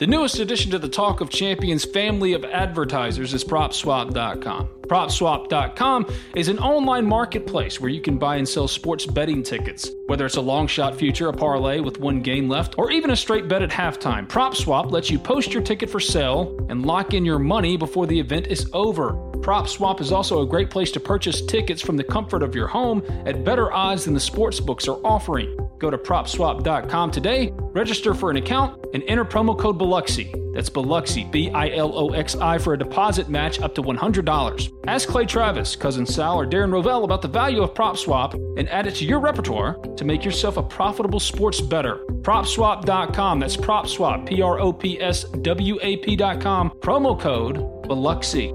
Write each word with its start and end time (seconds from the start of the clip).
The 0.00 0.08
newest 0.08 0.40
addition 0.40 0.72
to 0.72 0.80
the 0.80 0.88
Talk 0.88 1.20
of 1.20 1.30
Champions 1.30 1.84
family 1.84 2.32
of 2.32 2.44
advertisers 2.44 3.32
is 3.32 3.44
PropSwap.com. 3.44 4.66
PropSwap.com 4.88 6.06
is 6.34 6.48
an 6.48 6.58
online 6.58 7.06
marketplace 7.06 7.78
where 7.78 7.90
you 7.90 8.00
can 8.00 8.18
buy 8.18 8.34
and 8.34 8.48
sell 8.48 8.66
sports 8.66 9.06
betting 9.06 9.44
tickets. 9.44 9.88
Whether 10.08 10.26
it's 10.26 10.34
a 10.34 10.40
long 10.40 10.66
shot 10.66 10.96
future, 10.96 11.28
a 11.28 11.32
parlay 11.32 11.78
with 11.78 12.00
one 12.00 12.22
game 12.22 12.48
left, 12.48 12.74
or 12.76 12.90
even 12.90 13.12
a 13.12 13.16
straight 13.16 13.46
bet 13.46 13.62
at 13.62 13.70
halftime, 13.70 14.26
PropSwap 14.26 14.90
lets 14.90 15.10
you 15.10 15.18
post 15.20 15.54
your 15.54 15.62
ticket 15.62 15.88
for 15.88 16.00
sale 16.00 16.58
and 16.68 16.84
lock 16.84 17.14
in 17.14 17.24
your 17.24 17.38
money 17.38 17.76
before 17.76 18.08
the 18.08 18.18
event 18.18 18.48
is 18.48 18.68
over. 18.72 19.12
PropSwap 19.44 20.00
is 20.00 20.10
also 20.10 20.42
a 20.42 20.46
great 20.46 20.70
place 20.70 20.90
to 20.90 20.98
purchase 20.98 21.40
tickets 21.40 21.80
from 21.80 21.96
the 21.96 22.02
comfort 22.02 22.42
of 22.42 22.54
your 22.54 22.66
home 22.66 23.00
at 23.26 23.44
better 23.44 23.72
odds 23.72 24.06
than 24.06 24.14
the 24.14 24.18
sports 24.18 24.58
books 24.58 24.88
are 24.88 24.98
offering. 25.04 25.56
Go 25.78 25.90
to 25.90 25.98
PropSwap.com 25.98 27.10
today, 27.10 27.52
register 27.58 28.14
for 28.14 28.30
an 28.30 28.38
account, 28.38 28.82
and 28.94 29.02
enter 29.06 29.24
promo 29.24 29.58
code 29.58 29.76
Biloxi. 29.84 30.32
That's 30.54 30.70
Biloxi, 30.70 31.24
B 31.24 31.50
I 31.50 31.68
L 31.70 31.92
O 31.94 32.14
X 32.14 32.36
I, 32.36 32.56
for 32.56 32.72
a 32.72 32.78
deposit 32.78 33.28
match 33.28 33.60
up 33.60 33.74
to 33.74 33.82
$100. 33.82 34.72
Ask 34.86 35.08
Clay 35.10 35.26
Travis, 35.26 35.76
Cousin 35.76 36.06
Sal, 36.06 36.40
or 36.40 36.46
Darren 36.46 36.72
Rovell 36.72 37.04
about 37.04 37.20
the 37.20 37.28
value 37.28 37.62
of 37.62 37.74
Prop 37.74 37.98
Swap 37.98 38.32
and 38.32 38.66
add 38.70 38.86
it 38.86 38.94
to 38.94 39.04
your 39.04 39.20
repertoire 39.20 39.74
to 39.74 40.04
make 40.06 40.24
yourself 40.24 40.56
a 40.56 40.62
profitable 40.62 41.20
sports 41.20 41.60
better. 41.60 41.96
PropSwap.com. 42.22 43.40
That's 43.40 43.58
PropSwap, 43.58 44.26
P 44.26 44.40
R 44.40 44.58
O 44.58 44.72
P 44.72 44.98
S 45.02 45.24
W 45.24 45.78
A 45.82 45.98
P.com. 45.98 46.70
Promo 46.80 47.20
code 47.20 47.56
Biloxi. 47.86 48.54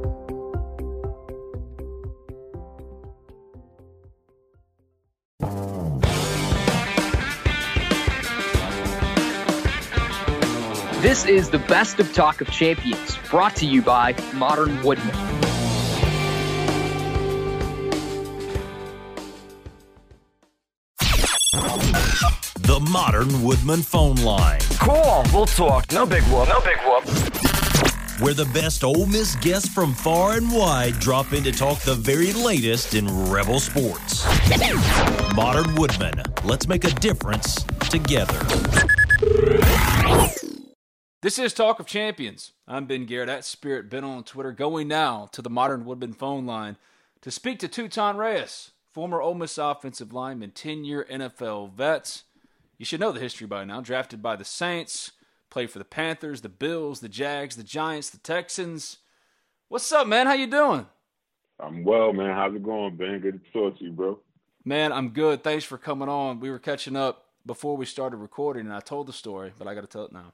This 11.09 11.25
is 11.25 11.50
the 11.50 11.58
best 11.58 12.00
of 12.00 12.14
Talk 12.14 12.40
of 12.40 12.52
Champions, 12.52 13.18
brought 13.31 13.56
to 13.56 13.66
you 13.66 13.81
by 13.81 14.14
Modern 14.36 14.80
Woodmen. 14.84 15.08
The 22.59 22.88
Modern 22.92 23.42
Woodmen 23.42 23.81
phone 23.81 24.18
line, 24.18 24.59
Cool, 24.80 25.24
we'll 25.34 25.47
talk. 25.47 25.92
No 25.92 26.06
big 26.06 26.22
whoop. 26.25 26.47
No 26.47 26.59
big 26.59 26.78
whoop. 26.86 27.03
where 28.22 28.36
the 28.36 28.47
best 28.53 28.84
Ole 28.84 29.08
Miss 29.08 29.34
guests 29.38 29.70
from 29.70 29.96
far 29.96 30.34
and 30.34 30.52
wide 30.52 30.94
drop 31.00 31.34
in 31.34 31.44
to 31.44 31.52
talk 31.52 31.80
the 31.80 31.96
very 31.96 32.34
latest 32.34 32.94
in 32.94 33.08
Rebel 33.31 33.59
sports. 33.59 34.28
Modern 35.36 35.74
Woodmen, 35.74 36.22
let's 36.44 36.68
make 36.68 36.84
a 36.84 36.91
difference 36.91 37.64
together. 37.90 38.38
This 41.22 41.38
is 41.38 41.53
Talk 41.53 41.81
of 41.81 41.85
Champions. 41.85 42.53
I'm 42.66 42.85
Ben 42.85 43.06
Garrett 43.06 43.28
at 43.28 43.44
Spirit 43.44 43.90
Ben 43.90 44.06
on 44.06 44.24
Twitter. 44.24 44.53
Going 44.53 44.88
now 44.88 45.28
to 45.34 45.41
the 45.41 45.50
Modern 45.50 45.84
Woodmen 45.84 46.13
phone 46.13 46.46
line 46.46 46.78
to 47.19 47.30
speak 47.30 47.59
to 47.59 47.68
Tutan 47.68 48.16
Reyes, 48.16 48.72
former 48.94 49.22
Ole 49.22 49.34
Miss 49.34 49.58
offensive 49.58 50.13
lineman, 50.13 50.52
10 50.52 50.85
year 50.85 51.06
NFL 51.12 51.74
vets. 51.74 52.24
You 52.78 52.85
should 52.85 53.02
know 53.02 53.12
the 53.12 53.19
history 53.19 53.47
by 53.47 53.66
now. 53.66 53.81
Drafted 53.81 54.22
by 54.22 54.38
the 54.38 54.46
Saints, 54.46 55.12
played 55.50 55.69
for 55.69 55.78
the 55.78 55.84
Panthers, 55.84 56.40
the 56.40 56.47
Bills, 56.47 57.02
the 57.02 57.09
Jags, 57.09 57.58
the 57.58 57.63
Giants, 57.63 58.09
the 58.09 58.18
Texans. 58.19 59.00
What's 59.68 59.91
up, 59.91 60.08
man? 60.08 60.25
How 60.25 60.35
you 60.35 60.47
doing? 60.47 60.88
I'm 61.59 61.84
well, 61.84 62.13
man. 62.13 62.34
How's 62.34 62.56
it 62.56 62.63
going, 62.63 62.96
Ben? 62.96 63.19
Good 63.19 63.44
to 63.44 63.52
talk 63.52 63.78
to 63.79 63.84
you, 63.84 63.91
bro. 63.91 64.19
Man, 64.63 64.94
I'm 64.94 65.09
good. 65.09 65.44
Thanks 65.44 65.66
for 65.66 65.78
coming 65.78 66.08
on. 66.08 66.40
We 66.40 66.50
were 66.50 66.59
catching 66.59 66.96
up 66.96 67.25
before 67.46 67.75
we 67.75 67.85
started 67.85 68.18
recording, 68.18 68.68
and 68.68 68.74
I 68.74 68.79
told 68.79 69.08
the 69.08 69.12
story, 69.12 69.52
but 69.59 69.68
I 69.68 69.75
got 69.75 69.81
to 69.81 69.88
tell 69.88 70.06
it 70.06 70.13
now. 70.13 70.31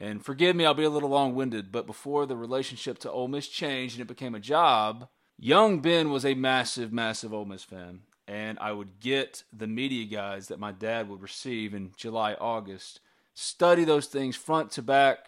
And 0.00 0.24
forgive 0.24 0.56
me, 0.56 0.64
I'll 0.64 0.72
be 0.72 0.84
a 0.84 0.90
little 0.90 1.10
long 1.10 1.34
winded, 1.34 1.70
but 1.70 1.86
before 1.86 2.24
the 2.24 2.36
relationship 2.36 2.98
to 3.00 3.10
Ole 3.10 3.28
Miss 3.28 3.46
changed 3.46 3.96
and 3.96 4.02
it 4.02 4.08
became 4.08 4.34
a 4.34 4.40
job, 4.40 5.08
young 5.38 5.80
Ben 5.80 6.10
was 6.10 6.24
a 6.24 6.32
massive, 6.32 6.90
massive 6.90 7.34
Ole 7.34 7.44
Miss 7.44 7.62
fan. 7.62 8.00
And 8.26 8.58
I 8.60 8.72
would 8.72 8.98
get 9.00 9.44
the 9.52 9.66
media 9.66 10.06
guides 10.06 10.48
that 10.48 10.58
my 10.58 10.72
dad 10.72 11.08
would 11.08 11.20
receive 11.20 11.74
in 11.74 11.92
July, 11.96 12.34
August, 12.34 13.00
study 13.34 13.84
those 13.84 14.06
things 14.06 14.36
front 14.36 14.70
to 14.72 14.82
back. 14.82 15.18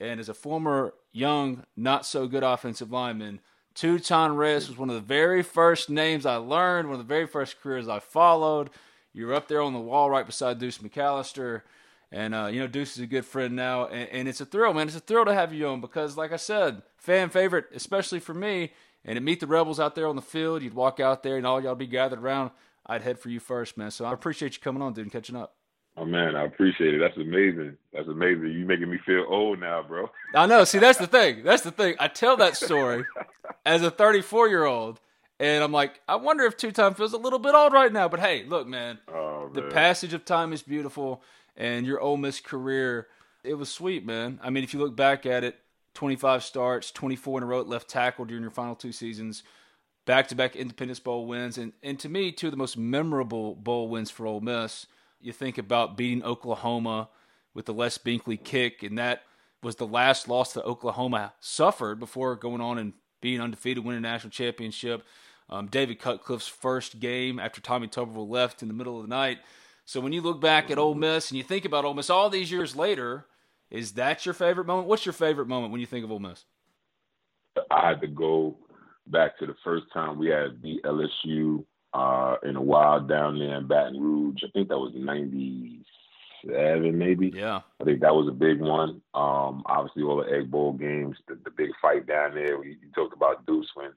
And 0.00 0.18
as 0.18 0.28
a 0.28 0.34
former 0.34 0.94
young, 1.12 1.64
not 1.76 2.04
so 2.04 2.26
good 2.26 2.42
offensive 2.42 2.90
lineman, 2.90 3.40
Tutan 3.74 4.36
Reyes 4.36 4.68
was 4.68 4.78
one 4.78 4.88
of 4.88 4.96
the 4.96 5.00
very 5.00 5.44
first 5.44 5.88
names 5.88 6.26
I 6.26 6.36
learned, 6.36 6.88
one 6.88 6.98
of 6.98 7.06
the 7.06 7.14
very 7.14 7.28
first 7.28 7.60
careers 7.60 7.88
I 7.88 8.00
followed. 8.00 8.70
You 9.12 9.26
were 9.26 9.34
up 9.34 9.46
there 9.46 9.62
on 9.62 9.72
the 9.72 9.78
wall 9.78 10.10
right 10.10 10.26
beside 10.26 10.58
Deuce 10.58 10.78
McAllister. 10.78 11.62
And, 12.10 12.34
uh, 12.34 12.46
you 12.50 12.60
know, 12.60 12.66
Deuce 12.66 12.96
is 12.96 13.02
a 13.02 13.06
good 13.06 13.26
friend 13.26 13.54
now. 13.54 13.86
And, 13.86 14.08
and 14.10 14.28
it's 14.28 14.40
a 14.40 14.46
thrill, 14.46 14.72
man. 14.72 14.86
It's 14.86 14.96
a 14.96 15.00
thrill 15.00 15.24
to 15.26 15.34
have 15.34 15.52
you 15.52 15.66
on 15.68 15.80
because, 15.80 16.16
like 16.16 16.32
I 16.32 16.36
said, 16.36 16.82
fan 16.96 17.28
favorite, 17.30 17.66
especially 17.74 18.20
for 18.20 18.34
me. 18.34 18.72
And 19.04 19.16
to 19.16 19.20
meet 19.20 19.40
the 19.40 19.46
Rebels 19.46 19.78
out 19.78 19.94
there 19.94 20.06
on 20.06 20.16
the 20.16 20.22
field, 20.22 20.62
you'd 20.62 20.74
walk 20.74 21.00
out 21.00 21.22
there 21.22 21.36
and 21.36 21.46
all 21.46 21.62
y'all 21.62 21.74
be 21.74 21.86
gathered 21.86 22.18
around. 22.18 22.50
I'd 22.86 23.02
head 23.02 23.18
for 23.18 23.28
you 23.28 23.40
first, 23.40 23.76
man. 23.76 23.90
So 23.90 24.04
I 24.06 24.12
appreciate 24.12 24.54
you 24.56 24.60
coming 24.62 24.82
on, 24.82 24.94
dude, 24.94 25.04
and 25.04 25.12
catching 25.12 25.36
up. 25.36 25.54
Oh 25.96 26.04
man, 26.04 26.36
I 26.36 26.44
appreciate 26.44 26.94
it. 26.94 26.98
That's 27.00 27.16
amazing. 27.16 27.76
That's 27.92 28.06
amazing. 28.08 28.52
You 28.52 28.64
making 28.64 28.88
me 28.88 28.98
feel 29.04 29.26
old 29.28 29.58
now, 29.58 29.82
bro. 29.82 30.08
I 30.34 30.46
know. 30.46 30.62
See, 30.64 30.78
that's 30.78 30.98
the 30.98 31.08
thing. 31.08 31.42
That's 31.42 31.62
the 31.62 31.72
thing. 31.72 31.96
I 31.98 32.06
tell 32.08 32.36
that 32.36 32.56
story 32.56 33.04
as 33.66 33.82
a 33.82 33.90
34 33.90 34.48
year 34.48 34.64
old, 34.64 35.00
and 35.40 35.62
I'm 35.64 35.72
like, 35.72 36.00
I 36.08 36.14
wonder 36.16 36.44
if 36.44 36.56
Tutan 36.56 36.96
feels 36.96 37.12
a 37.14 37.18
little 37.18 37.40
bit 37.40 37.54
old 37.54 37.72
right 37.72 37.92
now. 37.92 38.08
But 38.08 38.20
hey, 38.20 38.44
look, 38.46 38.66
man, 38.68 38.98
Oh 39.12 39.50
man. 39.52 39.52
the 39.54 39.62
passage 39.74 40.14
of 40.14 40.24
time 40.24 40.52
is 40.52 40.62
beautiful, 40.62 41.20
and 41.58 41.84
your 41.84 42.00
Ole 42.00 42.16
Miss 42.16 42.40
career, 42.40 43.08
it 43.44 43.54
was 43.54 43.68
sweet, 43.68 44.06
man. 44.06 44.40
I 44.42 44.48
mean, 44.48 44.64
if 44.64 44.72
you 44.72 44.80
look 44.80 44.96
back 44.96 45.26
at 45.26 45.44
it, 45.44 45.58
25 45.94 46.44
starts, 46.44 46.90
24 46.92 47.40
in 47.40 47.42
a 47.42 47.46
row 47.46 47.60
at 47.60 47.68
left 47.68 47.88
tackle 47.88 48.24
during 48.24 48.42
your 48.42 48.52
final 48.52 48.76
two 48.76 48.92
seasons, 48.92 49.42
back 50.06 50.28
to 50.28 50.36
back 50.36 50.54
Independence 50.54 51.00
Bowl 51.00 51.26
wins, 51.26 51.58
and, 51.58 51.72
and 51.82 51.98
to 51.98 52.08
me, 52.08 52.30
two 52.30 52.46
of 52.46 52.52
the 52.52 52.56
most 52.56 52.78
memorable 52.78 53.56
bowl 53.56 53.88
wins 53.88 54.10
for 54.10 54.26
Ole 54.26 54.40
Miss. 54.40 54.86
You 55.20 55.32
think 55.32 55.58
about 55.58 55.96
beating 55.96 56.22
Oklahoma 56.22 57.08
with 57.52 57.66
the 57.66 57.74
Les 57.74 57.98
Binkley 57.98 58.42
kick, 58.42 58.84
and 58.84 58.96
that 58.96 59.22
was 59.60 59.76
the 59.76 59.86
last 59.86 60.28
loss 60.28 60.52
that 60.52 60.64
Oklahoma 60.64 61.32
suffered 61.40 61.98
before 61.98 62.36
going 62.36 62.60
on 62.60 62.78
and 62.78 62.92
being 63.20 63.40
undefeated, 63.40 63.84
winning 63.84 63.98
a 63.98 64.08
national 64.08 64.30
championship. 64.30 65.04
Um, 65.50 65.66
David 65.66 65.98
Cutcliffe's 65.98 66.46
first 66.46 67.00
game 67.00 67.40
after 67.40 67.60
Tommy 67.60 67.88
Tuberville 67.88 68.28
left 68.28 68.62
in 68.62 68.68
the 68.68 68.74
middle 68.74 68.96
of 68.96 69.02
the 69.02 69.08
night. 69.08 69.38
So 69.88 70.00
when 70.00 70.12
you 70.12 70.20
look 70.20 70.38
back 70.38 70.70
at 70.70 70.76
Ole 70.76 70.94
Miss 70.94 71.30
and 71.30 71.38
you 71.38 71.42
think 71.42 71.64
about 71.64 71.86
Ole 71.86 71.94
Miss 71.94 72.10
all 72.10 72.28
these 72.28 72.52
years 72.52 72.76
later, 72.76 73.24
Is 73.70 73.92
that 73.92 74.26
your 74.26 74.34
favorite 74.34 74.66
moment? 74.66 74.86
What's 74.86 75.06
your 75.06 75.14
favorite 75.14 75.48
moment 75.48 75.72
when 75.72 75.80
you 75.80 75.86
think 75.86 76.04
of 76.04 76.12
Ole 76.12 76.18
Miss? 76.18 76.44
I 77.70 77.88
had 77.88 78.02
to 78.02 78.06
go 78.06 78.58
back 79.06 79.38
to 79.38 79.46
the 79.46 79.56
first 79.64 79.86
time 79.94 80.18
we 80.18 80.28
had 80.28 80.60
beat 80.60 80.84
LSU 80.84 81.64
uh, 81.94 82.36
in 82.42 82.56
a 82.56 82.62
while 82.62 83.00
down 83.00 83.38
there 83.38 83.56
in 83.56 83.66
Baton 83.66 83.98
Rouge. 83.98 84.42
I 84.44 84.50
think 84.50 84.68
that 84.68 84.78
was 84.78 84.92
'97, 84.94 86.98
maybe. 86.98 87.32
Yeah. 87.34 87.62
I 87.80 87.84
think 87.84 88.00
that 88.00 88.14
was 88.14 88.28
a 88.28 88.32
big 88.32 88.60
one. 88.60 89.00
Um, 89.14 89.62
obviously, 89.64 90.02
all 90.02 90.22
the 90.22 90.30
Egg 90.30 90.50
Bowl 90.50 90.74
games, 90.74 91.16
the, 91.28 91.38
the 91.44 91.50
big 91.50 91.70
fight 91.80 92.06
down 92.06 92.34
there. 92.34 92.58
We 92.58 92.76
you 92.82 92.92
talked 92.94 93.16
about 93.16 93.46
Deuce 93.46 93.70
when 93.74 93.92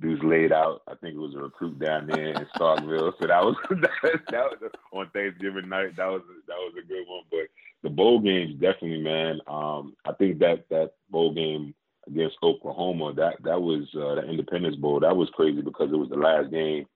Deuce 0.00 0.22
laid 0.22 0.52
out. 0.52 0.82
I 0.86 0.94
think 0.96 1.14
it 1.14 1.20
was 1.20 1.34
a 1.34 1.38
recruit 1.38 1.78
down 1.78 2.06
there 2.06 2.28
in 2.28 2.46
Starkville. 2.56 3.12
So 3.20 3.26
that 3.26 3.44
was 3.44 3.56
that, 3.70 4.20
that 4.30 4.60
was 4.60 4.70
on 4.92 5.10
Thanksgiving 5.10 5.68
night. 5.68 5.96
That 5.96 6.08
was 6.08 6.22
that 6.46 6.56
was 6.56 6.74
a 6.78 6.86
good 6.86 7.04
one. 7.06 7.22
But 7.30 7.48
the 7.82 7.90
bowl 7.90 8.20
games 8.20 8.54
definitely, 8.54 9.02
man. 9.02 9.40
Um, 9.46 9.94
I 10.06 10.12
think 10.12 10.38
that 10.38 10.68
that 10.70 10.92
bowl 11.10 11.34
game 11.34 11.74
against 12.06 12.36
Oklahoma, 12.42 13.14
that 13.14 13.42
that 13.44 13.60
was 13.60 13.88
uh, 13.94 14.16
the 14.16 14.28
Independence 14.28 14.76
Bowl. 14.76 15.00
That 15.00 15.16
was 15.16 15.30
crazy 15.34 15.60
because 15.60 15.90
it 15.92 15.96
was 15.96 16.08
the 16.08 16.16
last 16.16 16.50
game 16.50 16.86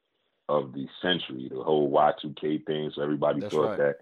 of 0.49 0.73
the 0.73 0.87
century, 1.01 1.49
the 1.51 1.63
whole 1.63 1.91
Y2K 1.91 2.67
thing. 2.67 2.93
So 2.95 3.03
everybody 3.03 3.41
That's 3.41 3.55
thought 3.55 3.71
right. 3.71 3.79
that 3.79 3.97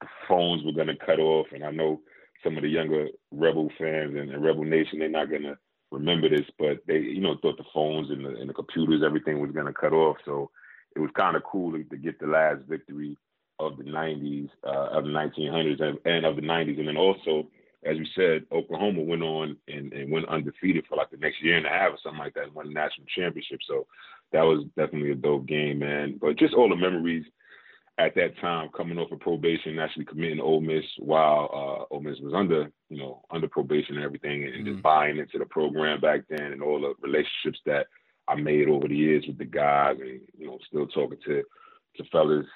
the 0.00 0.06
phones 0.28 0.64
were 0.64 0.72
going 0.72 0.86
to 0.86 0.96
cut 0.96 1.18
off. 1.18 1.46
And 1.52 1.64
I 1.64 1.70
know 1.70 2.00
some 2.42 2.56
of 2.56 2.62
the 2.62 2.68
younger 2.68 3.08
Rebel 3.30 3.70
fans 3.78 4.14
and, 4.16 4.30
and 4.30 4.42
Rebel 4.44 4.64
Nation, 4.64 4.98
they're 4.98 5.08
not 5.08 5.30
going 5.30 5.42
to 5.42 5.58
remember 5.90 6.28
this, 6.28 6.46
but 6.58 6.82
they, 6.86 6.98
you 6.98 7.20
know, 7.20 7.36
thought 7.40 7.56
the 7.56 7.64
phones 7.74 8.10
and 8.10 8.24
the, 8.24 8.30
and 8.30 8.48
the 8.48 8.54
computers, 8.54 9.02
everything 9.04 9.40
was 9.40 9.50
going 9.50 9.66
to 9.66 9.72
cut 9.72 9.92
off. 9.92 10.16
So 10.24 10.50
it 10.94 11.00
was 11.00 11.10
kind 11.16 11.36
of 11.36 11.42
cool 11.44 11.72
to, 11.72 11.84
to 11.84 11.96
get 11.96 12.18
the 12.18 12.26
last 12.26 12.62
victory 12.68 13.16
of 13.58 13.76
the 13.76 13.84
90s, 13.84 14.48
uh, 14.64 14.88
of 14.90 15.04
the 15.04 15.10
1900s, 15.10 15.82
and, 15.82 15.98
and 16.04 16.24
of 16.24 16.36
the 16.36 16.42
90s. 16.42 16.78
And 16.78 16.88
then 16.88 16.96
also, 16.96 17.48
as 17.84 17.96
you 17.96 18.06
said, 18.14 18.44
Oklahoma 18.52 19.02
went 19.02 19.22
on 19.22 19.56
and, 19.68 19.92
and 19.92 20.10
went 20.10 20.28
undefeated 20.28 20.84
for 20.88 20.96
like 20.96 21.10
the 21.10 21.16
next 21.16 21.42
year 21.42 21.56
and 21.56 21.66
a 21.66 21.70
half 21.70 21.92
or 21.92 21.98
something 22.02 22.20
like 22.20 22.34
that, 22.34 22.44
and 22.44 22.54
won 22.54 22.68
the 22.68 22.74
national 22.74 23.06
championship. 23.14 23.60
So 23.66 23.86
that 24.32 24.42
was 24.42 24.64
definitely 24.76 25.12
a 25.12 25.16
dope 25.16 25.46
game, 25.46 25.80
man. 25.80 26.18
But 26.20 26.38
just 26.38 26.54
all 26.54 26.68
the 26.68 26.76
memories 26.76 27.24
at 28.00 28.14
that 28.14 28.38
time, 28.40 28.70
coming 28.74 28.98
off 28.98 29.12
of 29.12 29.20
probation, 29.20 29.78
actually 29.78 30.06
committing 30.06 30.38
to 30.38 30.42
Ole 30.42 30.60
Miss 30.62 30.84
while 30.98 31.50
uh, 31.90 31.94
Ole 31.94 32.00
Miss 32.00 32.18
was 32.20 32.32
under, 32.34 32.70
you 32.88 32.98
know, 32.98 33.22
under 33.30 33.46
probation 33.48 33.96
and 33.96 34.04
everything, 34.04 34.44
and, 34.44 34.54
and 34.54 34.66
Mhm. 34.66 34.72
just 34.72 34.82
buying 34.82 35.18
into 35.18 35.38
the 35.38 35.44
program 35.44 36.00
back 36.00 36.22
then, 36.28 36.52
and 36.52 36.62
all 36.62 36.80
the 36.80 36.94
relationships 37.00 37.60
that 37.66 37.86
I 38.26 38.36
made 38.36 38.68
over 38.68 38.88
the 38.88 38.96
years 38.96 39.26
with 39.26 39.38
the 39.38 39.44
guys, 39.44 39.98
and 40.00 40.20
you 40.38 40.46
know, 40.46 40.58
still 40.66 40.86
talking 40.86 41.18
to 41.26 41.42
to 41.96 42.04
fellas 42.04 42.46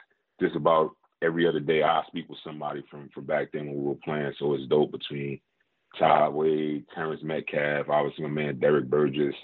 just 0.40 0.56
about 0.56 0.96
every 1.20 1.46
other 1.46 1.60
day. 1.60 1.82
I 1.82 2.02
speak 2.06 2.28
with 2.28 2.38
somebody 2.44 2.82
from 2.90 3.08
from 3.10 3.24
back 3.24 3.52
then 3.52 3.66
when 3.66 3.76
we 3.76 3.88
were 3.88 3.96
playing, 3.96 4.32
so 4.38 4.54
it's 4.54 4.66
dope 4.66 4.92
between 4.92 5.40
Todd 5.98 6.32
Wade, 6.34 6.86
Terrence 6.94 7.22
Metcalf, 7.22 7.88
obviously 7.88 8.24
my 8.24 8.30
man 8.30 8.58
Derek 8.58 8.88
Burgess, 8.88 9.34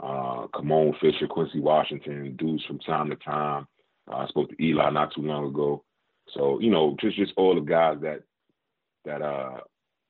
uh, 0.00 0.46
Kamon 0.54 0.98
Fisher, 1.00 1.26
Quincy 1.26 1.60
Washington, 1.60 2.36
dudes 2.36 2.64
from 2.66 2.78
time 2.80 3.10
to 3.10 3.16
time. 3.16 3.66
Uh, 4.10 4.16
I 4.16 4.26
spoke 4.28 4.50
to 4.50 4.62
Eli 4.62 4.90
not 4.90 5.14
too 5.14 5.22
long 5.22 5.46
ago. 5.46 5.84
So, 6.34 6.60
you 6.60 6.70
know, 6.70 6.96
just 7.00 7.16
just 7.16 7.32
all 7.36 7.54
the 7.54 7.60
guys 7.60 7.98
that 8.02 8.22
that 9.04 9.22
uh 9.22 9.60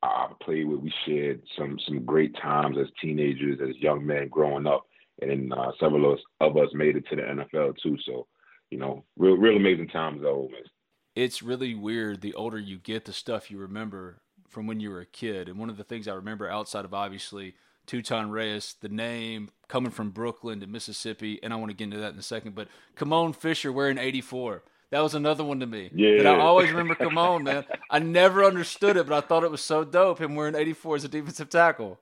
I 0.02 0.28
played 0.42 0.66
with, 0.66 0.80
we 0.80 0.92
shared 1.06 1.42
some 1.58 1.78
some 1.86 2.04
great 2.04 2.34
times 2.36 2.76
as 2.78 2.86
teenagers, 3.00 3.60
as 3.62 3.76
young 3.76 4.06
men 4.06 4.28
growing 4.28 4.66
up, 4.66 4.86
and 5.20 5.30
then 5.30 5.52
uh, 5.58 5.72
several 5.78 6.12
of 6.12 6.18
us, 6.18 6.24
of 6.40 6.56
us 6.56 6.68
made 6.72 6.96
it 6.96 7.06
to 7.08 7.16
the 7.16 7.22
NFL 7.22 7.74
too. 7.82 7.96
So, 8.06 8.26
you 8.70 8.78
know, 8.78 9.04
real 9.16 9.36
real 9.36 9.56
amazing 9.56 9.88
times 9.88 10.22
at 10.22 10.26
Ole 10.26 10.50
Miss. 10.50 10.68
It's 11.14 11.42
really 11.42 11.74
weird 11.74 12.20
the 12.20 12.34
older 12.34 12.58
you 12.58 12.78
get, 12.78 13.04
the 13.04 13.12
stuff 13.12 13.50
you 13.50 13.58
remember 13.58 14.22
from 14.48 14.66
when 14.66 14.80
you 14.80 14.90
were 14.90 15.00
a 15.00 15.06
kid. 15.06 15.48
And 15.48 15.58
one 15.58 15.70
of 15.70 15.76
the 15.76 15.84
things 15.84 16.08
I 16.08 16.14
remember 16.14 16.48
outside 16.48 16.84
of 16.84 16.94
obviously 16.94 17.54
Tutan 17.90 18.30
Reyes, 18.30 18.76
the 18.80 18.88
name 18.88 19.50
coming 19.66 19.90
from 19.90 20.10
Brooklyn 20.10 20.60
to 20.60 20.66
Mississippi, 20.68 21.40
and 21.42 21.52
I 21.52 21.56
want 21.56 21.70
to 21.70 21.76
get 21.76 21.84
into 21.84 21.98
that 21.98 22.12
in 22.12 22.18
a 22.20 22.22
second, 22.22 22.54
but 22.54 22.68
Kamon 22.96 23.34
Fisher 23.34 23.72
wearing 23.72 23.98
84. 23.98 24.62
That 24.92 25.00
was 25.00 25.14
another 25.14 25.42
one 25.42 25.58
to 25.58 25.66
me. 25.66 25.90
That 26.22 26.26
I 26.26 26.38
always 26.38 26.70
remember 26.70 26.94
Kamon, 26.94 27.42
man. 27.42 27.64
I 27.90 27.98
never 27.98 28.44
understood 28.44 28.96
it, 28.96 29.08
but 29.08 29.16
I 29.16 29.26
thought 29.26 29.42
it 29.42 29.50
was 29.50 29.60
so 29.60 29.82
dope, 29.82 30.20
him 30.20 30.36
wearing 30.36 30.54
84 30.54 30.96
as 30.96 31.04
a 31.04 31.08
defensive 31.08 31.48
tackle. 31.48 31.98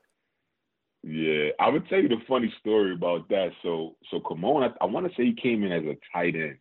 Yeah, 1.03 1.51
I 1.59 1.71
would 1.71 1.89
tell 1.89 2.01
you 2.03 2.09
the 2.09 2.21
funny 2.29 2.53
story 2.61 2.93
about 2.93 3.29
that. 3.31 3.53
So, 3.63 3.97
so 4.11 4.21
Kamon, 4.21 4.71
I, 4.71 4.85
I 4.85 4.87
want 4.87 5.07
to 5.09 5.17
say 5.17 5.25
he 5.25 5.33
came 5.33 5.65
in 5.65 5.73
as 5.73 5.85
a 5.85 5.97
tight 6.13 6.35
end. 6.35 6.59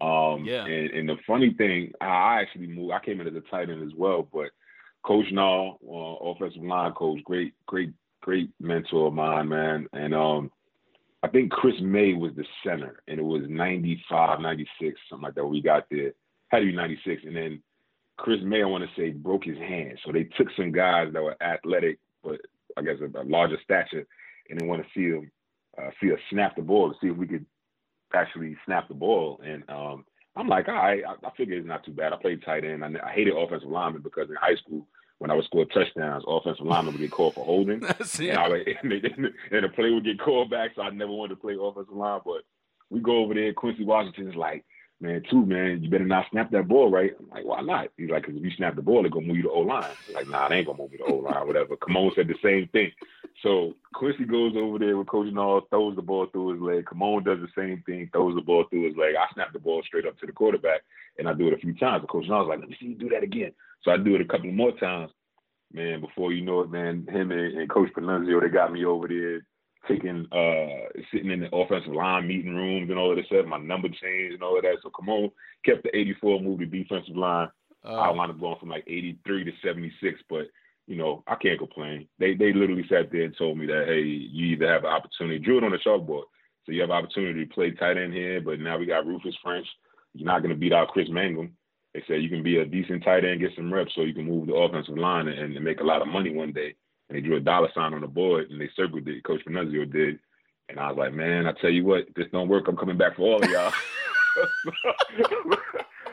Um, 0.00 0.44
Yeah. 0.44 0.64
And, 0.64 0.90
and 0.90 1.08
the 1.10 1.16
funny 1.26 1.52
thing, 1.52 1.92
I 2.00 2.06
I 2.06 2.40
actually 2.40 2.68
moved. 2.68 2.92
I 2.92 3.04
came 3.04 3.20
in 3.20 3.28
as 3.28 3.34
a 3.34 3.42
tight 3.50 3.68
end 3.68 3.82
as 3.82 3.94
well. 3.96 4.26
But 4.32 4.50
Coach 5.04 5.26
Nall, 5.32 5.76
uh, 5.86 6.30
offensive 6.30 6.62
line 6.62 6.92
coach, 6.92 7.22
great, 7.24 7.54
great, 7.66 7.92
great 8.22 8.50
mentor 8.60 9.08
of 9.08 9.14
mine, 9.14 9.48
man. 9.48 9.86
And 9.92 10.14
um, 10.14 10.50
I 11.22 11.28
think 11.28 11.52
Chris 11.52 11.74
May 11.80 12.14
was 12.14 12.32
the 12.36 12.44
center, 12.64 13.02
and 13.06 13.18
it 13.18 13.24
was 13.24 13.42
95, 13.48 14.40
96, 14.40 15.00
something 15.08 15.24
like 15.24 15.34
that. 15.34 15.44
We 15.44 15.60
got 15.60 15.84
there, 15.90 16.12
had 16.48 16.60
to 16.60 16.66
be 16.66 16.72
96, 16.72 17.22
and 17.26 17.36
then 17.36 17.62
Chris 18.16 18.40
May, 18.42 18.62
I 18.62 18.66
want 18.66 18.84
to 18.84 19.00
say, 19.00 19.10
broke 19.10 19.44
his 19.44 19.58
hand. 19.58 19.98
So 20.04 20.12
they 20.12 20.24
took 20.24 20.48
some 20.56 20.72
guys 20.72 21.12
that 21.12 21.22
were 21.22 21.36
athletic, 21.42 21.98
but 22.22 22.40
I 22.76 22.82
guess 22.82 22.96
a, 23.00 23.20
a 23.20 23.24
larger 23.24 23.58
stature, 23.62 24.06
and 24.48 24.60
they 24.60 24.66
want 24.66 24.82
to 24.82 24.88
see 24.94 25.10
them 25.10 25.30
uh, 25.78 25.90
see 26.00 26.12
us 26.12 26.18
snap 26.30 26.56
the 26.56 26.62
ball 26.62 26.90
to 26.90 26.96
see 27.00 27.08
if 27.08 27.16
we 27.16 27.26
could 27.26 27.46
actually 28.14 28.56
snap 28.66 28.88
the 28.88 28.94
ball. 28.94 29.40
And 29.44 29.64
um, 29.68 30.04
I'm 30.36 30.48
like, 30.48 30.68
all 30.68 30.74
right, 30.74 31.02
I, 31.06 31.26
I 31.26 31.30
figure 31.36 31.56
it's 31.56 31.66
not 31.66 31.84
too 31.84 31.92
bad. 31.92 32.12
I 32.12 32.16
played 32.16 32.42
tight 32.44 32.64
end. 32.64 32.84
I, 32.84 32.88
I 33.04 33.12
hated 33.12 33.34
offensive 33.36 33.68
linemen 33.68 34.02
because 34.02 34.28
in 34.28 34.36
high 34.36 34.56
school, 34.56 34.86
when 35.22 35.30
I 35.30 35.34
would 35.34 35.44
score 35.44 35.64
touchdowns, 35.66 36.24
offensive 36.26 36.66
linemen 36.66 36.94
would 36.94 37.00
get 37.00 37.12
called 37.12 37.34
for 37.34 37.44
holding. 37.44 37.78
That's 37.80 38.18
And. 38.18 38.40
I, 38.40 38.46
and, 38.82 38.90
they, 38.90 39.08
and 39.52 39.64
the 39.64 39.68
play 39.68 39.92
would 39.92 40.04
get 40.04 40.18
called 40.18 40.50
back, 40.50 40.72
so 40.74 40.82
I 40.82 40.90
never 40.90 41.12
wanted 41.12 41.36
to 41.36 41.40
play 41.40 41.54
offensive 41.54 41.94
line. 41.94 42.20
But 42.24 42.42
we 42.90 43.00
go 43.00 43.18
over 43.18 43.32
there. 43.32 43.52
Quincy 43.52 43.84
Washington 43.84 44.28
is 44.28 44.34
like, 44.34 44.64
man, 45.02 45.22
too, 45.28 45.44
man, 45.44 45.82
you 45.82 45.90
better 45.90 46.04
not 46.04 46.26
snap 46.30 46.50
that 46.52 46.68
ball 46.68 46.90
right. 46.90 47.12
I'm 47.18 47.28
like, 47.28 47.44
why 47.44 47.60
not? 47.60 47.88
He's 47.96 48.08
like, 48.08 48.22
because 48.22 48.38
if 48.38 48.44
you 48.44 48.52
snap 48.56 48.76
the 48.76 48.82
ball, 48.82 49.02
they're 49.02 49.10
going 49.10 49.24
to 49.24 49.28
move 49.28 49.36
you 49.36 49.42
to 49.42 49.50
O 49.50 49.60
line. 49.60 49.84
Like, 50.14 50.28
nah, 50.28 50.48
they 50.48 50.56
ain't 50.56 50.66
going 50.66 50.78
to 50.78 50.82
move 50.84 50.92
you 50.92 50.98
to 50.98 51.04
O 51.04 51.16
line, 51.16 51.46
whatever. 51.46 51.76
Kamon 51.76 52.14
said 52.14 52.28
the 52.28 52.36
same 52.42 52.68
thing. 52.68 52.92
So 53.42 53.74
Quincy 53.94 54.24
goes 54.24 54.54
over 54.56 54.78
there 54.78 54.96
with 54.96 55.08
Coach 55.08 55.32
Nall, 55.32 55.62
throws 55.68 55.96
the 55.96 56.02
ball 56.02 56.26
through 56.26 56.54
his 56.54 56.62
leg. 56.62 56.84
Kamon 56.84 57.24
does 57.24 57.38
the 57.40 57.48
same 57.60 57.82
thing, 57.84 58.08
throws 58.12 58.36
the 58.36 58.42
ball 58.42 58.64
through 58.70 58.86
his 58.86 58.96
leg. 58.96 59.14
I 59.18 59.26
snap 59.34 59.52
the 59.52 59.58
ball 59.58 59.82
straight 59.84 60.06
up 60.06 60.18
to 60.20 60.26
the 60.26 60.32
quarterback, 60.32 60.82
and 61.18 61.28
I 61.28 61.34
do 61.34 61.48
it 61.48 61.54
a 61.54 61.58
few 61.58 61.74
times. 61.74 62.02
But 62.02 62.10
Coach 62.10 62.26
Nall's 62.28 62.48
like, 62.48 62.60
let 62.60 62.68
me 62.68 62.76
see 62.78 62.86
you 62.86 62.94
do 62.94 63.08
that 63.08 63.24
again. 63.24 63.52
So 63.82 63.90
I 63.90 63.96
do 63.96 64.14
it 64.14 64.20
a 64.20 64.26
couple 64.26 64.52
more 64.52 64.72
times. 64.72 65.10
Man, 65.72 66.00
before 66.00 66.32
you 66.32 66.44
know 66.44 66.60
it, 66.60 66.70
man, 66.70 67.06
him 67.10 67.32
and, 67.32 67.58
and 67.58 67.70
Coach 67.70 67.88
Panunzio, 67.96 68.40
they 68.40 68.48
got 68.48 68.72
me 68.72 68.84
over 68.84 69.08
there 69.08 69.40
taking 69.88 70.26
uh 70.32 70.88
sitting 71.12 71.30
in 71.30 71.40
the 71.40 71.54
offensive 71.54 71.92
line 71.92 72.26
meeting 72.28 72.54
rooms 72.54 72.88
and 72.90 72.98
all 72.98 73.10
of 73.10 73.16
this 73.16 73.26
stuff. 73.26 73.46
My 73.46 73.58
number 73.58 73.88
changed 73.88 74.34
and 74.34 74.42
all 74.42 74.56
of 74.56 74.62
that. 74.62 74.76
So 74.82 74.90
Kamon, 74.90 75.30
kept 75.64 75.82
the 75.82 75.96
84, 75.96 76.40
moved 76.40 76.60
to 76.60 76.66
defensive 76.66 77.16
line. 77.16 77.48
I 77.84 78.10
Uh, 78.10 78.12
wound 78.14 78.30
up 78.30 78.40
going 78.40 78.58
from 78.60 78.68
like 78.68 78.84
83 78.86 79.44
to 79.44 79.52
76, 79.64 80.20
but 80.30 80.46
you 80.86 80.96
know 80.96 81.22
I 81.26 81.34
can't 81.34 81.58
complain. 81.58 82.06
They 82.18 82.34
they 82.34 82.52
literally 82.52 82.86
sat 82.88 83.10
there 83.10 83.22
and 83.22 83.36
told 83.36 83.58
me 83.58 83.66
that 83.66 83.86
hey, 83.88 84.02
you 84.02 84.46
either 84.46 84.68
have 84.68 84.84
an 84.84 84.90
opportunity, 84.90 85.38
drew 85.38 85.58
it 85.58 85.64
on 85.64 85.72
the 85.72 85.78
chalkboard, 85.78 86.24
so 86.64 86.72
you 86.72 86.80
have 86.80 86.90
an 86.90 86.96
opportunity 86.96 87.44
to 87.44 87.54
play 87.54 87.70
tight 87.72 87.96
end 87.96 88.12
here, 88.14 88.40
but 88.40 88.60
now 88.60 88.78
we 88.78 88.86
got 88.86 89.06
Rufus 89.06 89.34
French. 89.42 89.66
You're 90.14 90.26
not 90.26 90.42
going 90.42 90.54
to 90.54 90.60
beat 90.60 90.72
out 90.72 90.88
Chris 90.88 91.08
Mangum. 91.10 91.56
They 91.94 92.02
said 92.06 92.22
you 92.22 92.28
can 92.28 92.42
be 92.42 92.58
a 92.58 92.64
decent 92.64 93.02
tight 93.04 93.24
end, 93.24 93.40
get 93.40 93.50
some 93.56 93.72
reps, 93.72 93.92
so 93.94 94.02
you 94.02 94.14
can 94.14 94.26
move 94.26 94.46
the 94.46 94.54
offensive 94.54 94.96
line 94.96 95.28
and, 95.28 95.56
and 95.56 95.64
make 95.64 95.80
a 95.80 95.84
lot 95.84 96.02
of 96.02 96.08
money 96.08 96.30
one 96.34 96.52
day. 96.52 96.74
And 97.12 97.22
they 97.22 97.26
drew 97.28 97.36
a 97.36 97.40
dollar 97.40 97.68
sign 97.74 97.92
on 97.92 98.00
the 98.00 98.06
board 98.06 98.50
and 98.50 98.58
they 98.58 98.70
circled 98.74 99.06
it. 99.06 99.22
Coach 99.24 99.42
Panunzio 99.46 99.90
did. 99.92 100.18
And 100.70 100.80
I 100.80 100.88
was 100.88 100.96
like, 100.96 101.12
man, 101.12 101.46
I 101.46 101.52
tell 101.60 101.68
you 101.68 101.84
what, 101.84 102.08
if 102.08 102.14
this 102.14 102.26
don't 102.32 102.48
work, 102.48 102.68
I'm 102.68 102.76
coming 102.76 102.96
back 102.96 103.16
for 103.16 103.22
all 103.34 103.44
of 103.44 103.50
y'all. 103.50 103.72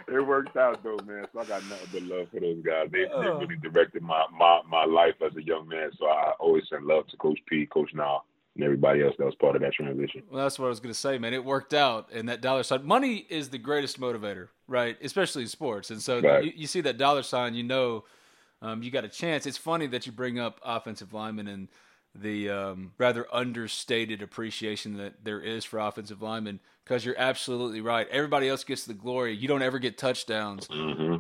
it 0.10 0.20
worked 0.28 0.58
out 0.58 0.84
though, 0.84 0.98
man. 1.06 1.26
So 1.34 1.40
I 1.40 1.46
got 1.46 1.64
nothing 1.70 1.88
but 1.94 2.02
love 2.04 2.28
for 2.34 2.40
those 2.42 2.62
guys. 2.66 2.88
They, 2.92 3.04
they 3.06 3.10
Oh. 3.14 3.40
really 3.40 3.56
directed 3.56 4.02
my, 4.04 4.26
my 4.38 4.62
my 4.68 4.84
life 4.84 5.16
as 5.26 5.36
a 5.38 5.44
young 5.44 5.70
man. 5.70 5.92
So 5.98 6.08
I 6.08 6.32
always 6.40 6.64
send 6.70 6.86
love 6.86 7.08
to 7.08 7.18
Coach 7.18 7.40
P, 7.48 7.66
Coach 7.68 7.92
Nall, 7.96 8.22
and 8.56 8.64
everybody 8.66 9.02
else 9.04 9.16
that 9.20 9.26
was 9.26 9.36
part 9.36 9.56
of 9.56 9.62
that 9.62 9.72
transition. 9.74 10.24
Well, 10.30 10.44
that's 10.44 10.60
what 10.60 10.66
I 10.66 10.70
was 10.70 10.82
going 10.82 10.94
to 10.94 11.00
say, 11.00 11.18
man. 11.18 11.34
It 11.34 11.46
worked 11.46 11.74
out, 11.74 12.10
and 12.12 12.28
that 12.28 12.42
dollar 12.42 12.64
sign. 12.64 12.86
Money 12.86 13.26
is 13.30 13.50
the 13.50 13.58
greatest 13.58 14.02
motivator, 14.02 14.50
right? 14.68 14.98
Especially 15.02 15.44
in 15.44 15.48
sports. 15.48 15.92
And 15.92 16.02
so 16.02 16.20
Right. 16.20 16.44
you, 16.44 16.52
you 16.56 16.68
see 16.68 16.82
that 16.82 16.98
dollar 16.98 17.24
sign, 17.24 17.54
you 17.56 17.64
know, 17.64 18.04
um, 18.62 18.84
you 18.84 18.92
got 18.92 19.06
a 19.06 19.10
chance. 19.10 19.46
It's 19.46 19.58
funny 19.58 19.88
that 19.88 20.06
you 20.06 20.12
bring 20.12 20.40
up 20.40 20.60
offensive 20.64 21.14
linemen 21.14 21.48
and 21.48 21.68
the 22.22 22.50
um, 22.50 22.92
rather 22.98 23.28
understated 23.34 24.22
appreciation 24.22 24.98
that 24.98 25.24
there 25.24 25.42
is 25.42 25.66
for 25.66 25.80
offensive 25.80 26.22
linemen, 26.22 26.60
because 26.84 27.06
you're 27.06 27.18
absolutely 27.18 27.82
right. 27.82 28.08
Everybody 28.10 28.50
else 28.50 28.64
gets 28.64 28.86
the 28.86 28.94
glory. 28.94 29.36
You 29.36 29.48
don't 29.48 29.62
ever 29.62 29.78
get 29.78 29.98
touchdowns. 29.98 30.68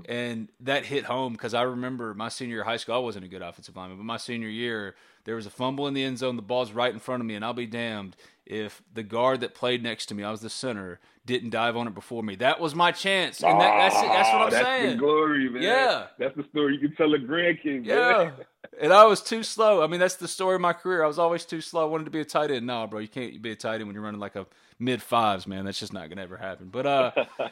And 0.08 0.50
that 0.62 0.86
hit 0.86 1.06
home 1.06 1.34
because 1.34 1.54
I 1.54 1.62
remember 1.62 2.14
my 2.14 2.30
senior 2.30 2.56
year 2.56 2.62
of 2.62 2.68
high 2.68 2.78
school, 2.78 2.96
I 2.96 3.00
wasn't 3.00 3.26
a 3.26 3.28
good 3.28 3.42
offensive 3.44 3.76
lineman, 3.76 3.98
but 3.98 4.04
my 4.04 4.18
senior 4.18 4.48
year, 4.50 4.96
there 5.26 5.36
was 5.36 5.46
a 5.46 5.52
fumble 5.52 5.86
in 5.88 5.94
the 5.94 6.04
end 6.04 6.18
zone, 6.18 6.38
the 6.38 6.42
ball's 6.42 6.72
right 6.72 6.92
in 6.92 7.00
front 7.00 7.22
of 7.22 7.28
me, 7.28 7.36
and 7.36 7.46
I'll 7.46 7.54
be 7.54 7.68
damned 7.68 8.16
if 8.50 8.82
the 8.92 9.04
guard 9.04 9.42
that 9.42 9.54
played 9.54 9.84
next 9.84 10.08
to 10.08 10.16
me, 10.16 10.24
I 10.24 10.32
was 10.32 10.42
the 10.42 10.50
center, 10.50 11.00
didn't 11.26 11.52
dive 11.52 11.78
on 11.78 11.88
it 11.88 11.94
before 11.94 12.24
me. 12.24 12.36
That 12.38 12.60
was 12.60 12.74
my 12.74 12.92
chance, 12.92 13.44
and 13.44 13.62
that, 13.62 13.78
that's 13.78 13.96
that's 13.96 14.34
what 14.34 14.42
I'm 14.42 14.50
that's 14.50 14.66
saying. 14.66 14.90
the 14.90 14.96
glory, 14.96 15.50
man. 15.50 15.62
Yeah. 15.62 16.08
that's 16.18 16.36
the 16.36 16.44
story 16.50 16.74
you 16.74 16.80
can 16.80 16.96
tell 16.96 17.14
a 17.14 17.20
grandkid. 17.20 17.86
Yeah. 17.86 18.32
and 18.80 18.94
I 18.94 19.06
was 19.06 19.22
too 19.22 19.44
slow. 19.44 19.84
I 19.84 19.88
mean, 19.88 20.00
that's 20.00 20.16
the 20.16 20.28
story 20.28 20.56
of 20.56 20.62
my 20.62 20.74
career. 20.74 21.04
I 21.04 21.08
was 21.08 21.20
always 21.20 21.46
too 21.46 21.62
slow. 21.62 21.82
I 21.82 21.86
wanted 21.86 22.06
to 22.06 22.12
be 22.12 22.22
a 22.22 22.26
tight 22.26 22.52
end. 22.52 22.66
No, 22.66 22.88
bro, 22.88 23.00
you 23.00 23.08
can't 23.08 23.42
be 23.42 23.52
a 23.52 23.56
tight 23.56 23.76
end 23.76 23.86
when 23.86 23.94
you're 23.94 24.04
running 24.04 24.20
like 24.20 24.36
a 24.36 24.48
mid 24.80 25.02
fives, 25.02 25.46
man. 25.46 25.66
That's 25.66 25.80
just 25.80 25.94
not 25.94 26.10
gonna 26.10 26.22
ever 26.22 26.38
happen. 26.38 26.70
But 26.70 26.86
uh, 26.86 27.12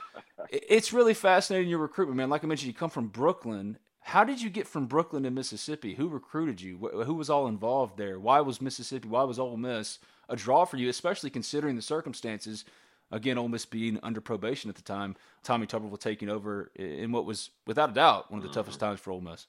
it's 0.50 0.94
really 0.94 1.14
fascinating 1.14 1.70
your 1.70 1.80
recruitment, 1.80 2.18
man. 2.18 2.30
Like 2.30 2.44
I 2.44 2.48
mentioned, 2.48 2.68
you 2.68 2.74
come 2.74 2.90
from 2.90 3.08
Brooklyn. 3.08 3.78
How 4.02 4.24
did 4.24 4.42
you 4.42 4.50
get 4.50 4.68
from 4.68 4.86
Brooklyn 4.86 5.24
to 5.24 5.32
Mississippi? 5.32 5.96
Who 5.96 6.08
recruited 6.08 6.62
you? 6.62 6.78
Who 6.78 7.14
was 7.14 7.30
all 7.30 7.48
involved 7.48 7.98
there? 7.98 8.18
Why 8.20 8.40
was 8.40 8.62
Mississippi? 8.62 9.10
Why 9.10 9.24
was 9.24 9.38
Ole 9.38 9.58
Miss 9.58 10.00
a 10.30 10.36
draw 10.36 10.64
for 10.64 10.78
you, 10.78 10.88
especially 10.88 11.30
considering 11.30 11.76
the 11.76 11.82
circumstances? 11.82 12.64
Again, 13.12 13.38
Ole 13.38 13.50
Miss 13.50 13.66
being 13.66 14.00
under 14.04 14.22
probation 14.22 14.70
at 14.70 14.76
the 14.76 14.82
time, 14.82 15.16
Tommy 15.44 15.66
Tuberville 15.66 16.00
taking 16.00 16.30
over 16.30 16.72
in 16.76 17.12
what 17.12 17.26
was, 17.26 17.52
without 17.66 17.92
a 17.92 17.94
doubt, 17.94 18.32
one 18.32 18.40
of 18.40 18.44
the 18.48 18.54
toughest 18.54 18.80
times 18.80 19.00
for 19.00 19.12
Ole 19.12 19.22
Miss. 19.22 19.48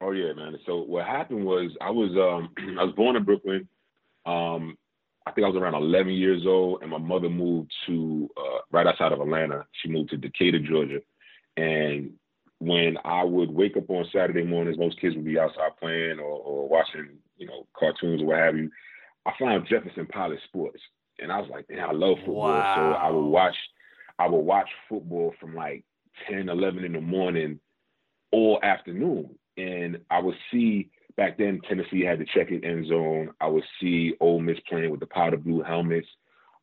Oh 0.00 0.12
yeah, 0.12 0.32
man. 0.34 0.56
So 0.66 0.82
what 0.82 1.06
happened 1.06 1.44
was 1.44 1.70
I 1.80 1.90
was 1.90 2.10
um 2.12 2.50
I 2.78 2.84
was 2.84 2.94
born 2.94 3.16
in 3.16 3.24
Brooklyn. 3.24 3.68
Um 4.24 4.76
I 5.26 5.32
think 5.32 5.44
I 5.44 5.48
was 5.48 5.56
around 5.56 5.74
11 5.74 6.12
years 6.12 6.44
old, 6.46 6.82
and 6.82 6.90
my 6.90 6.98
mother 6.98 7.28
moved 7.28 7.72
to 7.86 8.30
uh, 8.36 8.58
right 8.70 8.86
outside 8.86 9.10
of 9.10 9.20
Atlanta. 9.20 9.66
She 9.82 9.88
moved 9.88 10.10
to 10.10 10.16
Decatur, 10.16 10.60
Georgia. 10.60 11.00
And 11.56 12.12
when 12.58 12.96
I 13.04 13.24
would 13.24 13.50
wake 13.50 13.76
up 13.76 13.90
on 13.90 14.06
Saturday 14.12 14.44
mornings, 14.44 14.78
most 14.78 15.00
kids 15.00 15.16
would 15.16 15.24
be 15.24 15.38
outside 15.38 15.76
playing 15.80 16.20
or, 16.20 16.30
or 16.30 16.68
watching, 16.68 17.08
you 17.36 17.46
know, 17.48 17.66
cartoons 17.76 18.22
or 18.22 18.26
what 18.26 18.38
have 18.38 18.56
you. 18.56 18.70
I 19.26 19.32
found 19.38 19.66
Jefferson 19.68 20.06
Pilot 20.06 20.38
Sports, 20.44 20.80
and 21.18 21.32
I 21.32 21.40
was 21.40 21.50
like, 21.50 21.68
man, 21.68 21.80
I 21.80 21.92
love 21.92 22.18
football. 22.18 22.62
So 22.76 22.80
I 22.92 23.10
would 23.10 23.26
watch, 23.26 23.56
I 24.20 24.28
would 24.28 24.38
watch 24.38 24.68
football 24.88 25.34
from 25.40 25.56
like 25.56 25.84
10, 26.30 26.48
11 26.48 26.84
in 26.84 26.92
the 26.92 27.00
morning 27.00 27.58
all 28.30 28.60
afternoon. 28.62 29.34
And 29.56 29.98
I 30.10 30.20
would 30.20 30.36
see 30.50 30.90
back 31.16 31.38
then 31.38 31.60
Tennessee 31.68 32.04
had 32.04 32.18
the 32.18 32.26
checkered 32.34 32.64
end 32.64 32.88
zone. 32.88 33.30
I 33.40 33.46
would 33.46 33.64
see 33.80 34.14
Ole 34.20 34.40
Miss 34.40 34.58
playing 34.68 34.90
with 34.90 35.00
the 35.00 35.06
powder 35.06 35.36
blue 35.36 35.62
helmets. 35.62 36.08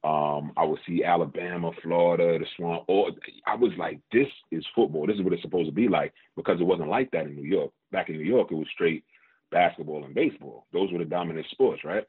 Um, 0.03 0.51
I 0.57 0.65
would 0.65 0.79
see 0.85 1.03
Alabama, 1.03 1.71
Florida, 1.81 2.37
the 2.37 2.45
Swamp. 2.57 2.83
All 2.87 3.11
I 3.47 3.55
was 3.55 3.71
like, 3.77 3.99
this 4.11 4.27
is 4.51 4.65
football. 4.75 5.07
This 5.07 5.15
is 5.15 5.21
what 5.21 5.31
it's 5.31 5.41
supposed 5.41 5.69
to 5.69 5.73
be 5.73 5.87
like 5.87 6.13
because 6.35 6.59
it 6.59 6.65
wasn't 6.65 6.89
like 6.89 7.09
that 7.11 7.25
in 7.25 7.35
New 7.35 7.47
York. 7.47 7.71
Back 7.91 8.09
in 8.09 8.17
New 8.17 8.25
York, 8.25 8.51
it 8.51 8.55
was 8.55 8.67
straight 8.73 9.05
basketball 9.49 10.03
and 10.03 10.13
baseball. 10.13 10.67
Those 10.73 10.91
were 10.91 10.99
the 10.99 11.05
dominant 11.05 11.47
sports, 11.51 11.85
right? 11.85 12.05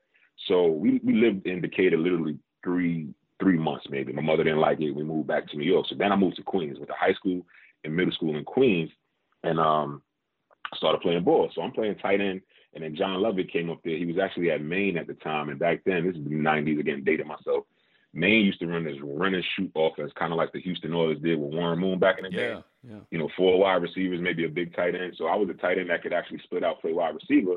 So 0.48 0.66
we 0.66 1.00
we 1.04 1.14
lived 1.14 1.46
in 1.46 1.60
Decatur 1.60 1.96
literally 1.96 2.38
three 2.64 3.14
three 3.40 3.58
months 3.58 3.86
maybe. 3.88 4.12
My 4.12 4.22
mother 4.22 4.42
didn't 4.42 4.58
like 4.58 4.80
it. 4.80 4.90
We 4.90 5.04
moved 5.04 5.28
back 5.28 5.48
to 5.48 5.56
New 5.56 5.70
York. 5.70 5.86
So 5.88 5.94
then 5.94 6.10
I 6.10 6.16
moved 6.16 6.36
to 6.36 6.42
Queens, 6.42 6.78
went 6.78 6.88
to 6.88 6.96
high 6.98 7.14
school 7.14 7.46
and 7.84 7.94
middle 7.94 8.12
school 8.12 8.36
in 8.36 8.44
Queens, 8.44 8.90
and 9.44 9.60
um 9.60 10.02
started 10.74 11.00
playing 11.00 11.24
ball. 11.24 11.50
So 11.54 11.62
I'm 11.62 11.72
playing 11.72 11.96
tight 11.96 12.20
end, 12.20 12.40
and 12.74 12.82
then 12.82 12.96
John 12.96 13.20
Lovett 13.20 13.52
came 13.52 13.70
up 13.70 13.80
there. 13.84 13.96
He 13.96 14.06
was 14.06 14.18
actually 14.18 14.50
at 14.50 14.62
Maine 14.62 14.96
at 14.96 15.06
the 15.06 15.14
time, 15.14 15.48
and 15.48 15.58
back 15.58 15.82
then, 15.84 16.06
this 16.06 16.16
is 16.16 16.24
the 16.24 16.30
'90s. 16.30 16.80
Again, 16.80 17.04
dated 17.04 17.26
myself. 17.26 17.64
Maine 18.12 18.46
used 18.46 18.60
to 18.60 18.66
run 18.66 18.84
this 18.84 18.96
run 19.02 19.34
and 19.34 19.44
shoot 19.56 19.70
offense, 19.74 20.12
kind 20.16 20.32
of 20.32 20.38
like 20.38 20.52
the 20.52 20.60
Houston 20.60 20.94
Oilers 20.94 21.18
did 21.20 21.38
with 21.38 21.52
Warren 21.52 21.80
Moon 21.80 21.98
back 21.98 22.18
in 22.18 22.24
the 22.24 22.30
day. 22.30 22.50
Yeah, 22.50 22.60
yeah. 22.88 23.00
You 23.10 23.18
know, 23.18 23.28
four 23.36 23.58
wide 23.58 23.82
receivers, 23.82 24.20
maybe 24.20 24.44
a 24.44 24.48
big 24.48 24.74
tight 24.74 24.94
end. 24.94 25.14
So 25.18 25.26
I 25.26 25.34
was 25.34 25.48
a 25.50 25.54
tight 25.54 25.78
end 25.78 25.90
that 25.90 26.02
could 26.02 26.12
actually 26.12 26.38
split 26.44 26.62
out, 26.62 26.80
play 26.80 26.92
wide 26.92 27.14
receiver, 27.14 27.56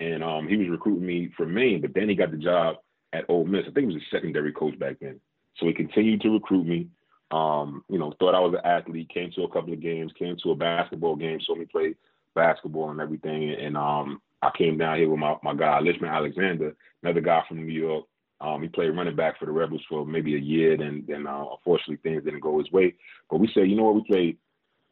and 0.00 0.24
um, 0.24 0.48
he 0.48 0.56
was 0.56 0.68
recruiting 0.68 1.06
me 1.06 1.30
from 1.36 1.52
Maine. 1.52 1.82
But 1.82 1.92
then 1.94 2.08
he 2.08 2.14
got 2.14 2.30
the 2.30 2.38
job 2.38 2.76
at 3.12 3.26
Ole 3.28 3.44
Miss. 3.44 3.64
I 3.68 3.72
think 3.72 3.88
he 3.88 3.94
was 3.94 4.02
a 4.02 4.16
secondary 4.16 4.52
coach 4.52 4.78
back 4.78 4.96
then. 5.00 5.20
So 5.56 5.66
he 5.66 5.74
continued 5.74 6.22
to 6.22 6.30
recruit 6.30 6.64
me. 6.64 6.88
Um, 7.30 7.84
you 7.90 7.98
know, 7.98 8.14
thought 8.18 8.34
I 8.34 8.40
was 8.40 8.54
an 8.54 8.64
athlete. 8.64 9.10
Came 9.10 9.30
to 9.32 9.42
a 9.42 9.50
couple 9.50 9.74
of 9.74 9.80
games. 9.80 10.12
Came 10.18 10.36
to 10.42 10.52
a 10.52 10.56
basketball 10.56 11.16
game. 11.16 11.40
Saw 11.40 11.54
me 11.54 11.66
play 11.66 11.94
basketball 12.34 12.90
and 12.90 13.00
everything. 13.00 13.50
And 13.50 13.76
um, 13.76 14.20
I 14.42 14.50
came 14.56 14.78
down 14.78 14.98
here 14.98 15.08
with 15.08 15.18
my, 15.18 15.36
my 15.42 15.54
guy, 15.54 15.80
Lishman 15.80 16.10
Alexander, 16.10 16.74
another 17.02 17.20
guy 17.20 17.42
from 17.48 17.66
New 17.66 17.72
York. 17.72 18.04
Um, 18.40 18.62
he 18.62 18.68
played 18.68 18.90
running 18.90 19.16
back 19.16 19.38
for 19.38 19.46
the 19.46 19.52
Rebels 19.52 19.82
for 19.88 20.06
maybe 20.06 20.36
a 20.36 20.38
year. 20.38 20.76
Then, 20.76 21.04
then 21.08 21.26
uh, 21.26 21.44
unfortunately, 21.56 21.96
things 21.96 22.24
didn't 22.24 22.40
go 22.40 22.58
his 22.58 22.70
way. 22.70 22.94
But 23.30 23.38
we 23.38 23.50
said, 23.52 23.68
you 23.68 23.76
know 23.76 23.84
what? 23.84 23.96
We 23.96 24.04
played 24.04 24.36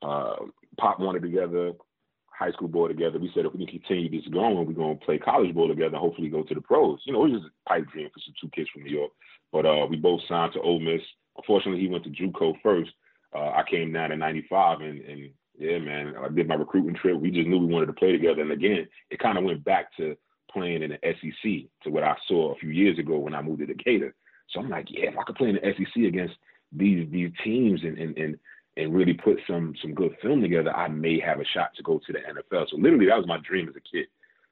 uh, 0.03 0.37
Pop 0.79 0.99
Warner 0.99 1.21
together, 1.21 1.73
high 2.29 2.51
school 2.53 2.69
ball 2.69 2.89
together. 2.89 3.19
We 3.19 3.31
said 3.35 3.47
if 3.47 3.53
we 3.53 3.65
can 3.65 3.79
continue 3.79 4.11
this 4.11 4.29
going, 4.29 4.57
we're 4.67 4.73
going 4.73 4.99
to 4.99 5.05
play 5.05 5.19
college 5.19 5.55
ball 5.55 5.69
together 5.69 5.95
and 5.95 5.97
hopefully 5.97 6.29
go 6.29 6.43
to 6.43 6.55
the 6.55 6.61
pros. 6.61 7.01
You 7.05 7.13
know, 7.13 7.25
it 7.25 7.31
was 7.31 7.41
just 7.41 7.53
a 7.53 7.69
pipe 7.69 7.87
dream 7.93 8.09
for 8.13 8.21
some 8.25 8.35
two 8.41 8.51
kids 8.55 8.69
from 8.73 8.83
New 8.83 8.97
York. 8.97 9.13
But 9.53 9.65
uh, 9.65 9.87
we 9.89 9.97
both 9.97 10.21
signed 10.29 10.53
to 10.55 10.61
Ole 10.61 10.81
Miss. 10.81 11.03
Unfortunately, 11.37 11.81
he 11.81 11.89
went 11.89 12.05
to 12.05 12.11
JUCO 12.11 12.55
first. 12.63 12.91
Uh, 13.35 13.51
I 13.51 13.63
came 13.71 13.93
down 13.93 14.13
in 14.13 14.19
'95, 14.19 14.81
and, 14.81 15.01
and 15.03 15.31
yeah, 15.59 15.79
man, 15.79 16.15
I 16.17 16.29
did 16.29 16.49
my 16.49 16.55
recruiting 16.55 16.95
trip. 16.95 17.19
We 17.19 17.31
just 17.31 17.49
knew 17.49 17.59
we 17.59 17.73
wanted 17.73 17.87
to 17.87 17.93
play 17.93 18.13
together. 18.13 18.43
And 18.43 18.53
again, 18.53 18.87
it 19.11 19.19
kind 19.19 19.39
of 19.39 19.45
went 19.45 19.65
back 19.65 19.95
to 19.97 20.17
playing 20.53 20.83
in 20.83 20.91
the 20.91 20.99
SEC 21.03 21.69
to 21.85 21.91
what 21.91 22.03
I 22.03 22.17
saw 22.29 22.53
a 22.53 22.57
few 22.57 22.71
years 22.71 22.99
ago 22.99 23.19
when 23.19 23.35
I 23.35 23.43
moved 23.43 23.61
to 23.61 23.67
Decatur. 23.67 24.15
So 24.51 24.61
I'm 24.61 24.71
like, 24.71 24.87
yeah, 24.89 25.11
if 25.11 25.19
I 25.19 25.23
could 25.25 25.37
play 25.37 25.49
in 25.49 25.57
the 25.57 25.75
SEC 25.77 26.05
against 26.05 26.35
these 26.73 27.09
these 27.11 27.31
teams 27.45 27.81
and 27.83 27.99
and 27.99 28.17
and 28.17 28.39
and 28.77 28.95
really 28.95 29.15
put 29.15 29.39
some 29.47 29.75
some 29.81 29.95
good 29.95 30.17
film 30.23 30.41
together, 30.41 30.75
I 30.75 30.89
may 30.89 31.19
have 31.21 31.41
a 31.41 31.45
shot 31.45 31.75
to 31.77 31.83
go 31.83 31.99
to 31.99 32.13
the 32.13 32.19
NFL. 32.19 32.71
So 32.71 32.77
literally, 32.77 33.07
that 33.07 33.17
was 33.17 33.27
my 33.27 33.39
dream 33.39 33.69
as 33.69 33.77
a 33.77 33.81
kid. 33.81 34.07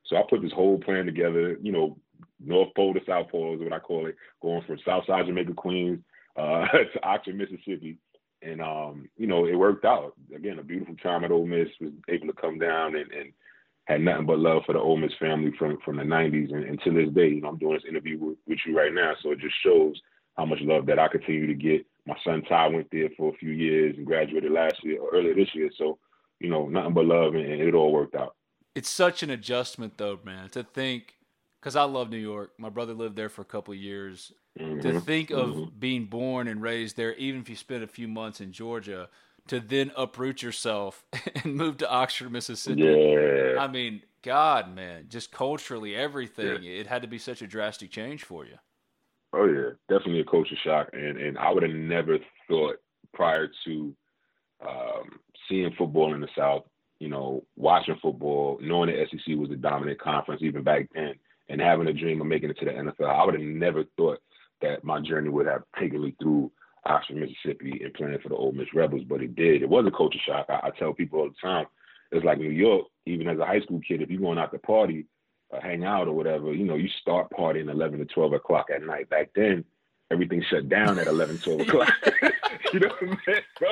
So 0.07 0.17
I 0.17 0.23
put 0.29 0.43
this 0.43 0.53
whole 0.53 0.79
plan 0.79 1.07
together. 1.07 1.59
You 1.63 1.73
know, 1.73 1.97
North 2.41 2.75
Pole 2.75 2.95
to 2.95 3.01
South 3.07 3.31
Pole 3.31 3.55
is 3.55 3.61
what 3.61 3.73
I 3.73 3.79
call 3.79 4.07
it, 4.07 4.17
going 4.43 4.63
from 4.67 4.79
Southside 4.85 5.27
Jamaica, 5.27 5.55
Queens 5.55 6.01
uh, 6.37 6.67
to 6.93 7.03
Oxford, 7.03 7.37
Mississippi. 7.37 7.99
And 8.45 8.61
um, 8.61 9.09
you 9.17 9.27
know, 9.27 9.47
it 9.47 9.55
worked 9.55 9.85
out. 9.85 10.15
Again, 10.35 10.59
a 10.59 10.63
beautiful 10.63 10.97
time 10.97 11.25
at 11.25 11.33
Ole 11.33 11.47
Miss. 11.47 11.69
Was 11.81 11.93
able 12.09 12.27
to 12.27 12.33
come 12.35 12.59
down 12.59 12.95
and, 12.95 13.11
and 13.13 13.33
had 13.87 14.01
nothing 14.01 14.27
but 14.27 14.39
love 14.39 14.63
for 14.67 14.73
the 14.73 14.79
Ole 14.79 14.97
Miss 14.97 15.13
family 15.19 15.53
from 15.59 15.79
from 15.85 15.97
the 15.97 16.03
'90s, 16.03 16.53
and, 16.53 16.65
and 16.65 16.81
to 16.83 16.93
this 16.93 17.13
day, 17.15 17.29
you 17.29 17.41
know, 17.41 17.49
I'm 17.49 17.59
doing 17.59 17.75
this 17.75 17.89
interview 17.89 18.19
with, 18.19 18.39
with 18.47 18.59
you 18.67 18.77
right 18.77 18.93
now. 18.93 19.15
So 19.23 19.33
it 19.33 19.41
just 19.41 19.55
shows 19.63 20.01
how 20.37 20.45
much 20.45 20.59
love 20.63 20.87
that 20.87 20.99
I 20.99 21.09
continue 21.09 21.47
to 21.47 21.55
get. 21.55 21.87
My 22.07 22.17
son 22.25 22.43
Ty 22.49 22.69
went 22.69 22.89
there 22.93 23.09
for 23.17 23.33
a 23.33 23.37
few 23.39 23.51
years 23.51 23.95
and 23.97 24.07
graduated 24.07 24.53
last 24.53 24.77
year 24.83 25.01
or 25.01 25.11
earlier 25.15 25.35
this 25.35 25.55
year. 25.55 25.71
So, 25.79 25.99
you 26.41 26.51
know, 26.51 26.69
nothing 26.69 26.93
but 26.93 27.07
love, 27.07 27.35
and, 27.35 27.45
and 27.45 27.63
it 27.63 27.75
all 27.75 27.93
worked 27.93 28.15
out. 28.15 28.35
It's 28.75 28.91
such 28.91 29.23
an 29.23 29.31
adjustment, 29.31 29.97
though, 29.97 30.19
man, 30.25 30.51
to 30.51 30.65
think 30.65 31.15
because 31.65 31.77
I 31.77 31.85
love 31.85 32.11
New 32.11 32.19
York. 32.19 32.53
My 32.59 32.69
brother 32.69 32.93
lived 32.93 33.17
there 33.17 33.31
for 33.31 33.41
a 33.41 33.47
couple 33.47 33.73
of 33.73 33.81
years. 33.81 34.35
To 34.55 34.93
Mhm. 34.93 35.03
think 35.03 35.31
of 35.31 35.55
Mhm. 35.55 35.79
being 35.79 36.05
born 36.05 36.47
and 36.47 36.61
raised 36.61 36.95
there, 36.99 37.15
even 37.15 37.41
if 37.41 37.49
you 37.49 37.57
spent 37.57 37.83
a 37.83 37.87
few 37.87 38.07
months 38.07 38.39
in 38.39 38.53
Georgia, 38.53 39.09
to 39.47 39.61
then 39.61 39.91
uproot 39.97 40.43
yourself 40.43 41.07
and 41.43 41.57
move 41.57 41.79
to 41.79 41.91
Oxford, 41.91 42.31
Mississippi. 42.31 42.83
Yeah. 42.83 43.57
I 43.59 43.67
mean, 43.67 44.03
God, 44.21 44.75
man, 44.75 45.09
just 45.09 45.33
culturally, 45.33 45.97
everything. 45.97 46.65
It 46.65 46.87
had 46.87 47.01
to 47.01 47.09
be 47.09 47.19
such 47.19 47.41
a 47.41 47.47
drastic 47.47 47.91
change 47.91 48.25
for 48.25 48.45
you. 48.45 48.59
Oh 49.33 49.47
yeah, 49.47 49.71
definitely 49.89 50.21
a 50.21 50.25
culture 50.25 50.57
shock, 50.57 50.91
and 50.93 51.17
and 51.19 51.39
I 51.39 51.51
would 51.51 51.63
have 51.63 51.73
never 51.73 52.19
thought 52.47 52.77
prior 53.15 53.51
to 53.65 53.97
um, 54.61 55.19
seeing 55.49 55.73
football 55.73 56.15
in 56.15 56.21
the 56.21 56.29
South, 56.37 56.69
you 57.01 57.09
know, 57.09 57.47
watching 57.57 57.97
football, 58.03 58.59
knowing 58.61 58.91
the 58.91 59.07
SEC 59.11 59.35
was 59.37 59.49
the 59.49 59.57
dominant 59.57 59.99
conference 59.99 60.43
even 60.43 60.63
back 60.63 60.89
then, 60.95 61.15
and 61.49 61.61
having 61.61 61.89
a 61.89 61.93
dream 61.93 62.21
of 62.21 62.27
making 62.27 62.51
it 62.51 62.59
to 62.59 62.65
the 62.65 62.71
NFL. 62.71 63.09
I 63.09 63.25
would 63.25 63.35
have 63.35 63.43
never 63.43 63.85
thought 63.97 64.19
that 64.63 64.85
my 64.85 65.01
journey 65.01 65.29
would 65.29 65.47
have 65.47 65.63
taken 65.79 66.03
me 66.03 66.15
through 66.21 66.51
Oxford, 66.87 67.17
Mississippi, 67.17 67.81
and 67.83 67.95
playing 67.95 68.19
for 68.23 68.29
the 68.29 68.37
Ole 68.37 68.53
Miss 68.53 68.73
Rebels, 68.75 69.05
but 69.09 69.23
it 69.23 69.35
did. 69.35 69.63
It 69.63 69.69
was 69.69 69.87
a 69.87 69.91
culture 69.91 70.19
shock. 70.27 70.47
I, 70.49 70.69
I 70.69 70.71
tell 70.79 70.93
people 70.93 71.21
all 71.21 71.29
the 71.29 71.35
time, 71.41 71.67
it's 72.13 72.25
like 72.25 72.39
New 72.39 72.51
York. 72.51 72.87
Even 73.07 73.29
as 73.29 73.39
a 73.39 73.47
high 73.47 73.61
school 73.61 73.81
kid, 73.87 74.03
if 74.03 74.11
you're 74.11 74.21
going 74.21 74.39
out 74.39 74.53
to 74.53 74.59
party, 74.59 75.07
uh, 75.53 75.61
hang 75.61 75.85
out 75.85 76.09
or 76.09 76.13
whatever, 76.13 76.53
you 76.53 76.65
know, 76.65 76.77
you 76.77 76.89
start 77.01 77.31
partying 77.31 77.71
11 77.71 77.99
to 77.99 78.05
12 78.07 78.35
o'clock 78.35 78.67
at 78.75 78.83
night. 78.83 79.11
Back 79.11 79.31
then, 79.35 79.65
everything 80.11 80.43
shut 80.49 80.69
down 80.69 80.99
at 80.99 81.07
11, 81.07 81.39
12 81.39 81.61
o'clock. 81.61 81.93
you 82.73 82.81
know 82.81 82.89
what 82.89 83.03
I 83.03 83.07
mean? 83.07 83.19
So, 83.59 83.67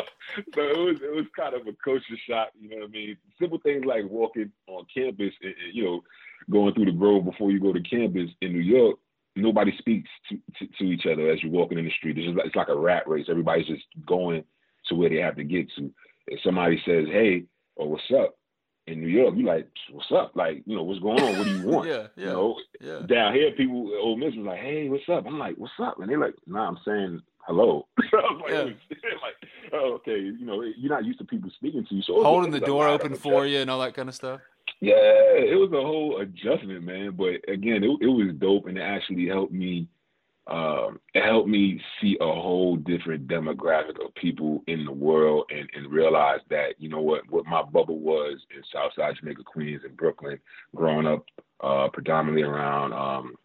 so 0.54 0.60
it 0.62 0.78
was 0.78 0.96
it 1.02 1.14
was 1.14 1.26
kind 1.36 1.54
of 1.54 1.66
a 1.66 1.72
culture 1.84 2.16
shock. 2.28 2.48
You 2.60 2.70
know 2.70 2.76
what 2.78 2.88
I 2.88 2.92
mean? 2.92 3.16
Simple 3.38 3.58
things 3.58 3.84
like 3.84 4.04
walking 4.08 4.50
on 4.66 4.86
campus, 4.94 5.32
and, 5.42 5.54
and, 5.64 5.74
you 5.74 5.84
know, 5.84 6.02
going 6.50 6.74
through 6.74 6.86
the 6.86 6.92
Grove 6.92 7.24
before 7.24 7.50
you 7.50 7.60
go 7.60 7.72
to 7.72 7.80
campus 7.80 8.30
in 8.40 8.52
New 8.52 8.60
York. 8.60 8.98
Nobody 9.34 9.72
speaks 9.78 10.10
to, 10.28 10.36
to, 10.58 10.66
to 10.78 10.84
each 10.84 11.06
other 11.06 11.30
as 11.30 11.42
you're 11.42 11.52
walking 11.52 11.78
in 11.78 11.86
the 11.86 11.90
street. 11.90 12.18
It's, 12.18 12.26
just 12.26 12.36
like, 12.36 12.46
it's 12.46 12.56
like 12.56 12.68
a 12.68 12.76
rat 12.76 13.08
race. 13.08 13.26
Everybody's 13.30 13.66
just 13.66 13.84
going 14.06 14.44
to 14.88 14.94
where 14.94 15.08
they 15.08 15.16
have 15.16 15.36
to 15.36 15.44
get 15.44 15.68
to. 15.76 15.90
If 16.26 16.40
somebody 16.44 16.80
says, 16.84 17.06
"Hey," 17.10 17.44
or 17.76 17.88
"What's 17.88 18.10
up," 18.16 18.36
in 18.86 19.00
New 19.00 19.08
York, 19.08 19.34
you 19.36 19.46
like, 19.46 19.68
"What's 19.90 20.12
up?" 20.12 20.32
Like, 20.34 20.62
you 20.66 20.76
know, 20.76 20.82
what's 20.82 21.00
going 21.00 21.20
on? 21.20 21.38
What 21.38 21.44
do 21.44 21.50
you 21.50 21.62
want? 21.66 21.88
Yeah, 21.88 22.06
yeah, 22.16 22.26
You 22.26 22.32
know, 22.32 22.56
yeah. 22.80 23.06
down 23.06 23.34
here, 23.34 23.52
people, 23.52 23.90
Ole 24.00 24.16
Miss 24.16 24.34
was 24.36 24.46
like, 24.46 24.60
"Hey, 24.60 24.88
what's 24.88 25.08
up?" 25.08 25.26
I'm 25.26 25.38
like, 25.38 25.56
"What's 25.56 25.72
up?" 25.78 25.98
And 26.00 26.10
they're 26.10 26.18
like, 26.18 26.34
"Nah, 26.46 26.68
I'm 26.68 26.78
saying 26.84 27.22
hello." 27.46 27.88
I 27.98 28.16
was 28.16 28.40
like, 28.42 28.52
Yeah. 28.52 29.08
like, 29.22 29.50
oh, 29.72 29.94
okay, 29.94 30.18
you 30.18 30.44
know, 30.44 30.62
you're 30.62 30.92
not 30.92 31.04
used 31.04 31.18
to 31.18 31.24
people 31.24 31.50
speaking 31.56 31.86
to 31.86 31.94
you, 31.94 32.02
so 32.02 32.22
Holding 32.22 32.50
the 32.50 32.60
door 32.60 32.88
open 32.88 33.14
for 33.14 33.46
you 33.46 33.58
and 33.58 33.70
all 33.70 33.80
that 33.80 33.94
kind 33.94 34.08
of 34.08 34.14
stuff. 34.14 34.40
Yeah, 34.82 34.94
it 34.96 35.56
was 35.56 35.70
a 35.70 35.80
whole 35.80 36.20
adjustment, 36.20 36.82
man. 36.82 37.12
But 37.16 37.48
again, 37.48 37.84
it, 37.84 37.98
it 38.00 38.08
was 38.08 38.34
dope, 38.38 38.66
and 38.66 38.76
it 38.76 38.80
actually 38.80 39.28
helped 39.28 39.52
me. 39.52 39.86
Um, 40.48 40.98
it 41.14 41.22
helped 41.24 41.48
me 41.48 41.80
see 42.00 42.16
a 42.20 42.24
whole 42.24 42.74
different 42.74 43.28
demographic 43.28 44.04
of 44.04 44.12
people 44.16 44.64
in 44.66 44.84
the 44.84 44.90
world, 44.90 45.44
and, 45.50 45.70
and 45.76 45.92
realize 45.92 46.40
that 46.50 46.70
you 46.78 46.88
know 46.88 47.00
what 47.00 47.20
what 47.30 47.46
my 47.46 47.62
bubble 47.62 48.00
was 48.00 48.40
in 48.52 48.60
Southside 48.72 49.14
Jamaica, 49.20 49.44
Queens, 49.44 49.82
and 49.84 49.96
Brooklyn, 49.96 50.40
growing 50.74 51.06
up 51.06 51.26
uh, 51.60 51.86
predominantly 51.92 52.42
around 52.42 52.92
um, 52.92 53.36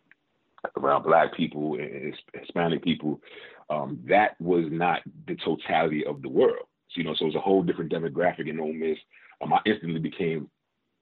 around 0.75 1.03
Black 1.03 1.35
people 1.37 1.75
and 1.75 2.15
Hispanic 2.33 2.83
people. 2.83 3.21
Um, 3.69 3.99
that 4.09 4.41
was 4.41 4.65
not 4.71 5.01
the 5.27 5.35
totality 5.35 6.03
of 6.03 6.23
the 6.23 6.29
world. 6.29 6.65
So, 6.89 6.99
you 6.99 7.03
know, 7.03 7.13
so 7.13 7.25
it 7.25 7.27
was 7.27 7.35
a 7.35 7.41
whole 7.41 7.61
different 7.61 7.93
demographic 7.93 8.49
in 8.49 8.59
Ole 8.59 8.73
Miss. 8.73 8.97
Um, 9.39 9.53
I 9.53 9.59
instantly 9.67 9.99
became 9.99 10.49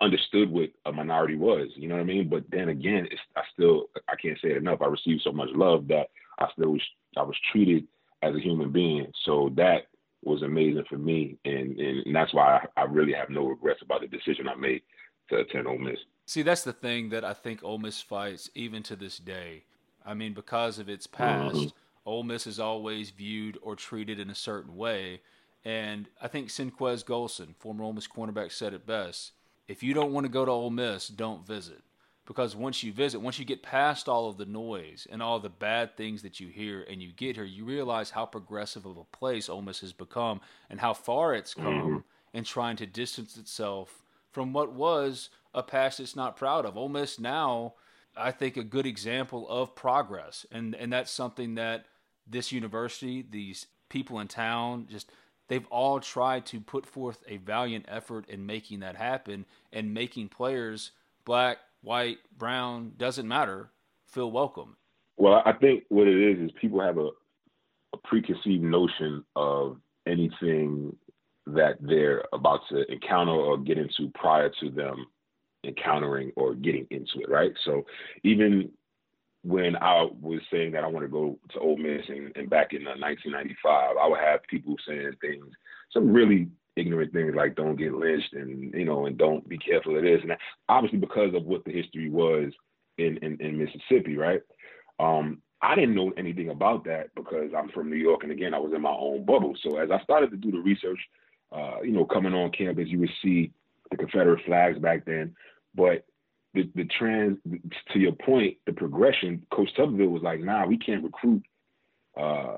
understood 0.02 0.50
what 0.50 0.70
a 0.86 0.92
minority 0.92 1.36
was. 1.36 1.70
You 1.76 1.88
know 1.88 1.96
what 1.96 2.02
I 2.02 2.06
mean? 2.06 2.30
But 2.30 2.44
then 2.50 2.70
again, 2.70 3.08
it's, 3.10 3.22
I 3.36 3.42
still 3.54 3.86
I 4.08 4.16
can't 4.22 4.38
say 4.42 4.50
it 4.50 4.58
enough. 4.58 4.82
I 4.82 4.88
received 4.88 5.22
so 5.24 5.32
much 5.32 5.50
love 5.54 5.88
that 5.88 6.08
I 6.40 6.48
still 6.54 6.72
was 6.72 6.82
I 7.18 7.24
was 7.24 7.38
treated 7.52 7.88
as 8.22 8.36
a 8.36 8.40
human 8.40 8.72
being. 8.72 9.12
So 9.24 9.52
that 9.56 9.88
was 10.24 10.42
amazing 10.42 10.86
for 10.90 10.98
me, 10.98 11.38
and 11.46 11.80
and 11.80 12.16
that's 12.16 12.34
why 12.34 12.62
I, 12.76 12.82
I 12.82 12.84
really 12.86 13.14
have 13.14 13.30
no 13.30 13.46
regrets 13.46 13.82
about 13.82 14.02
the 14.02 14.08
decision 14.08 14.48
I 14.48 14.56
made 14.56 14.82
to 15.30 15.38
attend 15.38 15.68
Ole 15.68 15.78
Miss. 15.78 16.00
See, 16.26 16.42
that's 16.42 16.64
the 16.64 16.74
thing 16.74 17.10
that 17.10 17.24
I 17.24 17.34
think 17.34 17.64
Ole 17.64 17.78
Miss 17.78 18.02
fights 18.02 18.50
even 18.56 18.84
to 18.84 18.96
this 18.96 19.18
day. 19.18 19.64
I 20.06 20.14
mean, 20.14 20.34
because 20.34 20.78
of 20.78 20.90
its 20.90 21.08
past, 21.08 21.56
mm-hmm. 21.56 21.70
Ole 22.06 22.24
Miss 22.24 22.46
is 22.48 22.60
always 22.60 23.12
viewed 23.12 23.58
or 23.62 23.76
treated 23.76 24.20
in 24.20 24.30
a 24.30 24.36
certain 24.36 24.76
way. 24.76 25.22
And 25.64 26.08
I 26.22 26.28
think 26.28 26.50
Senquez 26.50 27.04
Golson, 27.04 27.56
former 27.58 27.84
Ole 27.84 27.94
Miss 27.94 28.08
cornerback, 28.08 28.52
said 28.52 28.74
it 28.74 28.86
best 28.86 29.32
if 29.68 29.84
you 29.84 29.94
don't 29.94 30.12
want 30.12 30.26
to 30.26 30.32
go 30.32 30.46
to 30.46 30.52
Ole 30.52 30.70
Miss, 30.70 31.08
don't 31.08 31.46
visit. 31.46 31.82
Because 32.26 32.56
once 32.56 32.82
you 32.82 32.92
visit, 32.92 33.22
once 33.22 33.38
you 33.38 33.46
get 33.46 33.62
past 33.62 34.10
all 34.10 34.28
of 34.28 34.38
the 34.38 34.46
noise 34.46 35.08
and 35.12 35.22
all 35.22 35.40
the 35.40 35.50
bad 35.50 35.96
things 35.96 36.24
that 36.24 36.40
you 36.40 36.48
hear 36.48 36.84
and 36.90 37.02
you 37.02 37.12
get 37.12 37.36
here, 37.36 37.46
you 37.46 37.66
realize 37.66 38.10
how 38.10 38.26
progressive 38.26 38.86
of 38.86 38.98
a 38.98 39.04
place 39.04 39.48
Ole 39.48 39.62
Miss 39.62 39.82
has 39.82 39.94
become 39.94 40.42
and 40.70 40.80
how 40.80 40.94
far 40.94 41.36
it's 41.36 41.54
come 41.54 41.66
mm-hmm. 41.66 41.98
in 42.34 42.44
trying 42.44 42.78
to 42.78 42.88
distance 42.88 43.38
itself 43.38 44.04
from 44.32 44.54
what 44.54 44.74
was 44.74 45.30
a 45.54 45.62
past 45.62 46.00
it's 46.00 46.16
not 46.16 46.36
proud 46.36 46.66
of. 46.66 46.76
Ole 46.76 46.90
Miss 46.90 47.20
now, 47.20 47.76
I 48.18 48.32
think, 48.32 48.58
a 48.58 48.64
good 48.64 48.88
example 48.88 49.48
of 49.48 49.76
progress. 49.76 50.48
And, 50.52 50.74
and 50.74 50.92
that's 50.92 51.12
something 51.12 51.56
that 51.56 51.86
this 52.26 52.52
university, 52.52 53.24
these 53.30 53.68
people 53.90 54.20
in 54.20 54.28
town, 54.28 54.88
just– 54.90 55.12
they've 55.48 55.66
all 55.68 56.00
tried 56.00 56.46
to 56.48 56.60
put 56.60 56.86
forth 56.86 57.24
a 57.28 57.38
valiant 57.38 57.86
effort 57.88 58.28
in 58.30 58.46
making 58.46 58.80
that 58.80 58.96
happen 58.96 59.46
and 59.72 59.94
making 59.94 60.30
players 60.30 60.92
black, 61.26 61.58
white, 61.82 62.18
brown, 62.38 62.94
doesn't 62.98 63.28
matter, 63.28 63.70
feel 64.08 64.32
welcome. 64.32 64.78
Well, 65.18 65.42
I 65.46 65.54
think 65.54 65.84
what 65.90 66.08
it 66.08 66.18
is 66.18 66.46
is 66.46 66.52
people 66.60 66.82
have 66.82 66.98
a, 66.98 67.10
a 67.94 67.98
preconceived 68.04 68.64
notion 68.64 69.24
of 69.36 69.78
anything 70.08 70.96
that 71.48 71.78
they're 71.80 72.24
about 72.34 72.62
to 72.70 72.92
encounter 72.92 73.32
or 73.32 73.58
get 73.58 73.78
into 73.78 74.12
prior 74.16 74.52
to 74.60 74.70
them 74.70 75.06
encountering 75.64 76.32
or 76.36 76.54
getting 76.54 76.88
into 76.92 77.20
it, 77.22 77.30
right? 77.30 77.52
So 77.64 77.86
even 78.24 78.72
when 79.46 79.76
I 79.76 80.08
was 80.22 80.42
saying 80.52 80.72
that 80.72 80.84
I 80.84 80.88
want 80.88 81.06
to 81.06 81.12
go 81.12 81.38
to 81.52 81.60
Ole 81.60 81.78
Miss 81.78 82.02
and, 82.10 82.32
and 82.36 82.50
back 82.50 82.74
in 82.74 82.88
uh, 82.88 82.98
1995, 82.98 83.96
I 83.96 84.08
would 84.08 84.20
have 84.20 84.42
people 84.50 84.76
saying 84.88 85.12
things, 85.22 85.46
some 85.94 86.12
really 86.12 86.48
ignorant 86.76 87.14
things 87.14 87.34
like 87.36 87.56
don't 87.56 87.78
get 87.78 87.94
lynched 87.94 88.34
and 88.34 88.74
you 88.74 88.84
know 88.84 89.06
and 89.06 89.18
don't 89.18 89.48
be 89.48 89.58
careful 89.58 89.96
of 89.96 90.04
this 90.04 90.20
and 90.22 90.32
that. 90.32 90.40
Obviously 90.68 90.98
because 90.98 91.34
of 91.36 91.46
what 91.46 91.64
the 91.64 91.72
history 91.72 92.10
was 92.10 92.52
in 92.98 93.18
in, 93.18 93.38
in 93.40 93.58
Mississippi, 93.58 94.18
right? 94.18 94.42
Um, 95.00 95.42
I 95.62 95.76
didn't 95.76 95.96
know 95.96 96.12
anything 96.18 96.50
about 96.50 96.84
that 96.86 97.14
because 97.16 97.52
I'm 97.56 97.70
from 97.70 97.90
New 97.90 97.98
York 97.98 98.24
and 98.24 98.32
again 98.32 98.56
I 98.56 98.60
was 98.60 98.74
in 98.74 98.82
my 98.82 98.90
own 98.90 99.26
bubble. 99.26 99.54
So 99.62 99.78
as 99.78 99.92
I 99.92 100.02
started 100.02 100.32
to 100.32 100.38
do 100.38 100.52
the 100.52 100.60
research, 100.60 101.00
uh, 101.52 101.82
you 101.84 101.92
know, 101.92 102.06
coming 102.06 102.34
on 102.34 102.52
campus, 102.52 102.88
you 102.90 103.00
would 103.00 103.10
see 103.22 103.52
the 103.92 103.98
Confederate 103.98 104.44
flags 104.46 104.80
back 104.80 105.06
then, 105.06 105.36
but 105.76 106.04
the 106.56 106.70
the 106.76 106.86
trans 106.98 107.38
to 107.94 108.00
your 108.00 108.14
point, 108.14 108.58
the 108.66 108.74
progression. 108.74 109.46
Coach 109.52 109.70
Tuberville 109.78 110.10
was 110.10 110.24
like, 110.24 110.40
nah, 110.40 110.66
we 110.66 110.78
can't 110.78 111.04
recruit 111.04 111.44
uh, 112.18 112.58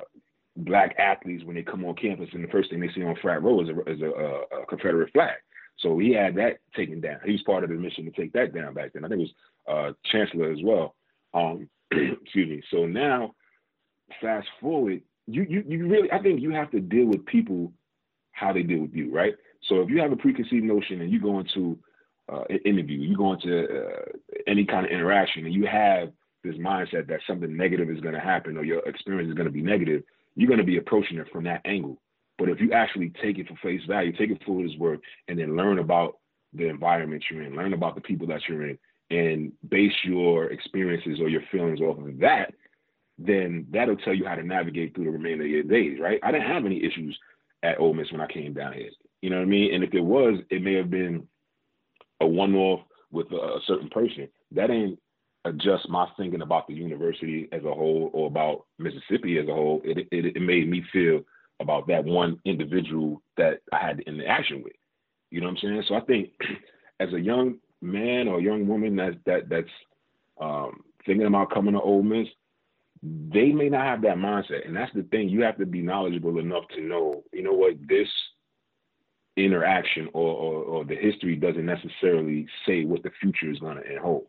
black 0.56 0.96
athletes 0.98 1.44
when 1.44 1.56
they 1.56 1.64
come 1.64 1.84
on 1.86 1.96
campus, 1.96 2.30
and 2.34 2.44
the 2.44 2.52
first 2.52 2.70
thing 2.70 2.80
they 2.80 2.90
see 2.94 3.04
on 3.04 3.16
frat 3.22 3.44
row 3.44 3.62
is 3.62 3.70
a, 3.70 3.92
is 3.92 4.02
a, 4.02 4.10
a, 4.10 4.66
Confederate 4.68 5.12
flag. 5.14 5.36
So 5.80 6.00
he 6.00 6.14
had 6.14 6.36
that 6.36 6.60
taken 6.76 7.02
down. 7.02 7.20
He 7.26 7.34
was 7.34 7.44
part 7.44 7.64
of 7.64 7.70
the 7.70 7.76
mission 7.76 8.06
to 8.06 8.12
take 8.12 8.34
that 8.34 8.54
down 8.54 8.74
back 8.74 8.94
then. 8.94 9.06
I 9.06 9.10
think 9.10 9.22
it 9.22 9.30
was 9.68 9.94
uh, 9.94 10.10
Chancellor 10.12 10.52
as 10.52 10.60
well. 10.64 10.96
Um, 11.34 11.70
excuse 11.92 12.50
me. 12.50 12.62
So 12.72 12.86
now, 12.86 13.36
fast 14.22 14.48
forward, 14.60 15.02
you, 15.28 15.46
you 15.48 15.64
you 15.68 15.88
really 15.88 16.12
I 16.12 16.20
think 16.20 16.42
you 16.42 16.52
have 16.52 16.72
to 16.72 16.80
deal 16.80 17.06
with 17.06 17.26
people 17.26 17.74
how 18.32 18.54
they 18.54 18.64
deal 18.64 18.82
with 18.82 18.94
you, 18.94 19.14
right? 19.14 19.36
So 19.64 19.82
if 19.82 19.90
you 19.90 20.00
have 20.00 20.12
a 20.12 20.16
preconceived 20.16 20.64
notion 20.64 21.02
and 21.02 21.12
you 21.12 21.20
go 21.20 21.40
into 21.40 21.78
uh, 22.32 22.44
interview, 22.66 23.00
you 23.00 23.16
go 23.16 23.34
into 23.34 23.64
uh, 23.64 24.06
any 24.48 24.66
kind 24.66 24.86
of 24.86 24.92
interaction, 24.92 25.46
and 25.46 25.54
you 25.54 25.66
have 25.66 26.12
this 26.44 26.56
mindset 26.56 27.08
that 27.08 27.20
something 27.28 27.56
negative 27.56 27.90
is 27.90 28.00
going 28.02 28.14
to 28.14 28.20
happen 28.20 28.58
or 28.58 28.64
your 28.64 28.80
experience 28.88 29.30
is 29.30 29.36
going 29.36 29.48
to 29.48 29.52
be 29.52 29.62
negative, 29.62 30.04
you're 30.36 30.48
going 30.48 30.60
to 30.60 30.66
be 30.66 30.78
approaching 30.78 31.18
it 31.18 31.28
from 31.32 31.44
that 31.44 31.62
angle. 31.66 32.00
But 32.38 32.50
if 32.50 32.60
you 32.62 32.72
actually 32.72 33.12
take 33.22 33.40
it 33.40 33.48
for 33.48 33.56
face 33.64 33.82
value, 33.88 34.12
take 34.12 34.30
it 34.30 34.42
for 34.46 34.54
what 34.56 34.66
its 34.66 34.78
worth, 34.78 35.00
and 35.28 35.40
then 35.40 35.58
learn 35.58 35.80
about 35.80 36.18
the 36.54 36.68
environment 36.68 37.24
you're 37.30 37.44
in, 37.44 37.56
learn 37.56 37.74
about 37.74 37.96
the 37.96 38.02
people 38.02 38.28
that 38.28 38.42
you're 38.48 38.70
in, 38.70 38.78
and 39.10 39.52
base 39.68 39.94
your 40.04 40.46
experiences 40.52 41.20
or 41.20 41.30
your 41.30 41.42
feelings 41.52 41.82
off 41.82 41.98
of 41.98 42.20
that, 42.20 42.54
then 43.18 43.66
that'll 43.72 43.98
tell 43.98 44.14
you 44.14 44.26
how 44.26 44.36
to 44.36 44.44
navigate 44.44 44.94
through 44.94 45.06
the 45.06 45.12
remainder 45.12 45.44
of 45.44 45.50
your 45.50 45.64
days, 45.64 45.98
right? 46.00 46.20
I 46.22 46.32
didn't 46.32 46.48
have 46.48 46.66
any 46.66 46.84
issues 46.84 47.18
at 47.64 47.80
Ole 47.80 47.94
Miss 47.94 48.12
when 48.12 48.22
I 48.22 48.28
came 48.28 48.54
down 48.54 48.74
here. 48.74 48.90
You 49.22 49.32
know 49.32 49.38
what 49.38 49.44
I 49.44 49.46
mean? 49.46 49.74
And 49.74 49.84
if 49.84 49.92
there 49.92 50.04
was, 50.04 50.40
it 50.52 50.62
may 50.62 50.76
have 50.76 50.92
been 50.92 51.28
a 52.22 52.28
one 52.28 52.56
off 52.56 52.82
with 53.12 53.28
a, 53.32 53.60
certain 53.66 53.90
person. 53.90 54.28
That 54.52 54.70
ain't 54.70 55.00
adjust 55.46 55.90
my 55.90 56.08
thinking 56.18 56.42
about 56.42 56.68
the 56.68 56.74
university 56.74 57.48
as 57.52 57.64
a 57.64 57.74
whole 57.74 58.10
or 58.14 58.28
about 58.28 58.66
Mississippi 58.80 59.38
as 59.38 59.48
a 59.48 59.54
whole. 59.54 59.82
It, 59.84 60.08
it, 60.12 60.36
it 60.36 60.42
made 60.42 60.70
me 60.70 60.84
feel 60.92 61.22
about 61.60 61.88
that 61.88 62.04
one 62.04 62.40
individual 62.46 63.22
that 63.38 63.62
I 63.72 63.80
had 63.80 63.98
the 63.98 64.04
interaction 64.04 64.64
with. 64.64 64.74
You 65.32 65.42
know 65.42 65.48
what 65.48 65.58
I'm 65.64 65.70
saying? 65.70 65.84
So 65.88 65.96
I 65.96 66.02
think 66.02 66.30
as 67.00 67.14
a 67.14 67.20
young 67.20 67.56
man 67.82 68.28
or 68.28 68.42
young 68.42 68.68
woman 68.68 68.96
that 68.98 69.20
that 69.26 69.50
that's 69.50 69.68
um, 70.40 70.84
thinking 71.06 71.28
about 71.28 71.52
coming 71.52 71.74
to 71.74 71.82
Ole 71.82 72.04
Miss, 72.04 72.28
they 73.04 73.52
may 73.52 73.70
not 73.70 73.86
have 73.86 74.02
that 74.04 74.18
mindset, 74.18 74.66
and 74.66 74.76
that's 74.76 74.94
the 74.94 75.04
thing. 75.04 75.30
You 75.30 75.44
have 75.44 75.58
to 75.58 75.66
be 75.66 75.82
knowledgeable 75.82 76.40
enough 76.40 76.64
to 76.76 76.82
know, 76.82 77.24
you 77.32 77.44
know 77.44 77.54
what, 77.54 77.76
this 77.88 78.08
interaction 79.46 80.10
or, 80.14 80.34
or, 80.34 80.64
or 80.64 80.86
the 80.86 80.96
history 80.96 81.36
doesn't 81.36 81.66
necessarily 81.66 82.48
say 82.66 82.86
what 82.86 83.04
the 83.04 83.12
future 83.22 83.52
is 83.52 83.60
going 83.60 83.78
to 83.78 84.00
hold. 84.02 84.26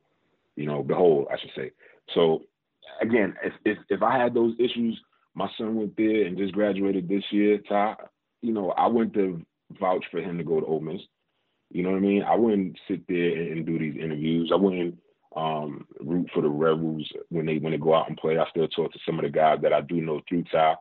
You 0.56 0.66
know, 0.66 0.82
behold, 0.82 1.28
I 1.32 1.38
should 1.38 1.50
say. 1.56 1.70
So 2.14 2.42
again, 3.00 3.34
if, 3.42 3.52
if 3.64 3.78
if 3.88 4.02
I 4.02 4.18
had 4.18 4.34
those 4.34 4.54
issues, 4.58 5.00
my 5.34 5.48
son 5.56 5.76
went 5.76 5.96
there 5.96 6.26
and 6.26 6.36
just 6.36 6.52
graduated 6.52 7.08
this 7.08 7.24
year. 7.30 7.58
Ty, 7.68 7.96
you 8.42 8.52
know, 8.52 8.70
I 8.72 8.86
wouldn't 8.86 9.16
have 9.16 9.40
vouched 9.78 10.06
for 10.10 10.20
him 10.20 10.38
to 10.38 10.44
go 10.44 10.60
to 10.60 10.66
Ole 10.66 10.80
Miss. 10.80 11.00
You 11.70 11.82
know 11.82 11.90
what 11.90 11.98
I 11.98 12.00
mean? 12.00 12.22
I 12.22 12.34
wouldn't 12.34 12.78
sit 12.88 13.06
there 13.08 13.36
and, 13.36 13.58
and 13.58 13.66
do 13.66 13.78
these 13.78 14.00
interviews. 14.02 14.50
I 14.52 14.56
wouldn't 14.56 14.98
um, 15.36 15.86
root 16.00 16.28
for 16.34 16.42
the 16.42 16.48
Rebels 16.48 17.06
when 17.28 17.46
they 17.46 17.58
when 17.58 17.72
they 17.72 17.78
go 17.78 17.94
out 17.94 18.08
and 18.08 18.16
play. 18.16 18.38
I 18.38 18.48
still 18.50 18.68
talk 18.68 18.92
to 18.92 18.98
some 19.04 19.18
of 19.18 19.24
the 19.24 19.30
guys 19.30 19.58
that 19.62 19.72
I 19.72 19.80
do 19.82 20.00
know 20.00 20.20
through 20.28 20.44
Ty 20.44 20.74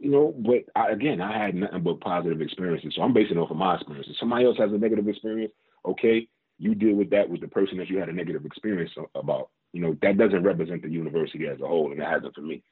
you 0.00 0.10
know, 0.10 0.34
but 0.38 0.64
I, 0.74 0.90
again, 0.92 1.20
I 1.20 1.44
had 1.44 1.54
nothing 1.54 1.82
but 1.82 2.00
positive 2.00 2.40
experiences, 2.40 2.94
so 2.94 3.02
I'm 3.02 3.12
basing 3.12 3.38
off 3.38 3.50
of 3.50 3.56
my 3.56 3.74
experiences. 3.74 4.16
Somebody 4.18 4.44
else 4.44 4.58
has 4.58 4.72
a 4.72 4.78
negative 4.78 5.08
experience, 5.08 5.52
okay, 5.84 6.28
you 6.58 6.74
deal 6.74 6.94
with 6.94 7.10
that 7.10 7.28
with 7.28 7.40
the 7.40 7.48
person 7.48 7.78
that 7.78 7.88
you 7.88 7.98
had 7.98 8.08
a 8.08 8.12
negative 8.12 8.44
experience 8.44 8.90
about. 9.14 9.50
You 9.72 9.82
know, 9.82 9.96
that 10.02 10.18
doesn't 10.18 10.42
represent 10.42 10.82
the 10.82 10.88
university 10.88 11.46
as 11.46 11.60
a 11.60 11.66
whole, 11.66 11.90
and 11.92 12.00
it 12.00 12.04
hasn't 12.04 12.34
for 12.34 12.40
me. 12.40 12.62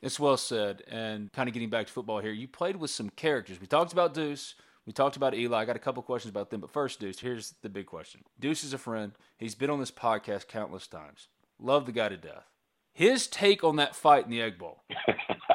It's 0.00 0.18
well 0.18 0.36
said. 0.36 0.82
And 0.88 1.32
kind 1.32 1.48
of 1.48 1.52
getting 1.52 1.70
back 1.70 1.86
to 1.86 1.92
football 1.92 2.20
here, 2.20 2.32
you 2.32 2.48
played 2.48 2.76
with 2.76 2.90
some 2.90 3.10
characters. 3.10 3.60
We 3.60 3.66
talked 3.66 3.92
about 3.92 4.14
Deuce. 4.14 4.54
We 4.86 4.92
talked 4.92 5.16
about 5.16 5.34
Eli. 5.34 5.60
I 5.60 5.64
got 5.64 5.76
a 5.76 5.80
couple 5.80 6.02
questions 6.02 6.30
about 6.30 6.50
them, 6.50 6.60
but 6.60 6.70
first, 6.70 6.98
Deuce, 6.98 7.20
here's 7.20 7.54
the 7.62 7.68
big 7.68 7.86
question. 7.86 8.22
Deuce 8.40 8.64
is 8.64 8.72
a 8.72 8.78
friend. 8.78 9.12
He's 9.38 9.54
been 9.54 9.70
on 9.70 9.78
this 9.78 9.92
podcast 9.92 10.48
countless 10.48 10.88
times. 10.88 11.28
Love 11.60 11.86
the 11.86 11.92
guy 11.92 12.08
to 12.08 12.16
death. 12.16 12.50
His 12.92 13.26
take 13.28 13.62
on 13.62 13.76
that 13.76 13.94
fight 13.94 14.24
in 14.24 14.30
the 14.30 14.42
Egg 14.42 14.58
Bowl. 14.58 14.82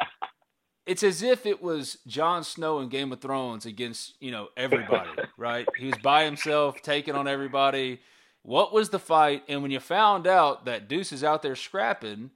it's 0.88 1.04
as 1.04 1.22
if 1.22 1.46
it 1.46 1.62
was 1.62 1.98
Jon 2.08 2.44
Snow 2.44 2.80
in 2.80 2.88
Game 2.88 3.12
of 3.12 3.20
Thrones 3.20 3.66
against, 3.66 4.14
you 4.22 4.32
know, 4.32 4.48
everybody, 4.56 5.10
right? 5.38 5.68
He 5.78 5.88
was 5.88 5.98
by 6.02 6.24
himself, 6.24 6.82
taking 6.82 7.14
on 7.14 7.28
everybody. 7.28 8.00
What 8.42 8.74
was 8.74 8.90
the 8.90 9.00
fight? 9.00 9.44
And 9.50 9.62
when 9.62 9.72
you 9.72 9.82
found 9.82 10.26
out 10.26 10.66
that 10.66 10.88
Deuce 10.88 11.12
is 11.12 11.24
out 11.24 11.42
there 11.42 11.56
scrapping, 11.56 12.32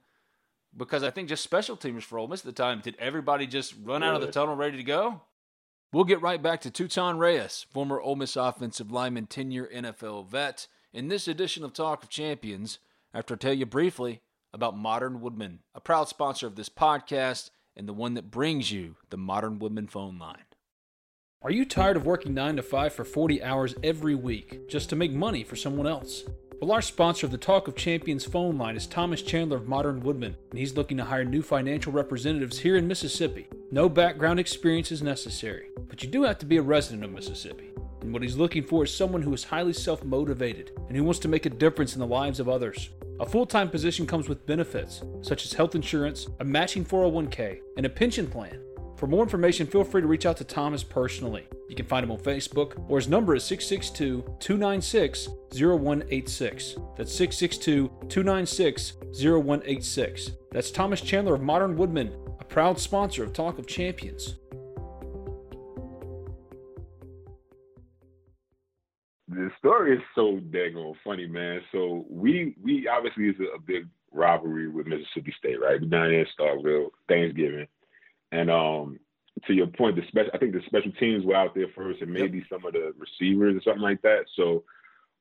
because 0.76 1.02
I 1.02 1.10
think 1.10 1.30
just 1.30 1.42
special 1.42 1.76
teamers 1.76 2.02
for 2.02 2.18
Ole 2.18 2.28
Miss 2.28 2.40
at 2.40 2.46
the 2.46 2.52
time, 2.52 2.80
did 2.80 2.96
everybody 2.98 3.46
just 3.46 3.74
run 3.82 4.02
out 4.02 4.14
of 4.14 4.20
the 4.20 4.30
tunnel 4.30 4.54
ready 4.54 4.76
to 4.76 4.84
go? 4.84 5.22
We'll 5.92 6.04
get 6.04 6.22
right 6.22 6.42
back 6.42 6.60
to 6.62 6.70
Tutan 6.70 7.18
Reyes, 7.18 7.66
former 7.72 8.00
Ole 8.00 8.16
Miss 8.16 8.36
offensive 8.36 8.90
lineman, 8.90 9.26
10 9.26 9.50
year 9.50 9.70
NFL 9.74 10.28
vet, 10.28 10.66
in 10.92 11.08
this 11.08 11.26
edition 11.26 11.64
of 11.64 11.72
Talk 11.72 12.02
of 12.02 12.10
Champions, 12.10 12.78
after 13.14 13.34
I 13.34 13.36
tell 13.38 13.54
you 13.54 13.66
briefly 13.66 14.20
about 14.52 14.76
Modern 14.76 15.20
Woodmen, 15.20 15.60
a 15.74 15.80
proud 15.80 16.08
sponsor 16.08 16.46
of 16.46 16.56
this 16.56 16.68
podcast 16.68 17.50
and 17.76 17.88
the 17.88 17.92
one 17.92 18.14
that 18.14 18.30
brings 18.30 18.70
you 18.70 18.96
the 19.10 19.16
Modern 19.16 19.58
Woodmen 19.58 19.86
phone 19.86 20.18
line. 20.18 20.44
Are 21.42 21.50
you 21.50 21.64
tired 21.64 21.96
of 21.96 22.06
working 22.06 22.34
9 22.34 22.56
to 22.56 22.62
5 22.62 22.92
for 22.92 23.04
40 23.04 23.42
hours 23.42 23.74
every 23.82 24.14
week 24.14 24.68
just 24.68 24.88
to 24.90 24.96
make 24.96 25.12
money 25.12 25.42
for 25.42 25.56
someone 25.56 25.86
else? 25.86 26.24
Well, 26.60 26.70
our 26.70 26.82
sponsor 26.82 27.26
of 27.26 27.32
the 27.32 27.38
Talk 27.38 27.66
of 27.66 27.74
Champions 27.74 28.24
phone 28.24 28.56
line 28.56 28.76
is 28.76 28.86
Thomas 28.86 29.20
Chandler 29.20 29.56
of 29.56 29.66
Modern 29.66 29.98
Woodmen, 29.98 30.36
and 30.50 30.58
he's 30.60 30.76
looking 30.76 30.96
to 30.98 31.04
hire 31.04 31.24
new 31.24 31.42
financial 31.42 31.92
representatives 31.92 32.60
here 32.60 32.76
in 32.76 32.86
Mississippi. 32.86 33.48
No 33.72 33.88
background 33.88 34.38
experience 34.38 34.92
is 34.92 35.02
necessary, 35.02 35.70
but 35.88 36.04
you 36.04 36.08
do 36.08 36.22
have 36.22 36.38
to 36.38 36.46
be 36.46 36.58
a 36.58 36.62
resident 36.62 37.02
of 37.02 37.10
Mississippi. 37.10 37.72
And 38.02 38.12
what 38.12 38.22
he's 38.22 38.36
looking 38.36 38.62
for 38.62 38.84
is 38.84 38.94
someone 38.94 39.22
who 39.22 39.32
is 39.32 39.42
highly 39.42 39.72
self 39.72 40.04
motivated 40.04 40.70
and 40.86 40.96
who 40.96 41.02
wants 41.02 41.18
to 41.20 41.28
make 41.28 41.46
a 41.46 41.50
difference 41.50 41.94
in 41.94 42.00
the 42.00 42.06
lives 42.06 42.38
of 42.38 42.48
others. 42.48 42.90
A 43.22 43.26
full 43.26 43.46
time 43.46 43.70
position 43.70 44.04
comes 44.04 44.28
with 44.28 44.44
benefits, 44.46 45.00
such 45.20 45.44
as 45.44 45.52
health 45.52 45.76
insurance, 45.76 46.26
a 46.40 46.44
matching 46.44 46.84
401k, 46.84 47.60
and 47.76 47.86
a 47.86 47.88
pension 47.88 48.26
plan. 48.26 48.60
For 48.96 49.06
more 49.06 49.22
information, 49.22 49.68
feel 49.68 49.84
free 49.84 50.00
to 50.02 50.08
reach 50.08 50.26
out 50.26 50.36
to 50.38 50.44
Thomas 50.44 50.82
personally. 50.82 51.46
You 51.68 51.76
can 51.76 51.86
find 51.86 52.02
him 52.02 52.10
on 52.10 52.18
Facebook, 52.18 52.84
or 52.90 52.98
his 52.98 53.06
number 53.06 53.36
is 53.36 53.44
662 53.44 54.24
296 54.40 55.28
0186. 55.52 56.76
That's 56.96 57.14
662 57.14 57.88
296 58.08 58.92
0186. 59.14 60.30
That's 60.50 60.72
Thomas 60.72 61.00
Chandler 61.00 61.36
of 61.36 61.42
Modern 61.42 61.76
Woodmen, 61.76 62.12
a 62.40 62.44
proud 62.44 62.80
sponsor 62.80 63.22
of 63.22 63.32
Talk 63.32 63.60
of 63.60 63.68
Champions. 63.68 64.34
The 69.34 69.50
story 69.58 69.96
is 69.96 70.02
so 70.14 70.40
daggone 70.50 70.94
funny, 71.02 71.26
man. 71.26 71.62
So 71.72 72.04
we 72.10 72.54
we 72.62 72.86
obviously 72.88 73.28
is 73.28 73.36
a, 73.40 73.56
a 73.56 73.60
big 73.60 73.88
rivalry 74.10 74.68
with 74.68 74.86
Mississippi 74.86 75.34
State, 75.38 75.60
right? 75.60 75.80
We're 75.80 75.88
down 75.88 76.10
there 76.10 76.20
in 76.20 76.26
Starkville, 76.38 76.90
Thanksgiving. 77.08 77.66
And 78.30 78.50
um, 78.50 78.98
to 79.46 79.54
your 79.54 79.68
point, 79.68 79.96
the 79.96 80.02
special 80.08 80.30
I 80.34 80.38
think 80.38 80.52
the 80.52 80.60
special 80.66 80.92
teams 80.92 81.24
were 81.24 81.36
out 81.36 81.54
there 81.54 81.68
first, 81.74 82.02
and 82.02 82.12
maybe 82.12 82.38
yep. 82.38 82.46
some 82.50 82.66
of 82.66 82.74
the 82.74 82.92
receivers 82.98 83.56
or 83.56 83.62
something 83.62 83.82
like 83.82 84.02
that. 84.02 84.24
So 84.36 84.64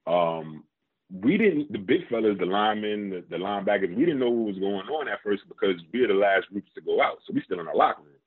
um, 0.08 0.64
we 1.10 1.38
didn't 1.38 1.72
the 1.72 1.80
big 1.80 2.08
fellas, 2.10 2.38
the 2.40 2.46
linemen, 2.46 3.10
the, 3.10 3.24
the, 3.30 3.38
linebackers, 3.38 3.96
we 3.96 4.06
didn't 4.06 4.20
know 4.20 4.30
what 4.30 4.54
was 4.54 4.60
going 4.60 4.88
on 4.88 5.08
at 5.08 5.22
first 5.24 5.44
because 5.48 5.82
we 5.94 6.02
were 6.02 6.08
the 6.08 6.14
last 6.14 6.48
groups 6.50 6.70
to 6.76 6.82
go 6.82 7.02
out. 7.02 7.20
So 7.26 7.34
we 7.34 7.42
still 7.42 7.60
in 7.60 7.68
our 7.68 7.76
locker 7.76 8.02
room. 8.02 8.21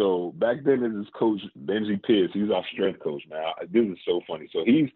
So 0.00 0.32
back 0.38 0.64
then, 0.64 0.80
this 0.80 1.06
is 1.06 1.12
Coach 1.12 1.42
Benji 1.66 2.02
Pierce. 2.02 2.30
He's 2.32 2.50
our 2.50 2.64
strength 2.72 3.00
coach, 3.00 3.22
man. 3.28 3.42
This 3.70 3.84
is 3.84 3.98
so 4.06 4.22
funny. 4.26 4.48
So 4.50 4.64
he's 4.64 4.88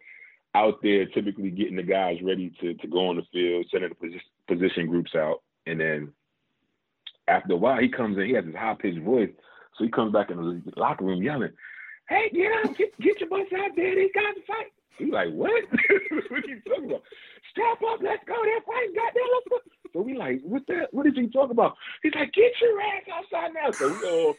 out 0.55 0.81
there 0.83 1.05
typically 1.05 1.51
getting 1.51 1.77
the 1.77 1.83
guys 1.83 2.17
ready 2.23 2.51
to, 2.63 2.73
to 2.73 2.87
go 2.89 3.09
on 3.09 3.17
the 3.17 3.23
field, 3.31 3.67
sending 3.71 3.91
the 3.91 3.97
position, 3.97 4.23
position 4.49 4.87
groups 4.87 5.15
out, 5.15 5.43
and 5.67 5.79
then 5.79 6.13
after 7.29 7.53
a 7.53 7.57
while, 7.57 7.83
he 7.83 7.89
comes 7.91 8.17
in. 8.17 8.25
He 8.25 8.33
has 8.33 8.47
this 8.47 8.55
high 8.55 8.77
pitched 8.81 9.03
voice, 9.03 9.29
so 9.77 9.85
he 9.85 9.91
comes 9.91 10.15
back 10.15 10.31
in 10.31 10.39
the 10.39 10.81
locker 10.81 11.05
room 11.05 11.23
yelling, 11.23 11.53
"Hey, 12.09 12.31
get 12.33 12.53
out! 12.53 12.75
Get, 12.75 12.99
get 12.99 13.21
your 13.21 13.29
butts 13.29 13.53
out 13.53 13.77
there! 13.77 13.95
These 13.95 14.11
guys 14.15 14.25
are 14.25 14.47
fighting." 14.47 14.73
He's 14.97 15.13
like, 15.13 15.29
"What? 15.33 15.51
what 16.31 16.45
are 16.45 16.49
you 16.49 16.63
talking 16.67 16.87
about? 16.87 17.03
Strap 17.51 17.79
up! 17.93 18.01
Let's 18.01 18.25
go! 18.25 18.37
They're 18.43 18.61
fighting! 18.63 18.95
Goddamn, 18.95 19.23
let's 19.35 19.49
go!" 19.51 19.59
So 19.93 20.01
we 20.01 20.17
like, 20.17 20.41
"What 20.45 20.63
that? 20.69 20.89
What 20.93 21.07
is 21.07 21.13
he 21.15 21.29
talking 21.29 21.51
about?" 21.51 21.77
He's 22.03 22.15
like, 22.15 22.33
"Get 22.33 22.53
your 22.63 22.81
ass 22.81 23.03
outside 23.13 23.53
now!" 23.53 23.71
So 23.71 23.93
we 23.93 24.09
all 24.09 24.37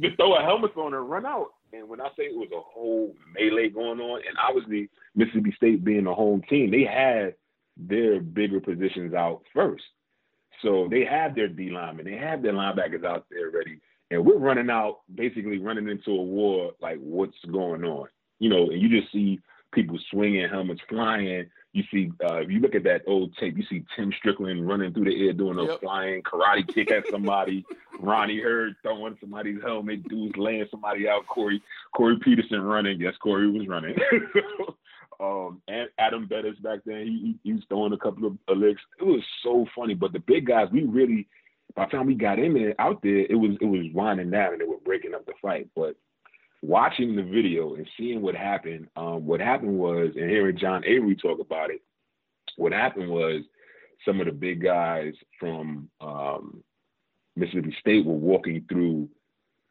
just 0.00 0.16
throw 0.16 0.36
a 0.36 0.42
helmet 0.42 0.76
on 0.76 0.94
and 0.94 1.10
run 1.10 1.26
out. 1.26 1.48
And 1.72 1.88
when 1.88 2.00
I 2.00 2.08
say 2.16 2.24
it 2.24 2.36
was 2.36 2.48
a 2.52 2.60
whole 2.60 3.14
melee 3.34 3.68
going 3.68 4.00
on, 4.00 4.22
and 4.26 4.36
obviously 4.38 4.88
Mississippi 5.14 5.52
State 5.56 5.84
being 5.84 6.04
the 6.04 6.14
home 6.14 6.42
team, 6.48 6.70
they 6.70 6.84
had 6.84 7.34
their 7.76 8.20
bigger 8.20 8.60
positions 8.60 9.14
out 9.14 9.42
first. 9.54 9.84
So 10.62 10.88
they 10.90 11.04
have 11.04 11.34
their 11.34 11.48
D 11.48 11.70
linemen, 11.70 12.06
they 12.06 12.16
have 12.16 12.42
their 12.42 12.52
linebackers 12.52 13.04
out 13.04 13.26
there 13.30 13.50
ready, 13.50 13.78
and 14.10 14.24
we're 14.24 14.38
running 14.38 14.70
out, 14.70 15.00
basically 15.14 15.58
running 15.58 15.88
into 15.88 16.10
a 16.10 16.22
war. 16.22 16.72
Like 16.80 16.98
what's 16.98 17.38
going 17.52 17.84
on? 17.84 18.08
You 18.38 18.50
know, 18.50 18.70
and 18.70 18.80
you 18.80 18.88
just 18.88 19.12
see 19.12 19.40
people 19.72 19.98
swinging, 20.10 20.48
helmets 20.48 20.80
flying. 20.88 21.50
You 21.72 21.84
see, 21.92 22.10
uh, 22.24 22.36
if 22.36 22.50
you 22.50 22.60
look 22.60 22.74
at 22.74 22.84
that 22.84 23.02
old 23.06 23.36
tape, 23.36 23.56
you 23.56 23.64
see 23.68 23.84
Tim 23.94 24.12
Strickland 24.18 24.66
running 24.66 24.92
through 24.92 25.04
the 25.04 25.26
air 25.26 25.34
doing 25.34 25.58
a 25.58 25.64
yep. 25.64 25.80
flying 25.80 26.22
karate 26.22 26.66
kick 26.74 26.90
at 26.90 27.04
somebody. 27.10 27.64
Ronnie 28.00 28.40
Hurd 28.40 28.76
throwing 28.82 29.18
somebody's 29.20 29.60
helmet. 29.62 30.08
Dudes 30.08 30.36
laying 30.36 30.66
somebody 30.70 31.08
out. 31.08 31.26
Corey 31.26 31.62
Corey 31.94 32.18
Peterson 32.20 32.62
running. 32.62 33.00
Yes, 33.00 33.14
Corey 33.22 33.50
was 33.50 33.68
running. 33.68 33.96
um, 35.20 35.60
and 35.68 35.88
Adam 35.98 36.26
Bettis 36.26 36.58
back 36.60 36.80
then, 36.86 37.06
he, 37.06 37.38
he, 37.44 37.52
was 37.52 37.62
throwing 37.68 37.92
a 37.92 37.98
couple 37.98 38.26
of 38.26 38.58
licks. 38.58 38.80
It 38.98 39.04
was 39.04 39.22
so 39.42 39.66
funny. 39.76 39.94
But 39.94 40.12
the 40.12 40.20
big 40.20 40.46
guys, 40.46 40.68
we 40.72 40.84
really, 40.84 41.28
by 41.74 41.84
the 41.84 41.90
time 41.90 42.06
we 42.06 42.14
got 42.14 42.38
in 42.38 42.54
there, 42.54 42.74
out 42.78 43.02
there, 43.02 43.26
it 43.28 43.38
was 43.38 43.56
it 43.60 43.66
was 43.66 43.86
winding 43.92 44.30
down 44.30 44.52
and 44.52 44.60
they 44.60 44.66
were 44.66 44.78
breaking 44.84 45.14
up 45.14 45.26
the 45.26 45.34
fight. 45.42 45.68
But 45.76 45.96
watching 46.62 47.16
the 47.16 47.22
video 47.22 47.74
and 47.74 47.88
seeing 47.96 48.20
what 48.20 48.34
happened, 48.34 48.88
um, 48.96 49.26
what 49.26 49.40
happened 49.40 49.78
was, 49.78 50.10
and 50.16 50.30
hearing 50.30 50.58
John 50.58 50.84
Avery 50.84 51.16
talk 51.16 51.40
about 51.40 51.70
it, 51.70 51.82
what 52.56 52.72
happened 52.72 53.08
was 53.08 53.42
some 54.04 54.20
of 54.20 54.26
the 54.26 54.32
big 54.32 54.62
guys 54.62 55.14
from 55.38 55.88
um, 56.00 56.62
Mississippi 57.36 57.76
State 57.80 58.04
were 58.04 58.14
walking 58.14 58.64
through 58.68 59.08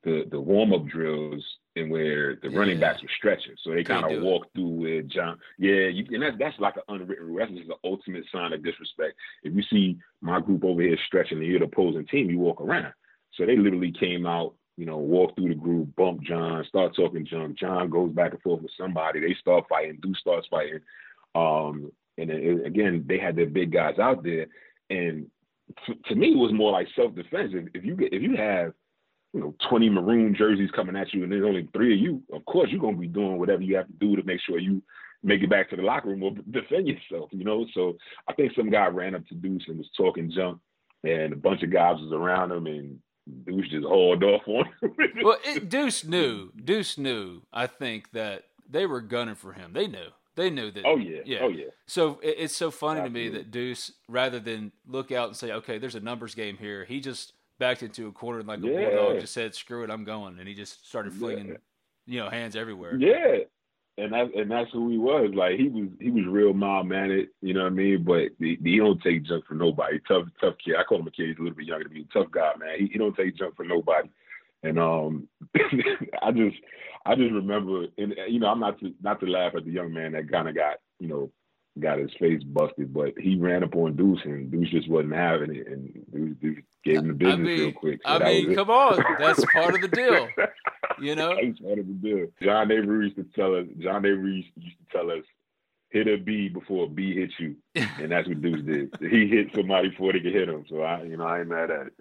the 0.04 0.26
the 0.30 0.40
warm 0.40 0.74
up 0.74 0.86
drills 0.86 1.44
and 1.76 1.92
where 1.92 2.36
the 2.36 2.50
yeah. 2.50 2.58
running 2.58 2.80
backs 2.80 3.02
were 3.02 3.10
stretching. 3.18 3.56
So 3.64 3.72
they 3.72 3.84
kind 3.84 4.10
of 4.12 4.24
walked 4.24 4.54
through 4.54 4.70
with 4.70 5.10
John. 5.10 5.38
Yeah, 5.58 5.88
you, 5.88 6.06
and 6.12 6.24
that, 6.24 6.40
that's 6.40 6.60
like 6.60 6.76
an 6.78 6.84
unwritten 6.88 7.26
rule. 7.26 7.40
That's 7.40 7.52
just 7.52 7.68
the 7.68 7.76
ultimate 7.84 8.24
sign 8.32 8.54
of 8.54 8.64
disrespect. 8.64 9.16
If 9.44 9.54
you 9.54 9.64
see 9.64 9.98
my 10.22 10.40
group 10.40 10.64
over 10.64 10.82
here 10.82 10.98
stretching 11.06 11.40
and 11.40 11.48
you're 11.48 11.60
the 11.60 11.66
opposing 11.66 12.08
team, 12.08 12.30
you 12.30 12.40
walk 12.40 12.62
around. 12.62 12.94
So 13.34 13.46
they 13.46 13.58
literally 13.58 13.92
came 13.92 14.26
out, 14.26 14.56
you 14.78 14.86
know, 14.86 14.98
walk 14.98 15.36
through 15.36 15.50
the 15.50 15.56
group, 15.56 15.96
bump 15.96 16.22
John, 16.22 16.64
start 16.70 16.96
talking 16.96 17.26
junk. 17.26 17.58
John 17.58 17.90
goes 17.90 18.12
back 18.12 18.32
and 18.32 18.42
forth 18.42 18.62
with 18.62 18.72
somebody. 18.80 19.20
They 19.20 19.36
start 19.40 19.66
fighting. 19.68 20.00
Deuce 20.02 20.20
starts 20.20 20.48
fighting. 20.50 20.80
Um, 21.34 21.92
and 22.18 22.32
again, 22.66 23.04
they 23.08 23.18
had 23.18 23.36
their 23.36 23.48
big 23.48 23.72
guys 23.72 24.00
out 24.00 24.24
there. 24.24 24.48
And 24.90 25.28
to 26.06 26.16
me, 26.16 26.32
it 26.32 26.38
was 26.38 26.54
more 26.54 26.72
like 26.72 26.88
self 26.96 27.16
defense. 27.16 27.54
If, 27.54 27.68
if 27.74 27.84
you 27.84 27.96
get 27.96 28.14
if 28.14 28.22
you 28.22 28.38
have 28.38 28.74
you 29.34 29.42
know, 29.42 29.56
20 29.70 29.90
maroon 29.90 30.36
jerseys 30.36 30.72
coming 30.72 30.96
at 30.96 31.14
you 31.14 31.24
and 31.24 31.32
there's 31.32 31.46
only 31.46 31.68
three 31.74 31.94
of 31.94 32.00
you, 32.00 32.22
of 32.32 32.46
course 32.46 32.70
you're 32.72 32.80
gonna 32.80 32.98
be 32.98 33.08
doing 33.08 33.38
whatever 33.38 33.62
you 33.62 33.76
have 33.76 33.88
to 33.88 33.94
do 33.94 34.16
to 34.16 34.24
make 34.24 34.40
sure 34.42 34.58
you 34.58 34.82
make 35.24 35.42
it 35.42 35.50
back 35.50 35.70
to 35.70 35.76
the 35.76 35.82
locker 35.82 36.10
room 36.10 36.24
or 36.24 36.32
defend 36.52 36.88
yourself, 36.88 37.30
you 37.32 37.44
know. 37.44 37.66
So 37.74 37.98
I 38.28 38.34
think 38.34 38.54
some 38.56 38.70
guy 38.70 38.88
ran 38.88 39.16
up 39.16 39.28
to 39.28 39.36
Deuce 39.36 39.64
and 39.68 39.78
was 39.78 39.90
talking 39.98 40.32
junk 40.34 40.60
and 41.04 41.34
a 41.34 41.36
bunch 41.36 41.64
of 41.64 41.72
guys 41.72 41.98
was 42.00 42.14
around 42.14 42.52
him 42.52 42.68
and 42.68 43.00
Deuce 43.46 43.70
just 43.70 43.86
hauled 43.86 44.24
off 44.24 44.48
on 44.48 44.66
him. 44.82 44.96
well, 45.24 45.38
it, 45.44 45.70
Deuce 45.70 46.04
knew. 46.04 46.52
Deuce 46.54 46.98
knew, 46.98 47.42
I 47.52 47.68
think, 47.68 48.12
that 48.12 48.44
they 48.70 48.86
were 48.86 49.02
gunning 49.02 49.36
for 49.36 49.54
him. 49.54 49.74
They 49.74 49.88
knew. 49.88 50.08
They 50.36 50.50
knew 50.52 50.70
that. 50.72 50.86
Oh 50.86 50.98
yeah. 50.98 51.22
yeah. 51.26 51.40
Oh 51.42 51.50
yeah. 51.50 51.66
So 51.88 52.20
it, 52.22 52.36
it's 52.38 52.56
so 52.56 52.70
funny 52.70 53.00
Absolutely. 53.00 53.30
to 53.30 53.32
me 53.32 53.38
that 53.38 53.52
Deuce, 53.52 53.92
rather 54.08 54.40
than 54.40 54.72
look 54.88 55.12
out 55.12 55.30
and 55.30 55.36
say, 55.36 55.52
"Okay, 55.52 55.80
there's 55.80 55.96
a 55.96 56.00
numbers 56.00 56.36
game 56.36 56.58
here," 56.58 56.86
he 56.86 57.00
just 57.00 57.34
backed 57.58 57.82
into 57.82 58.08
a 58.08 58.12
corner 58.12 58.40
and 58.40 58.48
like 58.48 58.60
a 58.60 58.62
bulldog, 58.62 59.20
just 59.20 59.34
said, 59.34 59.56
"Screw 59.56 59.84
it, 59.84 59.90
I'm 59.90 60.04
going," 60.04 60.38
and 60.38 60.48
he 60.48 60.54
just 60.54 60.88
started 60.88 61.14
flinging, 61.14 61.48
yeah. 61.48 61.56
you 62.06 62.20
know, 62.20 62.30
hands 62.30 62.56
everywhere. 62.56 62.96
Yeah, 62.96 63.38
and 63.98 64.14
that 64.14 64.34
and 64.36 64.52
that's 64.52 64.72
who 64.72 64.90
he 64.90 64.98
was. 64.98 65.32
Like 65.34 65.58
he 65.58 65.70
was 65.70 65.90
he 66.00 66.12
was 66.12 66.26
real 66.28 66.54
mild 66.54 66.88
mannered, 66.88 67.30
you 67.42 67.54
know 67.54 67.64
what 67.64 67.72
I 67.72 67.76
mean. 67.76 68.04
But 68.04 68.30
he, 68.40 68.58
he 68.64 68.78
don't 68.78 69.02
take 69.02 69.26
junk 69.26 69.46
for 69.48 69.56
nobody. 69.56 70.00
Tough 70.08 70.28
tough 70.40 70.56
kid. 70.64 70.76
I 70.80 70.84
call 70.84 71.00
him 71.00 71.08
a 71.08 71.12
kid. 71.12 71.30
He's 71.30 71.38
a 71.38 71.42
little 71.42 71.58
bit 71.58 71.68
younger 71.68 71.86
than 71.86 71.94
me. 71.94 72.08
Tough 72.14 72.32
guy, 72.32 72.52
man. 72.60 72.80
He, 72.80 72.88
he 72.88 72.98
don't 73.00 73.16
take 73.16 73.38
junk 73.38 73.56
for 73.56 73.66
nobody. 73.66 74.10
And 74.64 74.80
um, 74.80 75.28
I 76.22 76.32
just 76.32 76.58
I 77.06 77.16
just 77.16 77.32
remember, 77.32 77.86
and 77.98 78.16
you 78.28 78.40
know, 78.40 78.48
I'm 78.48 78.60
not 78.60 78.80
to 78.80 78.94
not 79.02 79.20
to 79.22 79.26
laugh 79.26 79.54
at 79.56 79.66
the 79.66 79.72
young 79.72 79.94
man 79.94 80.12
that 80.14 80.32
kind 80.32 80.48
of 80.48 80.56
got 80.56 80.78
you 81.00 81.08
know 81.08 81.32
got 81.80 82.00
his 82.00 82.12
face 82.20 82.44
busted, 82.44 82.94
but 82.94 83.14
he 83.20 83.38
ran 83.38 83.64
up 83.64 83.76
on 83.76 83.96
Deuce 83.96 84.20
and 84.26 84.52
Deuce 84.52 84.70
just 84.72 84.90
wasn't 84.90 85.14
having 85.14 85.56
it, 85.56 85.68
and 85.68 85.94
Deuce, 86.12 86.36
Deuce 86.42 86.64
gave 86.88 86.98
him 87.00 87.08
the 87.08 87.14
business 87.14 87.36
I 87.36 87.42
mean, 87.42 87.60
real 87.60 87.72
quick. 87.74 88.00
So 88.06 88.12
I 88.12 88.20
mean, 88.20 88.56
come 88.56 88.70
on, 88.70 89.04
that's 89.20 89.44
part 89.46 89.76
of 89.76 89.82
the 89.82 89.88
deal. 89.96 90.28
You 91.00 91.16
know, 91.16 91.36
that's 91.36 91.60
part 91.60 91.80
of 91.80 91.88
the 91.88 91.94
deal. 91.94 92.28
John 92.42 92.72
Avery 92.72 93.06
used 93.06 93.18
to 93.18 93.26
tell 93.36 93.56
us. 93.56 93.66
John 93.80 94.06
Avery 94.06 94.36
used 94.36 94.54
to 94.56 94.98
tell 94.98 95.12
us, 95.12 95.24
hit 95.90 96.08
a 96.08 96.18
B 96.18 96.50
before 96.50 96.86
a 96.86 96.90
B 96.90 97.16
hits 97.16 97.34
you, 97.40 97.56
and 97.76 98.12
that's 98.12 98.28
what 98.28 98.42
Deuce 98.42 98.66
did. 98.66 98.96
He 99.00 99.28
hit 99.28 99.48
somebody 99.56 99.90
before 99.90 100.14
they 100.14 100.20
could 100.20 100.34
hit 100.34 100.50
him. 100.50 100.66
So 100.70 100.82
I, 100.82 101.04
you 101.04 101.18
know, 101.18 101.26
I 101.26 101.40
ain't 101.40 101.50
mad 101.50 101.72
at 101.72 101.88
it. 101.88 101.94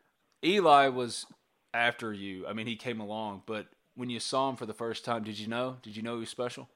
Eli 0.45 0.89
was 0.89 1.27
after 1.75 2.13
you. 2.13 2.47
I 2.47 2.53
mean, 2.53 2.67
he 2.67 2.77
came 2.77 3.01
along, 3.01 3.43
but 3.47 3.67
when 3.95 4.11
you 4.11 4.21
saw 4.21 4.49
him 4.49 4.57
for 4.57 4.67
the 4.67 4.75
first 4.75 5.05
time, 5.05 5.25
did 5.25 5.39
you 5.39 5.49
know? 5.49 5.77
Did 5.83 5.97
you 5.97 6.03
know 6.03 6.15
he 6.15 6.21
was 6.21 6.31
special? 6.31 6.69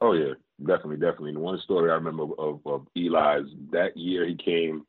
Oh 0.00 0.12
yeah, 0.12 0.34
definitely, 0.60 0.96
definitely. 0.96 1.30
And 1.30 1.40
one 1.40 1.58
story 1.60 1.90
I 1.90 1.94
remember 1.94 2.24
of, 2.38 2.60
of 2.66 2.86
Eli's 2.96 3.50
that 3.70 3.96
year 3.96 4.26
he 4.26 4.34
came. 4.34 4.86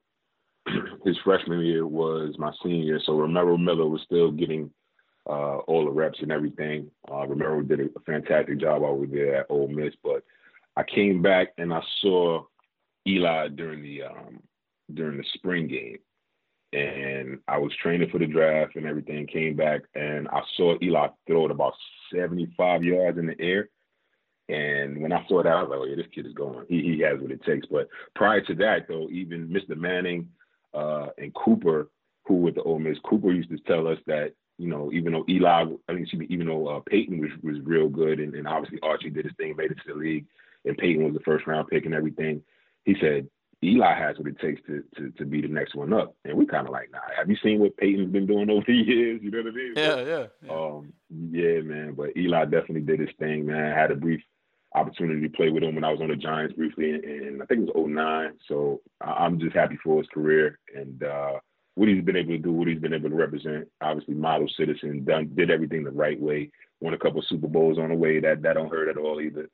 His 1.05 1.17
freshman 1.23 1.59
year 1.61 1.85
was 1.85 2.35
my 2.37 2.51
senior 2.63 2.99
so 3.05 3.17
Romero 3.17 3.57
Miller 3.57 3.87
was 3.87 4.01
still 4.03 4.31
getting 4.31 4.71
uh, 5.27 5.57
all 5.67 5.85
the 5.85 5.91
reps 5.91 6.19
and 6.21 6.31
everything. 6.31 6.89
Uh, 7.11 7.25
Romero 7.27 7.61
did 7.61 7.79
a 7.79 7.99
fantastic 8.05 8.59
job 8.59 8.83
over 8.83 9.05
there 9.05 9.37
at 9.37 9.47
Ole 9.49 9.67
Miss, 9.67 9.93
but 10.03 10.23
I 10.77 10.83
came 10.83 11.21
back 11.21 11.49
and 11.57 11.73
I 11.73 11.81
saw 12.01 12.43
Eli 13.07 13.47
during 13.49 13.81
the 13.81 14.03
um, 14.03 14.39
during 14.93 15.17
the 15.17 15.25
spring 15.33 15.67
game, 15.67 15.97
and 16.73 17.39
I 17.47 17.57
was 17.57 17.71
training 17.81 18.09
for 18.09 18.19
the 18.19 18.27
draft 18.27 18.75
and 18.75 18.85
everything. 18.85 19.25
Came 19.27 19.55
back 19.55 19.81
and 19.95 20.27
I 20.29 20.41
saw 20.55 20.75
Eli 20.81 21.07
throw 21.27 21.45
it 21.45 21.51
about 21.51 21.73
75 22.13 22.83
yards 22.83 23.17
in 23.17 23.27
the 23.27 23.39
air. 23.39 23.69
And 24.47 25.01
when 25.01 25.11
I 25.11 25.25
saw 25.27 25.41
that, 25.41 25.51
I 25.51 25.63
was 25.63 25.69
like, 25.71 25.79
"Oh 25.79 25.85
yeah, 25.85 25.95
this 25.95 26.11
kid 26.13 26.27
is 26.27 26.33
going. 26.33 26.65
He 26.69 26.81
he 26.81 26.99
has 27.01 27.19
what 27.19 27.31
it 27.31 27.43
takes." 27.43 27.65
But 27.65 27.87
prior 28.15 28.41
to 28.41 28.53
that, 28.55 28.87
though, 28.87 29.09
even 29.09 29.47
Mr. 29.47 29.75
Manning 29.75 30.29
uh, 30.75 31.07
and 31.17 31.33
Cooper, 31.33 31.89
who 32.25 32.35
with 32.35 32.55
the 32.55 32.63
Ole 32.63 32.79
Miss, 32.79 32.97
Cooper 33.03 33.31
used 33.31 33.49
to 33.49 33.57
tell 33.59 33.87
us 33.87 33.99
that 34.07 34.33
you 34.57 34.69
know, 34.69 34.91
even 34.93 35.13
though 35.13 35.25
Eli, 35.29 35.65
I 35.89 35.93
mean, 35.93 36.07
even 36.29 36.47
though 36.47 36.67
uh, 36.67 36.79
Peyton 36.87 37.19
was 37.19 37.31
was 37.43 37.59
real 37.63 37.89
good, 37.89 38.19
and, 38.19 38.33
and 38.35 38.47
obviously 38.47 38.79
Archie 38.81 39.09
did 39.09 39.25
his 39.25 39.33
thing, 39.37 39.55
made 39.55 39.71
it 39.71 39.77
to 39.85 39.93
the 39.93 39.99
league, 39.99 40.25
and 40.63 40.77
Peyton 40.77 41.03
was 41.03 41.13
the 41.13 41.19
first 41.21 41.45
round 41.45 41.67
pick 41.67 41.85
and 41.85 41.93
everything. 41.93 42.41
He 42.85 42.95
said 43.01 43.27
Eli 43.63 43.97
has 43.97 44.17
what 44.17 44.27
it 44.27 44.39
takes 44.39 44.61
to 44.67 44.83
to, 44.95 45.11
to 45.11 45.25
be 45.25 45.41
the 45.41 45.47
next 45.47 45.75
one 45.75 45.91
up, 45.91 46.15
and 46.23 46.37
we 46.37 46.45
kind 46.45 46.67
of 46.67 46.71
like, 46.71 46.89
nah. 46.91 46.99
Have 47.17 47.29
you 47.29 47.37
seen 47.43 47.59
what 47.59 47.75
Peyton's 47.77 48.11
been 48.11 48.27
doing 48.27 48.49
over 48.51 48.63
the 48.65 48.73
years? 48.73 49.19
You 49.21 49.31
know 49.31 49.39
what 49.39 49.47
I 49.47 49.55
mean? 49.55 49.73
Yeah, 49.75 50.01
yeah, 50.01 50.25
yeah. 50.43 50.51
Um, 50.51 50.93
yeah, 51.09 51.59
man. 51.61 51.93
But 51.93 52.15
Eli 52.15 52.45
definitely 52.45 52.81
did 52.81 53.01
his 53.01 53.15
thing, 53.19 53.45
man. 53.45 53.75
Had 53.75 53.91
a 53.91 53.95
brief 53.95 54.21
opportunity 54.75 55.21
to 55.21 55.35
play 55.35 55.49
with 55.49 55.63
him 55.63 55.75
when 55.75 55.83
I 55.83 55.91
was 55.91 56.01
on 56.01 56.09
the 56.09 56.15
Giants 56.15 56.55
briefly, 56.55 56.91
and, 56.91 57.03
and 57.03 57.41
I 57.41 57.45
think 57.45 57.67
it 57.67 57.75
was 57.75 57.85
09. 57.87 58.33
So 58.47 58.81
I'm 59.01 59.39
just 59.39 59.55
happy 59.55 59.77
for 59.83 59.99
his 59.99 60.09
career 60.13 60.59
and. 60.75 61.03
uh 61.03 61.33
what 61.75 61.89
he's 61.89 62.03
been 62.03 62.15
able 62.15 62.31
to 62.31 62.37
do, 62.37 62.51
what 62.51 62.67
he's 62.67 62.79
been 62.79 62.93
able 62.93 63.09
to 63.09 63.15
represent. 63.15 63.67
Obviously, 63.81 64.15
model 64.15 64.47
citizen, 64.57 65.03
done 65.03 65.31
did 65.35 65.51
everything 65.51 65.83
the 65.83 65.91
right 65.91 66.19
way. 66.19 66.49
Won 66.81 66.93
a 66.93 66.97
couple 66.97 67.21
Super 67.21 67.47
Bowls 67.47 67.77
on 67.77 67.89
the 67.89 67.95
way. 67.95 68.19
That 68.19 68.41
that 68.41 68.53
don't 68.53 68.71
hurt 68.71 68.89
at 68.89 68.97
all 68.97 69.21
either. 69.21 69.49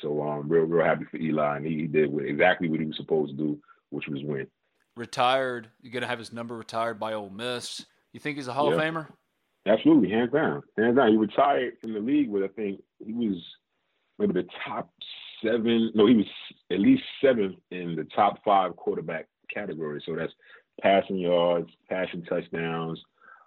So 0.00 0.22
um, 0.22 0.48
real 0.48 0.64
real 0.64 0.84
happy 0.84 1.04
for 1.10 1.18
Eli, 1.18 1.56
and 1.56 1.66
he 1.66 1.86
did 1.86 2.16
exactly 2.20 2.68
what 2.68 2.80
he 2.80 2.86
was 2.86 2.96
supposed 2.96 3.32
to 3.32 3.36
do, 3.36 3.58
which 3.90 4.06
was 4.08 4.22
win. 4.24 4.46
Retired. 4.96 5.68
You're 5.82 5.92
gonna 5.92 6.06
have 6.06 6.18
his 6.18 6.32
number 6.32 6.56
retired 6.56 6.98
by 6.98 7.12
Ole 7.12 7.30
Miss. 7.30 7.84
You 8.12 8.20
think 8.20 8.36
he's 8.36 8.48
a 8.48 8.52
Hall 8.52 8.70
yeah. 8.70 8.76
of 8.76 8.80
Famer? 8.80 9.08
Absolutely, 9.66 10.10
hands 10.10 10.32
down, 10.32 10.62
hands 10.78 10.96
down. 10.96 11.10
He 11.10 11.16
retired 11.16 11.74
from 11.80 11.94
the 11.94 12.00
league 12.00 12.28
with 12.28 12.44
I 12.44 12.48
think 12.48 12.82
he 13.04 13.12
was 13.12 13.42
maybe 14.18 14.32
the 14.32 14.48
top 14.66 14.90
seven. 15.42 15.90
No, 15.94 16.06
he 16.06 16.16
was 16.16 16.26
at 16.70 16.80
least 16.80 17.02
seventh 17.22 17.56
in 17.70 17.96
the 17.96 18.04
top 18.14 18.40
five 18.44 18.76
quarterback 18.76 19.28
category. 19.52 20.02
So 20.04 20.14
that's 20.14 20.32
passing 20.80 21.18
yards, 21.18 21.70
passing 21.88 22.24
touchdowns, 22.24 23.00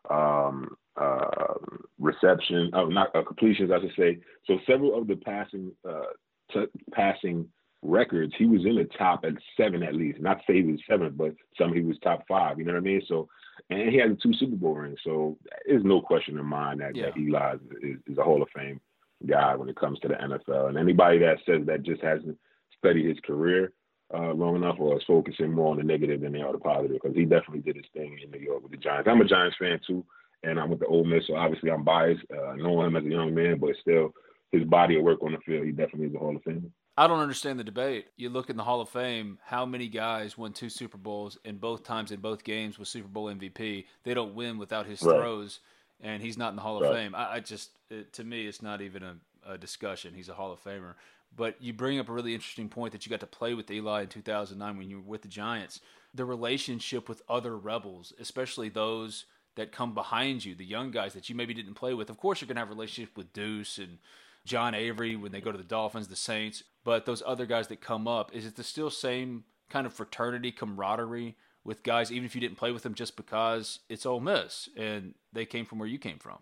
um, 0.10 0.76
uh, 1.00 1.54
reception, 2.00 2.72
oh, 2.74 2.88
not 2.88 3.16
uh, 3.16 3.24
completions, 3.24 3.72
I 3.72 3.80
should 3.82 3.96
say. 3.98 4.20
So 4.46 4.58
several 4.66 4.98
of 4.98 5.08
the 5.08 5.16
passing 5.16 5.72
uh, 5.88 6.14
t- 6.52 6.82
passing 6.92 7.48
records, 7.84 8.34
he 8.38 8.46
was 8.46 8.66
in 8.66 8.76
the 8.76 8.90
top 8.98 9.24
at 9.26 9.34
seven 9.56 9.84
at 9.84 9.96
least. 9.96 10.20
Not 10.20 10.40
to 10.40 10.44
say 10.48 10.62
he 10.62 10.72
was 10.72 10.80
seventh, 10.90 11.18
but 11.18 11.36
some 11.58 11.74
he 11.74 11.82
was 11.82 11.98
top 12.00 12.24
five. 12.28 12.58
You 12.58 12.66
know 12.66 12.74
what 12.74 12.80
I 12.80 12.82
mean? 12.82 13.02
So, 13.08 13.28
and 13.70 13.90
he 13.90 13.98
has 13.98 14.12
two 14.22 14.34
Super 14.34 14.56
Bowl 14.56 14.76
rings. 14.76 15.00
So 15.04 15.38
there's 15.68 15.84
no 15.84 16.02
question 16.02 16.40
in 16.40 16.46
mind 16.46 16.82
that, 16.82 16.96
yeah. 16.96 17.08
that 17.08 17.18
Eli 17.18 17.56
is, 17.84 17.98
is 18.08 18.18
a 18.18 18.24
Hall 18.24 18.42
of 18.42 18.50
Fame 18.56 18.80
guy 19.26 19.56
when 19.56 19.70
it 19.70 19.76
comes 19.76 20.00
to 20.00 20.08
the 20.08 20.16
NFL. 20.16 20.70
And 20.70 20.78
anybody 20.78 21.20
that 21.20 21.38
says 21.46 21.66
that 21.66 21.84
just 21.84 22.02
hasn't 22.04 22.38
studied 22.78 23.08
his 23.08 23.20
career 23.26 23.74
uh, 24.14 24.34
long 24.34 24.56
enough 24.56 24.78
or 24.80 24.98
is 24.98 25.04
focusing 25.06 25.52
more 25.52 25.72
on 25.72 25.78
the 25.78 25.84
negative 25.84 26.22
than 26.22 26.32
they 26.32 26.42
are 26.42 26.52
the 26.52 26.60
positive 26.60 26.98
because 27.02 27.16
he 27.16 27.24
definitely 27.24 27.60
did 27.60 27.76
his 27.76 27.86
thing 27.94 28.18
in 28.24 28.32
New 28.32 28.40
York 28.40 28.64
with 28.64 28.72
the 28.72 28.78
Giants. 28.78 29.08
I'm 29.10 29.22
a 29.22 29.26
Giants 29.26 29.58
fan 29.60 29.80
too, 29.86 30.06
and 30.44 30.60
I'm 30.60 30.70
with 30.70 30.80
the 30.80 30.86
Ole 30.86 31.04
Miss, 31.04 31.28
so 31.28 31.36
obviously 31.36 31.72
I'm 31.72 31.84
biased 31.84 32.24
uh, 32.32 32.56
knowing 32.56 32.88
him 32.88 32.96
as 32.96 33.06
a 33.06 33.10
young 33.10 33.34
man, 33.34 33.58
but 33.60 33.72
still 33.82 34.14
his 34.52 34.64
body 34.64 34.98
of 34.98 35.04
work 35.04 35.22
on 35.24 35.34
the 35.34 35.40
field, 35.40 35.66
he 35.66 35.72
definitely 35.72 36.08
is 36.08 36.16
a 36.16 36.20
Hall 36.20 36.36
of 36.36 36.44
Famer. 36.44 36.72
I 37.00 37.06
don't 37.06 37.20
understand 37.20 37.60
the 37.60 37.64
debate. 37.64 38.08
You 38.16 38.30
look 38.30 38.50
in 38.50 38.58
the 38.58 38.64
Hall 38.64 38.82
of 38.82 38.90
Fame, 38.90 39.38
how 39.46 39.68
many 39.68 39.88
guys 39.88 40.36
won 40.36 40.52
two 40.52 40.70
Super 40.70 40.98
Bowls 40.98 41.38
and 41.46 41.62
both 41.62 41.84
times 41.84 42.12
in 42.12 42.22
both 42.22 42.44
games 42.44 42.80
with 42.80 42.88
Super 42.88 43.08
Bowl 43.08 43.26
MVP? 43.26 43.86
They 44.04 44.14
don't 44.16 44.34
win 44.34 44.58
without 44.58 44.88
his 44.88 45.04
right. 45.04 45.16
throws, 45.16 45.60
and 46.02 46.22
he's 46.22 46.38
not 46.38 46.50
in 46.50 46.56
the 46.56 46.62
Hall 46.62 46.84
of. 46.84 46.94
Fame. 46.94 47.16
I, 47.16 47.36
I 47.36 47.40
just, 47.40 47.72
it, 47.90 48.14
to 48.14 48.24
me, 48.24 48.48
it's 48.48 48.62
not 48.62 48.82
even 48.82 49.04
a, 49.04 49.16
a 49.48 49.58
discussion. 49.58 50.14
He's 50.14 50.30
a 50.30 50.34
Hall 50.34 50.52
of 50.52 50.64
Famer. 50.64 50.94
But 51.36 51.62
you 51.62 51.74
bring 51.74 52.00
up 52.00 52.10
a 52.10 52.14
really 52.14 52.34
interesting 52.34 52.70
point 52.70 52.94
that 52.94 53.06
you 53.06 53.10
got 53.10 53.20
to 53.20 53.28
play 53.28 53.54
with 53.54 53.70
Eli 53.70 54.04
in 54.04 54.08
2009 54.08 54.78
when 54.78 54.90
you 54.90 54.98
were 54.98 55.08
with 55.08 55.22
the 55.22 55.28
Giants. 55.28 55.80
The 56.14 56.26
relationship 56.26 57.10
with 57.10 57.22
other 57.28 57.58
Rebels, 57.58 58.14
especially 58.20 58.70
those 58.70 59.26
that 59.56 59.72
come 59.72 59.94
behind 59.94 60.46
you, 60.46 60.56
the 60.56 60.66
young 60.66 60.92
guys 60.92 61.14
that 61.14 61.30
you 61.30 61.36
maybe 61.36 61.54
didn't 61.54 61.74
play 61.74 61.94
with. 61.94 62.10
Of 62.10 62.18
course, 62.18 62.42
you're 62.42 62.48
going 62.48 62.56
to 62.56 62.62
have 62.62 62.70
a 62.70 62.74
relationship 62.74 63.18
with 63.18 63.34
Deuce 63.34 63.78
and 63.78 63.98
John 64.46 64.74
Avery 64.74 65.16
when 65.16 65.32
they 65.32 65.42
go 65.42 65.52
to 65.52 65.58
the 65.58 65.64
Dolphins, 65.64 66.08
the 66.08 66.16
Saints. 66.16 66.64
But 66.84 67.06
those 67.06 67.24
other 67.26 67.46
guys 67.46 67.68
that 67.68 67.82
come 67.82 68.08
up, 68.08 68.34
is 68.34 68.46
it 68.46 68.56
the 68.56 68.64
still 68.64 68.90
same 68.90 69.44
kind 69.70 69.86
of 69.86 69.94
fraternity, 69.94 70.52
camaraderie 70.52 71.36
with 71.68 71.84
guys, 71.84 72.12
even 72.12 72.26
if 72.26 72.34
you 72.34 72.42
didn't 72.42 72.58
play 72.58 72.72
with 72.72 72.84
them 72.84 72.96
just 72.96 73.18
because 73.18 73.80
it's 73.90 74.06
Ole 74.06 74.22
Miss 74.22 74.70
and 74.78 75.14
they 75.34 75.46
came 75.46 75.66
from 75.66 75.80
where 75.80 75.88
you 75.88 76.00
came 76.00 76.18
from? 76.18 76.40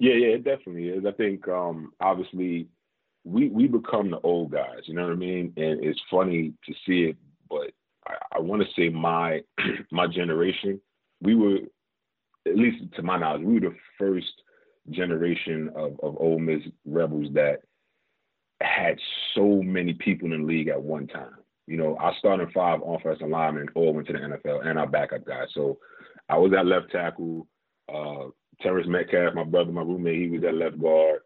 Yeah, 0.00 0.14
yeah, 0.14 0.34
it 0.34 0.44
definitely 0.44 0.88
is. 0.88 1.06
I 1.06 1.12
think 1.12 1.46
um, 1.46 1.92
obviously 2.00 2.66
we 3.24 3.48
we 3.48 3.68
become 3.68 4.10
the 4.10 4.20
old 4.20 4.50
guys. 4.50 4.80
You 4.84 4.94
know 4.94 5.04
what 5.04 5.12
I 5.12 5.16
mean? 5.16 5.52
And 5.56 5.84
it's 5.84 6.00
funny 6.10 6.52
to 6.66 6.74
see 6.86 7.04
it, 7.04 7.16
but 7.48 7.70
I, 8.08 8.14
I 8.36 8.38
want 8.40 8.62
to 8.62 8.68
say 8.76 8.88
my 8.88 9.42
my 9.92 10.06
generation, 10.08 10.80
we 11.20 11.36
were 11.36 11.58
at 12.46 12.56
least 12.56 12.78
to 12.96 13.02
my 13.02 13.18
knowledge, 13.18 13.42
we 13.42 13.54
were 13.54 13.70
the 13.70 13.76
first 13.98 14.32
generation 14.90 15.70
of 15.76 15.92
of 16.02 16.16
Ole 16.18 16.40
Miss 16.40 16.62
rebels 16.84 17.28
that 17.34 17.60
had 18.60 18.98
so 19.34 19.62
many 19.62 19.94
people 19.94 20.32
in 20.32 20.40
the 20.40 20.46
league 20.46 20.68
at 20.68 20.82
one 20.82 21.06
time. 21.06 21.36
You 21.70 21.76
know, 21.76 21.96
our 21.96 22.14
starting 22.18 22.50
five 22.50 22.80
offensive 22.84 23.28
linemen 23.28 23.68
all 23.74 23.94
went 23.94 24.06
to 24.08 24.12
the 24.12 24.18
NFL, 24.18 24.66
and 24.66 24.78
our 24.78 24.86
backup 24.88 25.24
guys. 25.24 25.48
So 25.54 25.78
I 26.28 26.36
was 26.36 26.52
at 26.52 26.66
left 26.66 26.90
tackle. 26.90 27.46
Uh, 27.92 28.28
Terrence 28.60 28.88
Metcalf, 28.88 29.34
my 29.34 29.44
brother, 29.44 29.72
my 29.72 29.80
roommate, 29.80 30.20
he 30.20 30.28
was 30.28 30.44
at 30.44 30.54
left 30.54 30.78
guard 30.78 31.20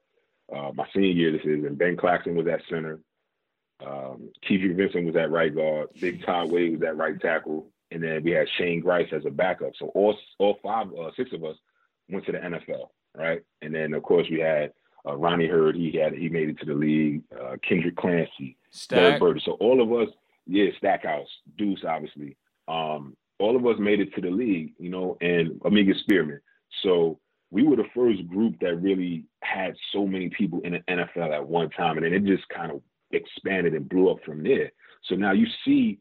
uh, 0.52 0.70
my 0.74 0.86
senior 0.94 1.10
year 1.10 1.32
this 1.32 1.44
is, 1.44 1.64
and 1.64 1.78
Ben 1.78 1.96
Claxton 1.96 2.36
was 2.36 2.46
at 2.46 2.60
center. 2.68 3.00
Um, 3.84 4.30
Keidrick 4.48 4.76
Vincent 4.76 5.06
was 5.06 5.16
at 5.16 5.30
right 5.30 5.54
guard. 5.54 5.88
Big 6.00 6.24
Todd 6.24 6.50
Wade 6.50 6.72
was 6.72 6.88
at 6.88 6.96
right 6.96 7.20
tackle, 7.20 7.70
and 7.90 8.02
then 8.02 8.22
we 8.22 8.32
had 8.32 8.46
Shane 8.56 8.80
Grice 8.80 9.08
as 9.12 9.24
a 9.26 9.30
backup. 9.30 9.72
So 9.78 9.86
all 9.88 10.16
all 10.38 10.58
five, 10.62 10.88
uh, 10.94 11.10
six 11.16 11.32
of 11.32 11.44
us 11.44 11.56
went 12.08 12.26
to 12.26 12.32
the 12.32 12.38
NFL, 12.38 12.88
right? 13.16 13.42
And 13.62 13.74
then 13.74 13.94
of 13.94 14.02
course 14.02 14.26
we 14.30 14.40
had 14.40 14.72
uh, 15.06 15.16
Ronnie 15.16 15.48
Hurd. 15.48 15.76
He 15.76 15.92
had 15.92 16.14
he 16.14 16.28
made 16.28 16.50
it 16.50 16.58
to 16.60 16.66
the 16.66 16.74
league. 16.74 17.22
Uh, 17.32 17.56
Kendrick 17.66 17.96
Clancy, 17.96 18.56
Stack. 18.70 19.20
Bird. 19.20 19.42
So 19.44 19.52
all 19.52 19.80
of 19.80 19.92
us, 19.92 20.14
yeah, 20.46 20.66
Stackhouse, 20.78 21.28
Deuce, 21.56 21.84
obviously. 21.86 22.36
Um, 22.68 23.16
all 23.38 23.56
of 23.56 23.66
us 23.66 23.76
made 23.78 24.00
it 24.00 24.14
to 24.14 24.20
the 24.20 24.30
league, 24.30 24.74
you 24.78 24.90
know, 24.90 25.16
and 25.20 25.60
Armegis 25.60 26.00
Spearman. 26.00 26.40
So 26.82 27.18
we 27.50 27.62
were 27.62 27.76
the 27.76 27.88
first 27.94 28.26
group 28.28 28.58
that 28.60 28.80
really 28.80 29.24
had 29.42 29.74
so 29.92 30.06
many 30.06 30.30
people 30.30 30.60
in 30.64 30.72
the 30.72 30.80
NFL 30.88 31.34
at 31.34 31.46
one 31.46 31.70
time, 31.70 31.96
and 31.96 32.04
then 32.04 32.14
it 32.14 32.24
just 32.24 32.48
kind 32.48 32.72
of 32.72 32.80
expanded 33.12 33.74
and 33.74 33.88
blew 33.88 34.10
up 34.10 34.18
from 34.24 34.42
there. 34.42 34.72
So 35.08 35.14
now 35.14 35.32
you 35.32 35.46
see 35.64 35.98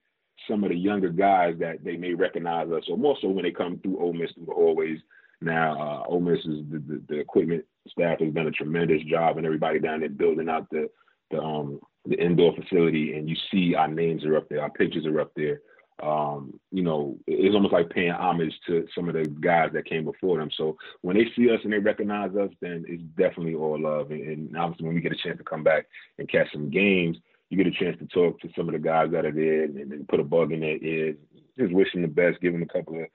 some 0.49 0.63
of 0.63 0.69
the 0.69 0.75
younger 0.75 1.09
guys 1.09 1.55
that 1.59 1.83
they 1.83 1.95
may 1.95 2.13
recognize 2.13 2.69
us, 2.69 2.83
or 2.89 2.97
more 2.97 3.17
so 3.21 3.29
when 3.29 3.43
they 3.43 3.51
come 3.51 3.79
through 3.79 3.99
Ole 3.99 4.13
Miss 4.13 4.31
through 4.33 4.45
the 4.45 4.53
hallways. 4.53 4.99
Now, 5.41 6.03
uh, 6.05 6.09
Ole 6.09 6.21
Miss 6.21 6.39
is 6.39 6.63
the, 6.71 6.81
the, 6.87 7.01
the, 7.09 7.19
equipment 7.19 7.65
staff 7.89 8.19
has 8.19 8.33
done 8.33 8.47
a 8.47 8.51
tremendous 8.51 9.01
job, 9.03 9.37
and 9.37 9.45
everybody 9.45 9.79
down 9.79 9.99
there 9.99 10.09
building 10.09 10.49
out 10.49 10.69
the 10.69 10.89
the 11.31 11.39
um 11.39 11.79
the 12.05 12.15
indoor 12.15 12.53
facility, 12.55 13.13
and 13.13 13.29
you 13.29 13.35
see 13.51 13.75
our 13.75 13.87
names 13.87 14.25
are 14.25 14.37
up 14.37 14.49
there, 14.49 14.61
our 14.61 14.69
pictures 14.69 15.05
are 15.05 15.21
up 15.21 15.31
there 15.35 15.61
um, 16.01 16.59
you 16.71 16.81
know, 16.81 17.17
it's 17.27 17.53
almost 17.53 17.73
like 17.73 17.89
paying 17.89 18.11
homage 18.11 18.53
to 18.67 18.87
some 18.95 19.07
of 19.07 19.13
the 19.13 19.25
guys 19.25 19.69
that 19.73 19.85
came 19.85 20.05
before 20.05 20.37
them. 20.37 20.49
So 20.57 20.77
when 21.01 21.15
they 21.15 21.25
see 21.35 21.49
us 21.51 21.59
and 21.63 21.71
they 21.71 21.77
recognize 21.77 22.35
us, 22.35 22.49
then 22.61 22.83
it's 22.87 23.03
definitely 23.17 23.55
all 23.55 23.79
love. 23.79 24.11
And, 24.11 24.21
and 24.21 24.57
obviously, 24.57 24.87
when 24.87 24.95
we 24.95 25.01
get 25.01 25.11
a 25.11 25.15
chance 25.23 25.37
to 25.37 25.43
come 25.43 25.63
back 25.63 25.85
and 26.17 26.29
catch 26.29 26.51
some 26.51 26.69
games, 26.69 27.17
you 27.49 27.57
get 27.57 27.67
a 27.67 27.83
chance 27.83 27.97
to 27.99 28.07
talk 28.07 28.39
to 28.41 28.49
some 28.55 28.67
of 28.67 28.73
the 28.73 28.79
guys 28.79 29.11
that 29.11 29.25
are 29.25 29.31
there 29.31 29.65
and, 29.65 29.77
and 29.77 30.07
put 30.07 30.19
a 30.19 30.23
bug 30.23 30.51
in 30.51 30.61
their 30.61 30.77
ears. 30.77 31.15
Just 31.59 31.73
wishing 31.73 32.01
the 32.01 32.07
best, 32.07 32.41
them 32.41 32.63
a 32.63 32.65
couple 32.65 32.99
of 32.99 33.07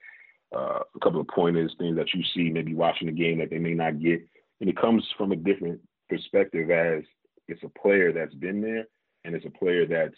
uh, 0.55 0.79
a 0.95 0.99
couple 1.03 1.21
of 1.21 1.27
pointers, 1.27 1.75
things 1.77 1.95
that 1.95 2.11
you 2.13 2.23
see, 2.33 2.49
maybe 2.49 2.73
watching 2.73 3.05
the 3.05 3.13
game 3.13 3.37
that 3.37 3.51
they 3.51 3.59
may 3.59 3.73
not 3.73 3.99
get. 3.99 4.25
And 4.61 4.69
it 4.69 4.77
comes 4.77 5.05
from 5.15 5.31
a 5.31 5.35
different 5.35 5.79
perspective 6.09 6.71
as 6.71 7.03
it's 7.49 7.63
a 7.63 7.79
player 7.79 8.11
that's 8.11 8.33
been 8.33 8.61
there 8.61 8.85
and 9.23 9.35
it's 9.35 9.45
a 9.45 9.49
player 9.49 9.85
that's 9.85 10.15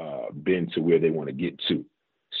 uh, 0.00 0.32
been 0.42 0.70
to 0.70 0.80
where 0.80 0.98
they 0.98 1.10
want 1.10 1.28
to 1.28 1.34
get 1.34 1.58
to. 1.68 1.84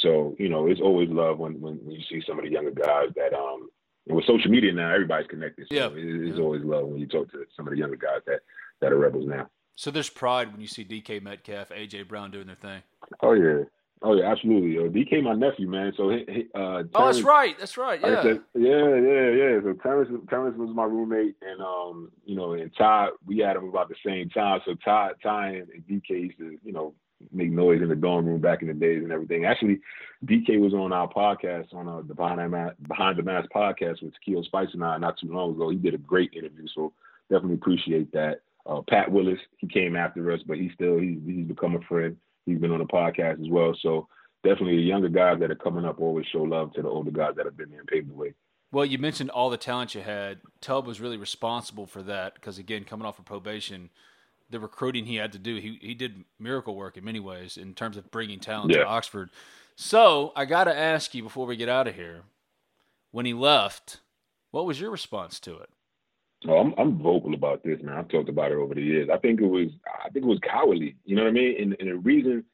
So 0.00 0.34
you 0.38 0.48
know, 0.48 0.66
it's 0.66 0.80
always 0.80 1.10
love 1.10 1.38
when, 1.38 1.60
when 1.60 1.80
you 1.90 2.02
see 2.08 2.22
some 2.26 2.38
of 2.38 2.44
the 2.44 2.50
younger 2.50 2.70
guys 2.70 3.08
that 3.16 3.34
um. 3.34 3.68
And 4.08 4.16
with 4.16 4.26
social 4.26 4.50
media 4.50 4.72
now, 4.72 4.92
everybody's 4.92 5.28
connected. 5.28 5.68
So 5.70 5.76
yeah, 5.76 5.88
it's 5.94 6.36
yeah. 6.36 6.42
always 6.42 6.64
love 6.64 6.88
when 6.88 6.98
you 6.98 7.06
talk 7.06 7.30
to 7.30 7.44
some 7.56 7.68
of 7.68 7.72
the 7.72 7.78
younger 7.78 7.94
guys 7.94 8.20
that 8.26 8.40
that 8.80 8.92
are 8.92 8.98
rebels 8.98 9.28
now. 9.28 9.48
So 9.76 9.90
there's 9.90 10.10
pride 10.10 10.50
when 10.50 10.60
you 10.60 10.66
see 10.66 10.84
DK 10.84 11.22
Metcalf, 11.22 11.68
AJ 11.68 12.08
Brown 12.08 12.32
doing 12.32 12.46
their 12.46 12.56
thing. 12.56 12.82
Oh 13.22 13.32
yeah, 13.32 13.62
oh 14.02 14.14
yeah, 14.14 14.30
absolutely. 14.30 14.74
Yo, 14.74 14.88
DK, 14.88 15.22
my 15.22 15.34
nephew, 15.34 15.68
man. 15.68 15.92
So 15.96 16.10
he, 16.10 16.24
he, 16.28 16.46
uh, 16.54 16.58
Terrence, 16.58 16.90
oh, 16.94 17.06
that's 17.06 17.22
right. 17.22 17.58
That's 17.58 17.76
right. 17.76 18.00
Yeah. 18.00 18.22
Yeah, 18.24 18.34
yeah, 18.54 19.30
yeah. 19.30 19.60
So 19.62 19.72
Terrence, 19.82 20.10
Terrence 20.28 20.56
was 20.58 20.74
my 20.74 20.84
roommate, 20.84 21.36
and 21.42 21.60
um, 21.60 22.10
you 22.24 22.36
know, 22.36 22.52
and 22.52 22.70
Todd, 22.76 23.10
we 23.26 23.38
had 23.38 23.56
him 23.56 23.68
about 23.68 23.88
the 23.88 23.96
same 24.04 24.28
time. 24.30 24.60
So 24.64 24.74
Todd, 24.84 25.12
Ty, 25.22 25.48
and 25.48 25.68
DK 25.88 26.10
used 26.10 26.38
to, 26.38 26.58
you 26.64 26.72
know, 26.72 26.94
make 27.30 27.50
noise 27.50 27.82
in 27.82 27.88
the 27.88 27.94
dorm 27.94 28.26
room 28.26 28.40
back 28.40 28.62
in 28.62 28.68
the 28.68 28.74
days 28.74 29.02
and 29.02 29.12
everything. 29.12 29.44
Actually, 29.44 29.80
DK 30.24 30.60
was 30.60 30.74
on 30.74 30.92
our 30.92 31.08
podcast 31.08 31.72
on 31.74 31.88
uh, 31.88 32.02
the 32.06 32.14
Behind 32.14 32.40
the 32.40 32.48
Mask, 32.48 32.74
Behind 32.88 33.18
the 33.18 33.22
Mask 33.22 33.48
podcast 33.54 34.02
with 34.02 34.14
Keo 34.24 34.42
Spice 34.42 34.68
and 34.72 34.84
I 34.84 34.98
not 34.98 35.18
too 35.18 35.32
long 35.32 35.52
ago. 35.52 35.70
He 35.70 35.76
did 35.76 35.94
a 35.94 35.98
great 35.98 36.32
interview, 36.34 36.66
so 36.74 36.92
definitely 37.30 37.56
appreciate 37.56 38.12
that. 38.12 38.40
Uh, 38.64 38.80
Pat 38.88 39.10
Willis, 39.10 39.40
he 39.58 39.66
came 39.66 39.96
after 39.96 40.30
us, 40.30 40.40
but 40.46 40.56
he 40.56 40.70
still 40.74 40.98
he's, 40.98 41.18
he's 41.26 41.46
become 41.46 41.74
a 41.76 41.80
friend. 41.82 42.16
He's 42.46 42.58
been 42.58 42.72
on 42.72 42.78
the 42.78 42.84
podcast 42.86 43.40
as 43.40 43.50
well. 43.50 43.74
So 43.80 44.08
definitely 44.42 44.76
the 44.76 44.82
younger 44.82 45.08
guys 45.08 45.38
that 45.40 45.50
are 45.50 45.56
coming 45.56 45.84
up 45.84 46.00
always 46.00 46.26
show 46.26 46.42
love 46.42 46.72
to 46.74 46.82
the 46.82 46.88
older 46.88 47.10
guys 47.10 47.34
that 47.36 47.46
have 47.46 47.56
been 47.56 47.70
there 47.70 47.80
and 47.80 47.88
paved 47.88 48.10
the 48.10 48.14
way. 48.14 48.34
Well, 48.72 48.86
you 48.86 48.98
mentioned 48.98 49.30
all 49.30 49.50
the 49.50 49.58
talent 49.58 49.94
you 49.94 50.00
had. 50.00 50.40
Tubb 50.60 50.86
was 50.86 51.00
really 51.00 51.18
responsible 51.18 51.86
for 51.86 52.02
that 52.04 52.34
because, 52.34 52.58
again, 52.58 52.84
coming 52.84 53.06
off 53.06 53.18
of 53.18 53.26
probation, 53.26 53.90
the 54.48 54.58
recruiting 54.58 55.04
he 55.04 55.16
had 55.16 55.32
to 55.32 55.38
do, 55.38 55.56
he, 55.56 55.78
he 55.82 55.94
did 55.94 56.24
miracle 56.38 56.74
work 56.74 56.96
in 56.96 57.04
many 57.04 57.20
ways 57.20 57.58
in 57.58 57.74
terms 57.74 57.96
of 57.96 58.10
bringing 58.10 58.40
talent 58.40 58.72
yeah. 58.72 58.78
to 58.78 58.86
Oxford. 58.86 59.30
So 59.76 60.32
I 60.34 60.46
got 60.46 60.64
to 60.64 60.76
ask 60.76 61.14
you 61.14 61.22
before 61.22 61.46
we 61.46 61.56
get 61.56 61.68
out 61.68 61.86
of 61.86 61.94
here 61.94 62.22
when 63.10 63.26
he 63.26 63.34
left, 63.34 64.00
what 64.50 64.64
was 64.64 64.80
your 64.80 64.90
response 64.90 65.38
to 65.40 65.58
it? 65.58 65.70
Oh, 66.48 66.58
I'm 66.58 66.74
I'm 66.78 66.98
vocal 67.02 67.34
about 67.34 67.62
this, 67.62 67.78
man. 67.82 67.96
I've 67.96 68.08
talked 68.08 68.28
about 68.28 68.52
it 68.52 68.58
over 68.58 68.74
the 68.74 68.82
years. 68.82 69.08
I 69.12 69.18
think 69.18 69.40
it 69.40 69.46
was 69.46 69.68
I 70.04 70.08
think 70.10 70.24
it 70.24 70.28
was 70.28 70.40
cowardly. 70.48 70.96
You 71.04 71.16
know 71.16 71.22
what 71.22 71.30
I 71.30 71.32
mean? 71.32 71.56
And, 71.60 71.76
and 71.80 71.90
the 71.90 71.96
reason 71.96 72.44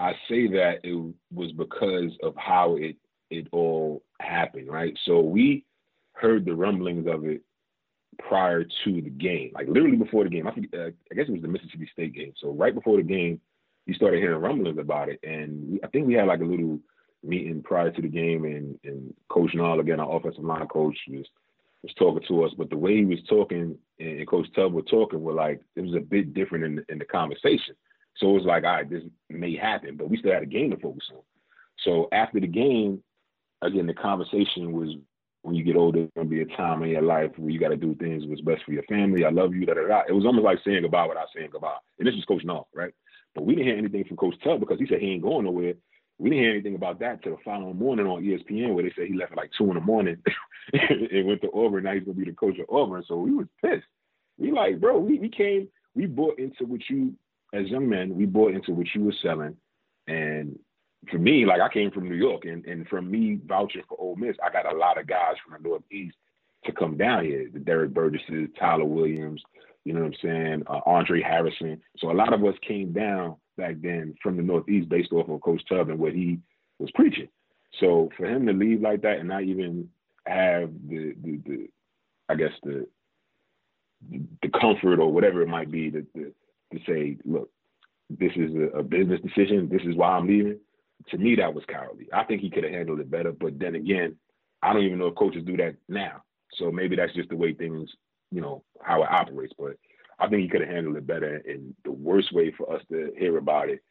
I 0.00 0.12
say 0.28 0.48
that 0.48 0.80
it 0.82 1.14
was 1.32 1.52
because 1.52 2.12
of 2.22 2.34
how 2.36 2.76
it 2.76 2.96
it 3.30 3.48
all 3.52 4.02
happened, 4.20 4.68
right? 4.68 4.96
So 5.04 5.20
we 5.20 5.64
heard 6.14 6.44
the 6.44 6.54
rumblings 6.54 7.06
of 7.06 7.24
it 7.24 7.42
prior 8.18 8.64
to 8.64 9.02
the 9.02 9.10
game, 9.10 9.52
like 9.54 9.68
literally 9.68 9.96
before 9.96 10.24
the 10.24 10.30
game. 10.30 10.46
I 10.46 10.52
think 10.52 10.74
uh, 10.74 10.90
I 11.10 11.14
guess 11.14 11.26
it 11.28 11.32
was 11.32 11.42
the 11.42 11.48
Mississippi 11.48 11.88
State 11.92 12.14
game. 12.14 12.32
So 12.40 12.50
right 12.50 12.74
before 12.74 12.96
the 12.96 13.02
game, 13.02 13.40
you 13.86 13.94
started 13.94 14.20
hearing 14.20 14.40
rumblings 14.40 14.78
about 14.78 15.08
it, 15.08 15.20
and 15.22 15.72
we, 15.72 15.80
I 15.82 15.88
think 15.88 16.06
we 16.06 16.14
had 16.14 16.26
like 16.26 16.40
a 16.40 16.44
little 16.44 16.78
meeting 17.22 17.62
prior 17.62 17.90
to 17.90 18.02
the 18.02 18.08
game, 18.08 18.44
and 18.44 18.78
and 18.84 19.14
Coach 19.28 19.52
Nall 19.54 19.80
again, 19.80 20.00
our 20.00 20.16
offensive 20.16 20.44
line 20.44 20.66
coach, 20.68 20.96
was 21.08 21.26
was 21.82 21.94
talking 21.94 22.26
to 22.28 22.44
us, 22.44 22.52
but 22.56 22.70
the 22.70 22.76
way 22.76 22.96
he 22.96 23.04
was 23.04 23.22
talking 23.28 23.76
and 23.98 24.28
Coach 24.28 24.46
Tubb 24.54 24.72
was 24.72 24.84
talking 24.90 25.20
were 25.20 25.32
like 25.32 25.60
it 25.76 25.80
was 25.80 25.94
a 25.94 26.00
bit 26.00 26.34
different 26.34 26.64
in 26.64 26.76
the, 26.76 26.84
in 26.88 26.98
the 26.98 27.04
conversation. 27.04 27.74
So 28.16 28.30
it 28.30 28.34
was 28.34 28.44
like, 28.44 28.64
all 28.64 28.72
right, 28.72 28.88
this 28.88 29.02
may 29.30 29.56
happen, 29.56 29.96
but 29.96 30.08
we 30.08 30.18
still 30.18 30.32
had 30.32 30.42
a 30.42 30.46
game 30.46 30.70
to 30.70 30.76
focus 30.76 31.08
on. 31.12 31.22
So 31.84 32.08
after 32.12 32.40
the 32.40 32.46
game, 32.46 33.02
again, 33.62 33.86
the 33.86 33.94
conversation 33.94 34.72
was 34.72 34.94
when 35.42 35.56
you 35.56 35.64
get 35.64 35.76
older, 35.76 35.98
there's 35.98 36.10
gonna 36.16 36.28
be 36.28 36.42
a 36.42 36.56
time 36.56 36.82
in 36.82 36.90
your 36.90 37.02
life 37.02 37.32
where 37.36 37.50
you 37.50 37.58
got 37.58 37.68
to 37.68 37.76
do 37.76 37.94
things 37.96 38.24
what's 38.26 38.40
best 38.42 38.62
for 38.64 38.72
your 38.72 38.84
family. 38.84 39.24
I 39.24 39.30
love 39.30 39.54
you. 39.54 39.66
Da, 39.66 39.74
da, 39.74 39.88
da. 39.88 40.02
It 40.08 40.12
was 40.12 40.24
almost 40.24 40.44
like 40.44 40.58
saying 40.64 40.82
goodbye 40.82 41.06
without 41.06 41.28
saying 41.34 41.48
goodbye. 41.50 41.78
And 41.98 42.06
this 42.06 42.14
was 42.14 42.24
Coach 42.24 42.44
Nall, 42.44 42.66
right? 42.74 42.94
But 43.34 43.44
we 43.44 43.54
didn't 43.54 43.68
hear 43.68 43.78
anything 43.78 44.04
from 44.04 44.18
Coach 44.18 44.34
Tubb 44.44 44.60
because 44.60 44.78
he 44.78 44.86
said 44.86 45.00
he 45.00 45.12
ain't 45.12 45.22
going 45.22 45.44
nowhere. 45.44 45.74
We 46.22 46.30
didn't 46.30 46.44
hear 46.44 46.52
anything 46.52 46.76
about 46.76 47.00
that 47.00 47.20
till 47.20 47.32
the 47.32 47.42
following 47.44 47.76
morning 47.76 48.06
on 48.06 48.22
ESPN 48.22 48.74
where 48.74 48.84
they 48.84 48.92
said 48.94 49.08
he 49.08 49.16
left 49.16 49.32
at 49.32 49.38
like 49.38 49.50
two 49.58 49.68
in 49.68 49.74
the 49.74 49.80
morning 49.80 50.22
and 50.72 51.26
went 51.26 51.40
to 51.42 51.50
Auburn. 51.52 51.82
Now 51.82 51.94
he's 51.94 52.04
gonna 52.04 52.14
be 52.14 52.26
the 52.26 52.32
coach 52.32 52.60
of 52.60 52.70
Auburn. 52.70 53.02
So 53.08 53.16
we 53.16 53.32
was 53.32 53.48
pissed. 53.60 53.82
We 54.38 54.52
like, 54.52 54.80
bro, 54.80 55.00
we, 55.00 55.18
we 55.18 55.28
came, 55.28 55.66
we 55.96 56.06
bought 56.06 56.38
into 56.38 56.64
what 56.64 56.80
you 56.88 57.14
as 57.52 57.66
young 57.66 57.88
men, 57.88 58.14
we 58.14 58.24
bought 58.24 58.54
into 58.54 58.72
what 58.72 58.86
you 58.94 59.02
were 59.02 59.14
selling. 59.20 59.56
And 60.06 60.56
for 61.10 61.18
me, 61.18 61.44
like 61.44 61.60
I 61.60 61.68
came 61.68 61.90
from 61.90 62.08
New 62.08 62.14
York 62.14 62.44
and, 62.44 62.64
and 62.66 62.86
from 62.86 63.10
me 63.10 63.40
vouching 63.44 63.82
for 63.88 64.00
Ole 64.00 64.14
Miss, 64.14 64.36
I 64.44 64.52
got 64.52 64.72
a 64.72 64.78
lot 64.78 65.00
of 65.00 65.08
guys 65.08 65.34
from 65.44 65.60
the 65.60 65.68
Northeast 65.68 66.14
to 66.66 66.72
come 66.72 66.96
down 66.96 67.24
here. 67.24 67.50
The 67.52 67.58
Derek 67.58 67.92
Burgesses, 67.92 68.48
Tyler 68.60 68.84
Williams, 68.84 69.42
you 69.84 69.92
know 69.92 70.00
what 70.00 70.06
I'm 70.06 70.14
saying, 70.22 70.62
uh, 70.66 70.80
Andre 70.86 71.22
Harrison. 71.22 71.80
So 71.98 72.10
a 72.10 72.14
lot 72.14 72.32
of 72.32 72.44
us 72.44 72.54
came 72.66 72.92
down 72.92 73.36
back 73.56 73.76
then 73.82 74.14
from 74.22 74.36
the 74.36 74.42
Northeast 74.42 74.88
based 74.88 75.12
off 75.12 75.28
of 75.28 75.40
Coach 75.40 75.62
Tubb 75.68 75.88
and 75.88 75.98
what 75.98 76.12
he 76.12 76.38
was 76.78 76.90
preaching. 76.94 77.28
So 77.80 78.10
for 78.16 78.26
him 78.26 78.46
to 78.46 78.52
leave 78.52 78.80
like 78.80 79.02
that 79.02 79.18
and 79.18 79.28
not 79.28 79.42
even 79.42 79.88
have 80.26 80.70
the 80.88 81.14
the, 81.22 81.40
the 81.46 81.68
I 82.28 82.34
guess 82.34 82.52
the 82.62 82.86
the 84.42 84.48
comfort 84.60 84.98
or 84.98 85.12
whatever 85.12 85.42
it 85.42 85.48
might 85.48 85.70
be 85.70 85.90
to, 85.90 86.02
to, 86.02 86.32
to 86.72 86.78
say, 86.86 87.16
look, 87.24 87.50
this 88.10 88.32
is 88.36 88.54
a, 88.54 88.78
a, 88.78 88.82
business 88.82 89.20
decision. 89.20 89.68
This 89.70 89.82
is 89.82 89.94
why 89.94 90.08
I'm 90.08 90.26
leaving. 90.26 90.58
To 91.10 91.18
me, 91.18 91.36
that 91.36 91.54
was 91.54 91.64
cowardly. 91.68 92.08
I 92.12 92.24
think 92.24 92.40
he 92.40 92.50
could 92.50 92.64
have 92.64 92.72
handled 92.72 93.00
it 93.00 93.10
better. 93.10 93.32
But 93.32 93.58
then 93.58 93.74
again, 93.74 94.16
I 94.62 94.72
don't 94.72 94.82
even 94.84 94.98
know 94.98 95.08
if 95.08 95.14
coaches 95.14 95.44
do 95.44 95.56
that 95.58 95.76
now. 95.88 96.22
So 96.54 96.70
maybe 96.70 96.96
that's 96.96 97.14
just 97.14 97.28
the 97.28 97.36
way 97.36 97.54
things, 97.54 97.90
you 98.32 98.40
know, 98.40 98.64
how 98.80 99.02
it 99.02 99.10
operates. 99.10 99.52
But 99.58 99.76
I 100.18 100.28
think 100.28 100.42
he 100.42 100.48
could 100.48 100.62
have 100.62 100.70
handled 100.70 100.96
it 100.96 101.06
better. 101.06 101.42
And 101.46 101.74
the 101.84 101.92
worst 101.92 102.32
way 102.32 102.52
for 102.56 102.72
us 102.72 102.82
to 102.90 103.12
hear 103.18 103.36
about 103.38 103.68
it, 103.68 103.82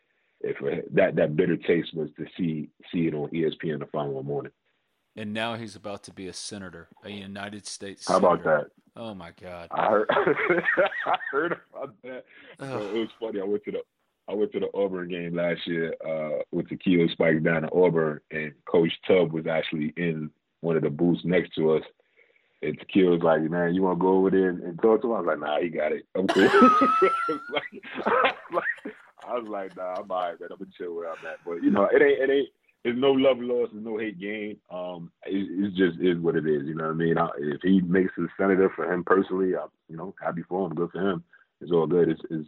if 0.42 0.58
that 0.94 1.16
that 1.16 1.36
bitter 1.36 1.58
taste 1.58 1.94
was 1.94 2.10
to 2.18 2.26
see 2.38 2.70
see 2.92 3.08
it 3.08 3.14
on 3.14 3.30
ESPN 3.30 3.80
the 3.80 3.88
following 3.92 4.26
morning. 4.26 4.52
And 5.16 5.34
now 5.34 5.56
he's 5.56 5.76
about 5.76 6.04
to 6.04 6.14
be 6.14 6.28
a 6.28 6.34
senator, 6.34 6.88
a 7.04 7.10
United 7.10 7.68
States. 7.68 8.08
How 8.08 8.20
senator. 8.20 8.34
about 8.34 8.44
that? 8.44 8.72
Oh 8.96 9.14
my 9.14 9.32
God! 9.40 9.68
I 9.72 9.90
heard, 9.90 10.10
I 11.06 11.18
heard 11.32 11.58
about 11.74 11.94
that. 12.04 12.24
So 12.60 12.82
it 12.82 12.98
was 12.98 13.10
funny. 13.20 13.42
I 13.42 13.44
went 13.44 13.64
to 13.66 13.72
the 13.72 13.82
I 14.28 14.34
went 14.34 14.52
to 14.54 14.60
the 14.60 14.70
Auburn 14.74 15.10
game 15.10 15.36
last 15.36 15.68
year 15.68 15.94
uh, 16.08 16.42
with 16.52 16.70
Takeo 16.70 17.08
Spikes 17.08 17.44
down 17.44 17.66
at 17.66 17.74
Auburn, 17.74 18.22
and 18.32 18.54
Coach 18.66 18.92
Tubb 19.06 19.34
was 19.34 19.48
actually 19.48 19.94
in 19.98 20.32
one 20.62 20.78
of 20.78 20.84
the 20.84 20.90
booths 20.90 21.22
next 21.26 21.54
to 21.56 21.74
us. 21.74 21.84
And 22.64 22.78
Tequila 22.80 23.12
was 23.12 23.24
like, 23.24 23.42
man, 23.42 23.74
you 23.74 23.82
want 23.82 23.98
to 23.98 24.02
go 24.02 24.18
over 24.18 24.30
there 24.30 24.50
and, 24.50 24.80
talk 24.82 25.02
to 25.02 25.08
him? 25.08 25.14
I 25.14 25.20
was 25.22 25.28
like, 25.28 25.40
nah, 25.40 25.60
he 25.60 25.70
got 25.70 25.92
it. 25.92 26.06
I'm 26.16 26.28
cool. 26.28 26.44
I, 29.28 29.34
was 29.34 29.48
like, 29.48 29.76
nah, 29.76 29.96
I'm 29.96 30.12
all 30.12 30.30
right, 30.30 30.40
man. 30.40 30.50
I'm 30.52 30.58
to 30.60 30.68
chill 30.78 30.96
where 30.96 31.10
I'm 31.10 31.26
at. 31.26 31.40
But, 31.46 31.64
you 31.64 31.72
know, 31.72 31.86
it 31.86 32.02
ain't, 32.02 32.22
it 32.22 32.30
ain't, 32.30 32.50
there's 32.84 32.98
no 32.98 33.12
love 33.12 33.38
lost, 33.40 33.74
there's 33.74 33.86
no 33.86 33.98
hate 33.98 34.20
gain. 34.20 34.58
Um, 34.70 35.12
it, 35.26 35.48
it 35.66 35.70
just 35.70 36.00
is 36.02 36.20
what 36.20 36.36
it 36.36 36.46
is. 36.46 36.68
You 36.68 36.76
know 36.76 36.86
what 36.86 36.92
I 36.92 36.96
mean? 36.96 37.18
I, 37.18 37.30
if 37.38 37.62
he 37.64 37.82
makes 37.82 38.12
a 38.20 38.28
senator 38.40 38.72
for 38.76 38.92
him 38.92 39.04
personally, 39.04 39.56
I, 39.56 39.66
you 39.90 39.98
know, 39.98 40.14
happy 40.22 40.44
for 40.48 40.68
him, 40.68 40.76
good 40.76 40.92
for 40.92 41.02
him. 41.02 41.24
It's 41.62 41.72
all 41.72 41.88
good. 41.88 42.10
It's, 42.10 42.22
it's 42.30 42.48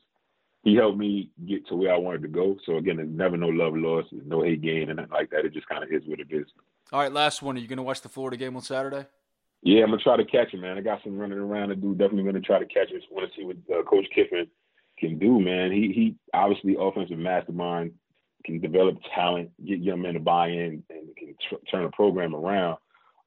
he 0.63 0.75
helped 0.75 0.97
me 0.97 1.29
get 1.45 1.67
to 1.67 1.75
where 1.75 1.93
I 1.93 1.97
wanted 1.97 2.21
to 2.21 2.29
go. 2.29 2.57
So 2.65 2.77
again, 2.77 2.97
there's 2.97 3.09
never 3.09 3.35
no 3.35 3.49
love 3.49 3.75
lost, 3.75 4.09
there's 4.11 4.25
no 4.25 4.43
hate 4.43 4.61
gain, 4.61 4.89
and 4.89 4.99
like 5.11 5.29
that. 5.31 5.45
It 5.45 5.53
just 5.53 5.67
kind 5.67 5.83
of 5.83 5.91
is 5.91 6.03
what 6.07 6.19
it 6.19 6.27
is. 6.29 6.45
All 6.91 6.99
right, 6.99 7.11
last 7.11 7.41
one. 7.41 7.57
Are 7.57 7.59
you 7.59 7.67
going 7.67 7.77
to 7.77 7.83
watch 7.83 8.01
the 8.01 8.09
Florida 8.09 8.37
game 8.37 8.55
on 8.55 8.61
Saturday? 8.61 9.05
Yeah, 9.63 9.83
I'm 9.83 9.91
gonna 9.91 10.01
try 10.01 10.17
to 10.17 10.25
catch 10.25 10.53
him, 10.53 10.61
man. 10.61 10.77
I 10.77 10.81
got 10.81 11.01
some 11.03 11.17
running 11.17 11.39
around 11.39 11.69
to 11.69 11.75
do. 11.75 11.95
Definitely 11.95 12.25
gonna 12.25 12.41
try 12.41 12.59
to 12.59 12.65
catch 12.65 12.89
him. 12.89 12.99
Want 13.09 13.31
to 13.31 13.39
see 13.39 13.45
what 13.45 13.57
uh, 13.73 13.81
Coach 13.83 14.05
Kiffin 14.13 14.47
can 14.99 15.17
do, 15.17 15.39
man. 15.39 15.71
He 15.71 15.93
he 15.93 16.15
obviously 16.33 16.75
offensive 16.77 17.17
mastermind 17.17 17.93
can 18.43 18.59
develop 18.59 18.97
talent, 19.15 19.51
get 19.65 19.79
young 19.79 20.01
men 20.01 20.15
to 20.15 20.19
buy 20.19 20.49
in, 20.49 20.83
and 20.89 21.15
can 21.15 21.33
tr- 21.47 21.65
turn 21.71 21.85
a 21.85 21.91
program 21.91 22.35
around. 22.35 22.77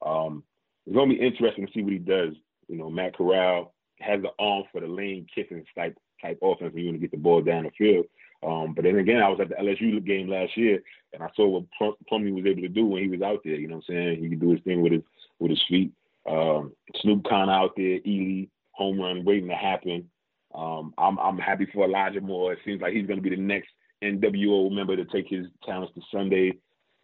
Um, 0.05 0.43
it's 0.85 0.95
gonna 0.95 1.11
be 1.11 1.19
interesting 1.19 1.65
to 1.65 1.73
see 1.73 1.81
what 1.81 1.93
he 1.93 1.99
does. 1.99 2.33
You 2.67 2.77
know, 2.77 2.91
Matt 2.91 3.17
Corral 3.17 3.73
has 3.99 4.21
the 4.21 4.29
arm 4.37 4.63
for 4.71 4.79
the 4.79 4.87
Lane 4.87 5.25
Kiffin 5.33 5.65
type 5.75 5.97
type 6.21 6.37
offense 6.43 6.71
when 6.71 6.83
you 6.83 6.89
want 6.89 7.01
to 7.01 7.01
get 7.01 7.11
the 7.11 7.17
ball 7.17 7.41
down 7.41 7.63
the 7.63 7.71
field. 7.71 8.05
Um, 8.43 8.73
but 8.75 8.83
then 8.83 8.99
again, 8.99 9.23
I 9.23 9.29
was 9.29 9.39
at 9.39 9.49
the 9.49 9.55
LSU 9.55 10.05
game 10.05 10.29
last 10.29 10.55
year, 10.55 10.83
and 11.13 11.23
I 11.23 11.29
saw 11.35 11.47
what 11.47 11.97
Plumlee 12.11 12.35
was 12.35 12.45
able 12.45 12.61
to 12.61 12.67
do 12.67 12.85
when 12.85 13.01
he 13.01 13.09
was 13.09 13.23
out 13.23 13.39
there. 13.43 13.55
You 13.55 13.67
know 13.67 13.77
what 13.77 13.85
I'm 13.89 13.95
saying? 13.95 14.23
He 14.23 14.29
could 14.29 14.39
do 14.39 14.51
his 14.51 14.61
thing 14.61 14.83
with 14.83 14.91
his 14.91 15.01
with 15.39 15.49
his 15.49 15.63
feet. 15.67 15.91
Um, 16.27 16.73
Snoop 17.01 17.23
Conner 17.27 17.51
out 17.51 17.71
there, 17.75 17.99
Ealy, 17.99 18.49
home 18.71 18.99
run 18.99 19.23
waiting 19.25 19.49
to 19.49 19.55
happen. 19.55 20.09
Um, 20.53 20.93
I'm 20.97 21.19
I'm 21.19 21.37
happy 21.37 21.67
for 21.73 21.85
Elijah 21.85 22.21
Moore. 22.21 22.53
It 22.53 22.59
seems 22.65 22.81
like 22.81 22.93
he's 22.93 23.07
going 23.07 23.21
to 23.21 23.29
be 23.29 23.35
the 23.35 23.41
next 23.41 23.69
NWO 24.03 24.71
member 24.71 24.95
to 24.95 25.05
take 25.05 25.27
his 25.29 25.47
talents 25.65 25.93
to 25.95 26.01
Sunday. 26.11 26.53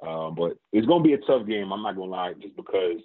Um, 0.06 0.36
but 0.36 0.58
it's 0.72 0.88
going 0.88 1.04
to 1.04 1.08
be 1.08 1.14
a 1.14 1.26
tough 1.26 1.48
game. 1.48 1.72
I'm 1.72 1.84
not 1.84 1.96
going 1.96 2.10
to 2.10 2.16
lie, 2.16 2.34
just 2.42 2.56
because 2.56 3.00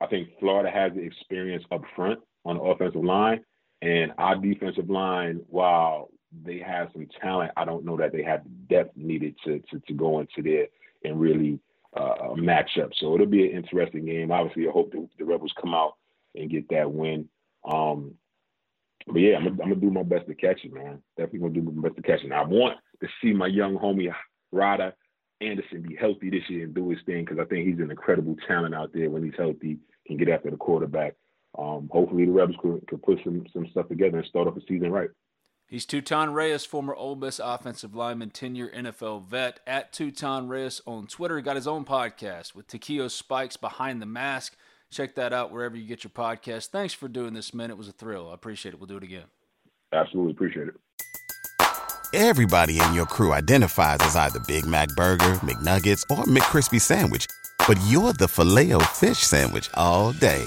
I 0.00 0.06
think 0.06 0.28
Florida 0.40 0.70
has 0.70 0.92
the 0.92 1.00
experience 1.00 1.64
up 1.70 1.82
front 1.96 2.20
on 2.44 2.58
the 2.58 2.62
offensive 2.62 3.04
line, 3.04 3.40
and 3.82 4.12
our 4.18 4.36
defensive 4.36 4.90
line, 4.90 5.40
while 5.48 6.10
they 6.44 6.58
have 6.58 6.88
some 6.92 7.06
talent, 7.20 7.52
I 7.56 7.64
don't 7.64 7.84
know 7.84 7.96
that 7.98 8.12
they 8.12 8.22
have 8.22 8.42
the 8.44 8.50
depth 8.74 8.96
needed 8.96 9.36
to 9.44 9.62
to, 9.70 9.80
to 9.86 9.94
go 9.94 10.20
into 10.20 10.42
there 10.42 10.66
and 11.04 11.20
really 11.20 11.58
uh, 11.96 12.34
matchup. 12.36 12.92
So 12.96 13.14
it'll 13.14 13.26
be 13.26 13.46
an 13.46 13.56
interesting 13.56 14.06
game. 14.06 14.30
Obviously, 14.30 14.68
I 14.68 14.72
hope 14.72 14.92
the, 14.92 15.08
the 15.18 15.24
Rebels 15.24 15.52
come 15.60 15.74
out 15.74 15.94
and 16.34 16.50
get 16.50 16.68
that 16.70 16.90
win. 16.90 17.28
Um, 17.70 18.14
but 19.06 19.18
yeah, 19.18 19.36
I'm 19.36 19.44
gonna, 19.44 19.62
I'm 19.62 19.68
gonna 19.70 19.80
do 19.80 19.90
my 19.90 20.02
best 20.02 20.26
to 20.28 20.34
catch 20.34 20.64
it, 20.64 20.72
man. 20.72 21.02
Definitely 21.16 21.40
gonna 21.40 21.54
do 21.54 21.70
my 21.72 21.88
best 21.88 21.96
to 21.96 22.02
catch 22.02 22.22
it. 22.22 22.32
I 22.32 22.44
want 22.44 22.78
to 23.00 23.08
see 23.20 23.32
my 23.32 23.46
young 23.46 23.76
homie 23.76 24.12
Ryder 24.52 24.94
Anderson 25.40 25.82
be 25.82 25.96
healthy 25.96 26.30
this 26.30 26.48
year 26.48 26.64
and 26.64 26.74
do 26.74 26.88
his 26.90 27.00
thing 27.04 27.24
because 27.24 27.38
I 27.40 27.44
think 27.46 27.66
he's 27.66 27.80
an 27.80 27.90
incredible 27.90 28.36
talent 28.46 28.74
out 28.74 28.92
there. 28.92 29.10
When 29.10 29.24
he's 29.24 29.34
healthy, 29.36 29.78
can 30.06 30.16
get 30.16 30.28
after 30.28 30.50
the 30.50 30.56
quarterback. 30.56 31.14
Um, 31.58 31.88
hopefully, 31.92 32.24
the 32.24 32.32
Rebels 32.32 32.56
could, 32.60 32.86
could 32.86 33.02
put 33.02 33.18
some 33.24 33.44
some 33.52 33.66
stuff 33.70 33.88
together 33.88 34.18
and 34.18 34.26
start 34.26 34.48
off 34.48 34.54
the 34.54 34.62
season 34.68 34.90
right. 34.90 35.10
He's 35.72 35.86
Tutan 35.86 36.34
Reyes, 36.34 36.66
former 36.66 36.94
Ole 36.94 37.16
Miss 37.16 37.38
offensive 37.42 37.94
lineman, 37.94 38.28
10 38.28 38.54
year 38.54 38.70
NFL 38.76 39.24
vet. 39.24 39.60
At 39.66 39.90
Tutan 39.90 40.46
Reyes 40.46 40.82
on 40.84 41.06
Twitter. 41.06 41.38
He 41.38 41.42
got 41.42 41.56
his 41.56 41.66
own 41.66 41.86
podcast 41.86 42.54
with 42.54 42.66
Takeo 42.66 43.08
Spikes 43.08 43.56
Behind 43.56 44.02
the 44.02 44.04
Mask. 44.04 44.54
Check 44.90 45.14
that 45.14 45.32
out 45.32 45.50
wherever 45.50 45.74
you 45.74 45.86
get 45.86 46.04
your 46.04 46.10
podcast. 46.10 46.66
Thanks 46.66 46.92
for 46.92 47.08
doing 47.08 47.32
this, 47.32 47.54
man. 47.54 47.70
It 47.70 47.78
was 47.78 47.88
a 47.88 47.92
thrill. 47.92 48.28
I 48.28 48.34
appreciate 48.34 48.74
it. 48.74 48.80
We'll 48.80 48.86
do 48.86 48.98
it 48.98 49.02
again. 49.02 49.24
Absolutely 49.94 50.32
appreciate 50.32 50.68
it. 50.68 50.74
Everybody 52.12 52.78
in 52.78 52.92
your 52.92 53.06
crew 53.06 53.32
identifies 53.32 54.00
as 54.02 54.14
either 54.14 54.40
Big 54.40 54.66
Mac 54.66 54.90
Burger, 54.90 55.36
McNuggets, 55.36 56.02
or 56.10 56.24
McCrispy 56.24 56.82
Sandwich. 56.82 57.26
But 57.66 57.78
you're 57.86 58.12
the 58.12 58.28
filet 58.28 58.78
fish 58.92 59.20
Sandwich 59.20 59.70
all 59.72 60.12
day. 60.12 60.46